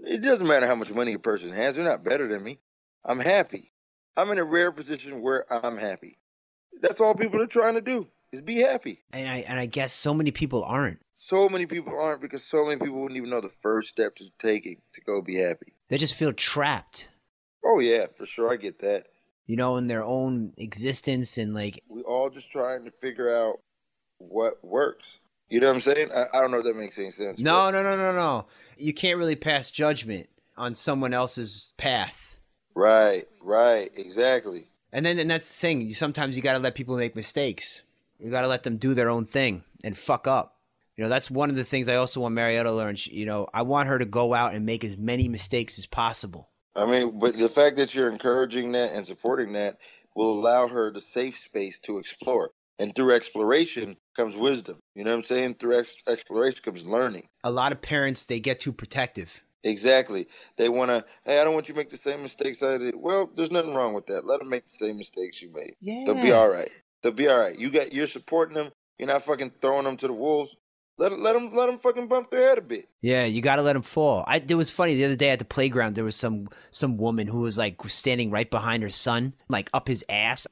It 0.05 0.21
doesn't 0.23 0.47
matter 0.47 0.67
how 0.67 0.75
much 0.75 0.93
money 0.93 1.15
a 1.15 1.19
person 1.19 1.53
has; 1.53 1.77
they're 1.77 1.85
not 1.85 2.05
better 2.05 2.27
than 2.27 2.43
me. 2.43 2.59
I'm 3.05 3.21
happy. 3.21 3.73
I'm 4.17 4.31
in 4.31 4.39
a 4.39 4.45
rare 4.45 4.73
position 4.73 5.23
where 5.23 5.45
I'm 5.51 5.79
happy. 5.79 6.19
That's 6.81 7.01
all 7.01 7.15
people 7.15 7.41
are 7.41 7.47
trying 7.47 7.75
to 7.75 7.81
do 7.81 8.09
is 8.33 8.41
be 8.43 8.57
happy. 8.61 8.99
And 9.13 9.29
I 9.29 9.37
and 9.49 9.59
I 9.59 9.67
guess 9.67 9.93
so 9.93 10.13
many 10.15 10.31
people 10.31 10.65
aren't. 10.65 11.01
So 11.15 11.49
many 11.49 11.67
people 11.67 11.99
aren't 11.99 12.21
because 12.21 12.45
so 12.45 12.67
many 12.67 12.79
people 12.79 13.01
wouldn't 13.01 13.17
even 13.17 13.31
know 13.31 13.41
the 13.41 13.49
first 13.63 13.89
step 13.89 14.15
to 14.17 14.25
taking 14.39 14.77
to 14.95 15.01
go 15.01 15.21
be 15.23 15.37
happy. 15.37 15.73
They 15.89 15.99
just 15.99 16.15
feel 16.15 16.33
trapped. 16.33 17.09
Oh 17.65 17.81
yeah, 17.81 18.07
for 18.15 18.25
sure, 18.27 18.53
I 18.53 18.57
get 18.57 18.79
that. 18.81 19.07
you 19.47 19.57
know, 19.57 19.77
in 19.79 19.89
their 19.89 20.05
own 20.05 20.53
existence 20.57 21.39
and 21.39 21.55
like 21.55 21.83
We 21.89 22.03
all 22.03 22.31
just 22.31 22.53
trying 22.53 22.85
to 22.85 22.91
figure 22.91 23.35
out 23.35 23.61
what 24.19 24.63
works. 24.65 25.19
You 25.49 25.61
know 25.61 25.69
what 25.69 25.75
I'm 25.77 25.81
saying? 25.81 26.09
I, 26.15 26.25
I 26.37 26.41
don't 26.41 26.51
know 26.51 26.59
if 26.59 26.65
that 26.65 26.77
makes 26.77 26.99
any 26.99 27.11
sense. 27.11 27.39
no, 27.39 27.71
no, 27.71 27.83
no, 27.83 27.97
no, 27.97 28.13
no. 28.13 28.47
You 28.77 28.93
can't 28.93 29.17
really 29.19 29.35
pass 29.37 29.71
judgment 29.71 30.29
on 30.57 30.75
someone 30.75 31.15
else's 31.15 31.73
path. 31.79 32.37
Right, 32.75 33.25
right, 33.43 33.91
exactly. 33.97 34.67
And 34.93 35.05
then 35.07 35.19
and 35.19 35.31
that's 35.31 35.49
the 35.49 35.55
thing. 35.55 35.81
You, 35.83 35.95
sometimes 35.95 36.37
you 36.37 36.43
got 36.43 36.53
to 36.53 36.59
let 36.59 36.75
people 36.75 36.97
make 36.97 37.17
mistakes. 37.17 37.83
You 38.19 38.31
got 38.31 38.43
to 38.43 38.49
let 38.49 38.63
them 38.63 38.77
do 38.77 38.95
their 38.95 39.11
own 39.11 39.27
thing 39.27 39.63
and 39.85 39.97
fuck 39.97 40.27
up. 40.27 40.57
You 40.97 41.05
know, 41.05 41.11
that's 41.11 41.31
one 41.31 41.49
of 41.49 41.57
the 41.57 41.65
things 41.65 41.89
I 41.89 41.95
also 41.95 42.21
want 42.21 42.35
Mariella 42.35 42.71
to 42.71 42.73
learn. 42.73 42.97
She, 42.97 43.13
you 43.13 43.27
know, 43.27 43.47
I 43.55 43.63
want 43.63 43.89
her 43.89 43.99
to 43.99 44.05
go 44.05 44.35
out 44.35 44.55
and 44.55 44.67
make 44.67 44.83
as 44.83 44.97
many 44.97 45.29
mistakes 45.29 45.79
as 45.79 45.87
possible. 45.87 46.49
I 46.75 46.87
mean, 46.87 47.19
but 47.21 47.39
the 47.39 47.49
fact 47.49 47.77
that 47.77 47.95
you're 47.95 48.11
encouraging 48.11 48.73
that 48.73 48.93
and 48.93 49.07
supporting 49.07 49.53
that 49.53 49.79
will 50.17 50.33
allow 50.33 50.67
her 50.67 50.93
the 50.93 51.01
safe 51.01 51.37
space 51.37 51.79
to 51.81 51.99
explore. 51.99 52.51
And 52.81 52.95
through 52.95 53.13
exploration 53.13 53.97
comes 54.17 54.37
wisdom. 54.37 54.79
You 54.95 55.05
know 55.05 55.11
what 55.11 55.19
I'm 55.19 55.25
saying? 55.25 55.55
Through 55.55 55.81
ex- 55.81 55.97
exploration 56.09 56.63
comes 56.65 56.85
learning. 56.85 57.29
A 57.43 57.51
lot 57.51 57.73
of 57.73 57.83
parents 57.83 58.25
they 58.25 58.39
get 58.39 58.61
too 58.61 58.73
protective. 58.73 59.43
Exactly. 59.65 60.29
They 60.57 60.69
want 60.69 60.91
to, 60.91 61.05
hey, 61.25 61.41
I 61.41 61.45
don't 61.45 61.55
want 61.55 61.69
you 61.69 61.75
to 61.75 61.79
make 61.79 61.91
the 61.91 61.97
same 61.97 62.23
mistakes 62.23 62.63
I 62.63 62.79
did. 62.79 62.95
Well, 62.97 63.31
there's 63.35 63.51
nothing 63.51 63.75
wrong 63.75 63.95
with 63.95 64.07
that. 64.07 64.27
Let 64.27 64.39
them 64.39 64.49
make 64.49 64.65
the 64.65 64.71
same 64.71 64.97
mistakes 64.97 65.43
you 65.43 65.53
made. 65.53 65.75
Yeah. 65.81 66.05
They'll 66.07 66.23
be 66.23 66.33
all 66.33 66.49
right. 66.49 66.71
They'll 67.03 67.13
be 67.13 67.29
all 67.29 67.39
right. 67.39 67.59
You 67.59 67.71
got, 67.71 67.93
you're 67.93 68.07
supporting 68.07 68.55
them. 68.55 68.73
You're 68.99 69.09
not 69.09 69.25
fucking 69.25 69.53
throwing 69.61 69.85
them 69.85 69.97
to 69.99 70.09
the 70.09 70.13
wolves. 70.13 70.57
Let 70.99 71.17
let 71.17 71.35
them 71.35 71.55
let 71.55 71.67
them 71.67 71.79
fucking 71.79 72.09
bump 72.09 72.31
their 72.31 72.49
head 72.49 72.59
a 72.59 72.63
bit. 72.63 72.89
Yeah, 73.01 73.25
you 73.25 73.41
got 73.41 73.57
to 73.57 73.63
let 73.63 73.75
them 73.75 73.83
fall. 73.83 74.25
I 74.27 74.43
it 74.47 74.55
was 74.57 74.69
funny 74.69 74.97
the 74.97 75.05
other 75.05 75.17
day 75.17 75.31
at 75.31 75.39
the 75.39 75.45
playground. 75.45 75.95
There 75.95 76.05
was 76.05 76.17
some 76.17 76.49
some 76.73 76.97
woman 76.97 77.29
who 77.29 77.41
was 77.41 77.57
like 77.57 77.77
standing 77.89 78.33
right 78.33 78.51
behind 78.51 78.83
her 78.83 78.91
son, 78.91 79.35
like 79.49 79.71
up 79.73 79.87
his 79.87 80.05
ass. 80.09 80.49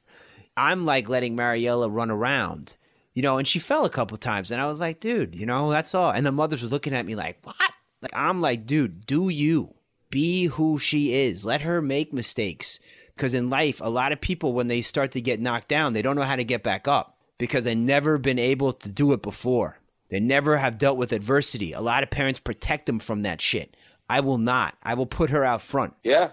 I'm 0.55 0.85
like 0.85 1.09
letting 1.09 1.35
Mariella 1.35 1.89
run 1.89 2.09
around, 2.09 2.77
you 3.13 3.21
know, 3.21 3.37
and 3.37 3.47
she 3.47 3.59
fell 3.59 3.83
a 3.83 3.89
couple 3.89 4.17
times, 4.17 4.49
and 4.49 4.61
I 4.61 4.67
was 4.67 4.79
like, 4.79 5.01
dude, 5.01 5.35
you 5.35 5.45
know, 5.45 5.69
that's 5.69 5.93
all. 5.93 6.11
And 6.11 6.25
the 6.25 6.31
mothers 6.31 6.63
were 6.63 6.69
looking 6.69 6.95
at 6.95 7.05
me 7.05 7.15
like, 7.15 7.39
what? 7.43 7.55
Like 8.01 8.15
I'm 8.15 8.39
like, 8.39 8.65
dude, 8.65 9.05
do 9.05 9.27
you 9.27 9.73
be 10.09 10.45
who 10.45 10.79
she 10.79 11.13
is? 11.13 11.43
Let 11.43 11.61
her 11.61 11.81
make 11.81 12.13
mistakes, 12.13 12.79
because 13.17 13.33
in 13.33 13.49
life, 13.49 13.81
a 13.81 13.89
lot 13.89 14.11
of 14.11 14.21
people 14.21 14.53
when 14.53 14.67
they 14.67 14.81
start 14.81 15.11
to 15.13 15.21
get 15.21 15.41
knocked 15.41 15.67
down, 15.67 15.93
they 15.93 16.01
don't 16.01 16.15
know 16.15 16.21
how 16.23 16.35
to 16.35 16.43
get 16.43 16.63
back 16.63 16.87
up 16.87 17.17
because 17.39 17.63
they've 17.65 17.75
never 17.77 18.17
been 18.17 18.39
able 18.39 18.73
to 18.73 18.87
do 18.89 19.11
it 19.13 19.21
before. 19.21 19.79
They 20.09 20.19
never 20.19 20.57
have 20.57 20.77
dealt 20.77 20.97
with 20.97 21.11
adversity. 21.11 21.73
A 21.73 21.81
lot 21.81 22.03
of 22.03 22.09
parents 22.09 22.39
protect 22.39 22.85
them 22.85 22.99
from 22.99 23.23
that 23.23 23.41
shit. 23.41 23.75
I 24.09 24.21
will 24.21 24.37
not. 24.37 24.77
I 24.83 24.93
will 24.93 25.05
put 25.07 25.31
her 25.31 25.43
out 25.43 25.61
front. 25.61 25.93
Yeah, 26.03 26.29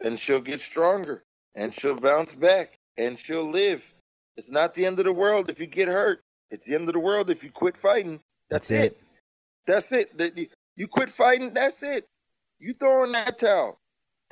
and 0.00 0.18
she'll 0.18 0.40
get 0.40 0.60
stronger, 0.60 1.22
and 1.54 1.72
she'll 1.72 1.94
bounce 2.00 2.34
back, 2.34 2.74
and 2.96 3.16
she'll 3.18 3.48
live. 3.48 3.94
It's 4.36 4.50
not 4.50 4.74
the 4.74 4.86
end 4.86 4.98
of 4.98 5.04
the 5.04 5.12
world 5.12 5.50
if 5.50 5.60
you 5.60 5.66
get 5.66 5.86
hurt. 5.88 6.20
It's 6.50 6.66
the 6.66 6.74
end 6.74 6.88
of 6.88 6.94
the 6.94 7.00
world 7.00 7.30
if 7.30 7.44
you 7.44 7.50
quit 7.50 7.76
fighting. 7.76 8.18
That's, 8.50 8.68
That's 8.68 8.84
it. 8.86 8.98
That's 9.66 9.92
it. 9.92 10.36
You- 10.38 10.48
You 10.76 10.88
quit 10.88 11.10
fighting. 11.10 11.52
That's 11.54 11.82
it. 11.82 12.06
You 12.58 12.72
throw 12.72 13.04
in 13.04 13.12
that 13.12 13.38
towel. 13.38 13.78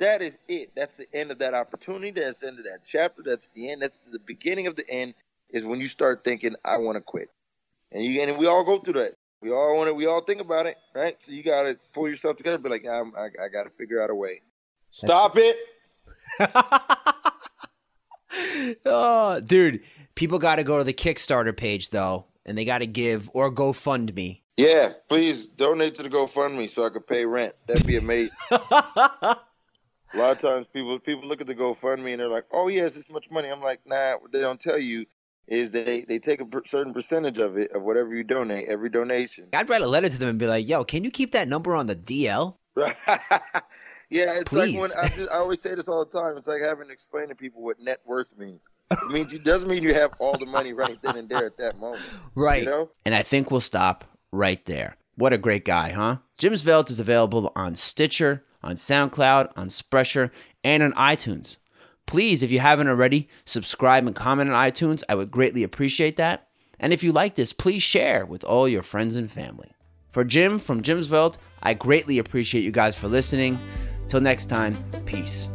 That 0.01 0.21
is 0.21 0.37
it. 0.47 0.71
That's 0.75 0.97
the 0.97 1.05
end 1.13 1.31
of 1.31 1.39
that 1.39 1.53
opportunity. 1.53 2.11
That's 2.11 2.41
the 2.41 2.47
end 2.47 2.59
of 2.59 2.65
that 2.65 2.79
chapter. 2.85 3.23
That's 3.23 3.49
the 3.51 3.71
end. 3.71 3.81
That's 3.81 4.01
the 4.01 4.19
beginning 4.19 4.67
of 4.67 4.75
the 4.75 4.89
end. 4.89 5.13
Is 5.51 5.65
when 5.65 5.79
you 5.79 5.87
start 5.87 6.23
thinking, 6.23 6.55
I 6.63 6.77
want 6.77 6.97
to 6.97 7.01
quit, 7.01 7.29
and 7.91 8.03
you 8.03 8.21
and 8.21 8.37
we 8.37 8.47
all 8.47 8.63
go 8.63 8.79
through 8.79 8.93
that. 8.93 9.13
We 9.41 9.51
all 9.51 9.77
want 9.77 9.89
to. 9.89 9.93
We 9.93 10.05
all 10.05 10.21
think 10.21 10.41
about 10.41 10.65
it, 10.65 10.77
right? 10.95 11.21
So 11.21 11.31
you 11.31 11.43
got 11.43 11.63
to 11.63 11.77
pull 11.93 12.09
yourself 12.09 12.37
together. 12.37 12.57
Be 12.57 12.69
like, 12.69 12.87
I'm, 12.87 13.13
I, 13.15 13.29
I 13.43 13.47
got 13.49 13.63
to 13.63 13.69
figure 13.71 14.01
out 14.01 14.09
a 14.09 14.15
way. 14.15 14.41
Stop 14.91 15.37
it. 15.37 15.57
oh, 18.85 19.39
dude, 19.41 19.81
people 20.15 20.39
got 20.39 20.55
to 20.55 20.63
go 20.63 20.77
to 20.77 20.83
the 20.83 20.93
Kickstarter 20.93 21.55
page 21.55 21.89
though, 21.89 22.25
and 22.45 22.57
they 22.57 22.65
got 22.65 22.79
to 22.79 22.87
give 22.87 23.29
or 23.33 23.53
GoFundMe. 23.53 24.39
Yeah, 24.57 24.93
please 25.09 25.47
donate 25.47 25.95
to 25.95 26.03
the 26.03 26.09
GoFundMe 26.09 26.69
so 26.69 26.85
I 26.85 26.89
can 26.89 27.01
pay 27.01 27.25
rent. 27.25 27.53
That'd 27.67 27.85
be 27.85 27.97
amazing. 27.97 28.31
A 30.13 30.17
lot 30.17 30.31
of 30.31 30.39
times 30.39 30.67
people 30.73 30.99
people 30.99 31.27
look 31.27 31.41
at 31.41 31.47
the 31.47 31.55
GoFundMe 31.55 32.11
and 32.11 32.19
they're 32.19 32.27
like, 32.27 32.45
"Oh 32.51 32.67
yes, 32.67 32.95
this 32.95 33.09
much 33.09 33.31
money." 33.31 33.49
I'm 33.49 33.61
like, 33.61 33.81
"Nah." 33.85 34.17
What 34.17 34.31
they 34.31 34.41
don't 34.41 34.59
tell 34.59 34.77
you 34.77 35.05
is 35.47 35.71
they 35.71 36.01
they 36.01 36.19
take 36.19 36.41
a 36.41 36.45
per- 36.45 36.65
certain 36.65 36.93
percentage 36.93 37.39
of 37.39 37.57
it 37.57 37.71
of 37.71 37.81
whatever 37.83 38.13
you 38.13 38.23
donate, 38.23 38.67
every 38.67 38.89
donation. 38.89 39.47
I'd 39.53 39.69
write 39.69 39.81
a 39.81 39.87
letter 39.87 40.09
to 40.09 40.17
them 40.17 40.29
and 40.29 40.39
be 40.39 40.47
like, 40.47 40.67
"Yo, 40.67 40.83
can 40.83 41.03
you 41.03 41.11
keep 41.11 41.31
that 41.31 41.47
number 41.47 41.75
on 41.75 41.87
the 41.87 41.95
DL?" 41.95 42.55
yeah, 42.75 44.39
it's 44.39 44.43
Please. 44.45 44.75
like 44.75 44.81
when 44.81 45.05
I, 45.05 45.09
just, 45.09 45.31
I 45.31 45.35
always 45.35 45.61
say 45.61 45.75
this 45.75 45.87
all 45.87 46.05
the 46.05 46.11
time. 46.11 46.37
It's 46.37 46.47
like 46.47 46.61
having 46.61 46.87
to 46.87 46.93
explain 46.93 47.29
to 47.29 47.35
people 47.35 47.61
what 47.61 47.79
net 47.79 47.99
worth 48.05 48.37
means. 48.37 48.61
It 48.91 49.11
means 49.11 49.33
it 49.33 49.43
doesn't 49.43 49.69
mean 49.69 49.83
you 49.83 49.93
have 49.93 50.11
all 50.19 50.37
the 50.37 50.45
money 50.45 50.73
right 50.73 50.97
then 51.01 51.17
and 51.17 51.29
there 51.29 51.45
at 51.45 51.57
that 51.57 51.79
moment. 51.79 52.03
Right. 52.35 52.63
You 52.63 52.69
know? 52.69 52.89
And 53.05 53.15
I 53.15 53.23
think 53.23 53.51
we'll 53.51 53.61
stop 53.61 54.05
right 54.31 54.63
there. 54.65 54.97
What 55.15 55.33
a 55.33 55.37
great 55.37 55.65
guy, 55.65 55.91
huh? 55.91 56.17
Jim's 56.37 56.61
Velt 56.61 56.89
is 56.89 56.99
available 56.99 57.51
on 57.55 57.75
Stitcher, 57.75 58.43
on 58.63 58.75
SoundCloud, 58.75 59.51
on 59.55 59.67
Spreaker, 59.69 60.31
and 60.63 60.83
on 60.83 60.93
iTunes. 60.93 61.57
Please, 62.05 62.43
if 62.43 62.51
you 62.51 62.59
haven't 62.59 62.87
already, 62.87 63.29
subscribe 63.45 64.05
and 64.05 64.15
comment 64.15 64.51
on 64.51 64.69
iTunes. 64.69 65.03
I 65.07 65.15
would 65.15 65.31
greatly 65.31 65.63
appreciate 65.63 66.17
that. 66.17 66.47
And 66.79 66.91
if 66.91 67.03
you 67.03 67.11
like 67.11 67.35
this, 67.35 67.53
please 67.53 67.83
share 67.83 68.25
with 68.25 68.43
all 68.43 68.67
your 68.67 68.83
friends 68.83 69.15
and 69.15 69.31
family. 69.31 69.71
For 70.11 70.23
Jim 70.23 70.59
from 70.59 70.81
Jim's 70.81 71.07
Velt, 71.07 71.37
I 71.63 71.73
greatly 71.73 72.17
appreciate 72.17 72.63
you 72.63 72.71
guys 72.71 72.95
for 72.95 73.07
listening. 73.07 73.61
Till 74.07 74.19
next 74.19 74.47
time, 74.47 74.83
peace. 75.05 75.47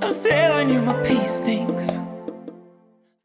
I'm 0.00 0.70
you, 0.70 0.82
my 0.82 1.26
stinks. 1.26 1.98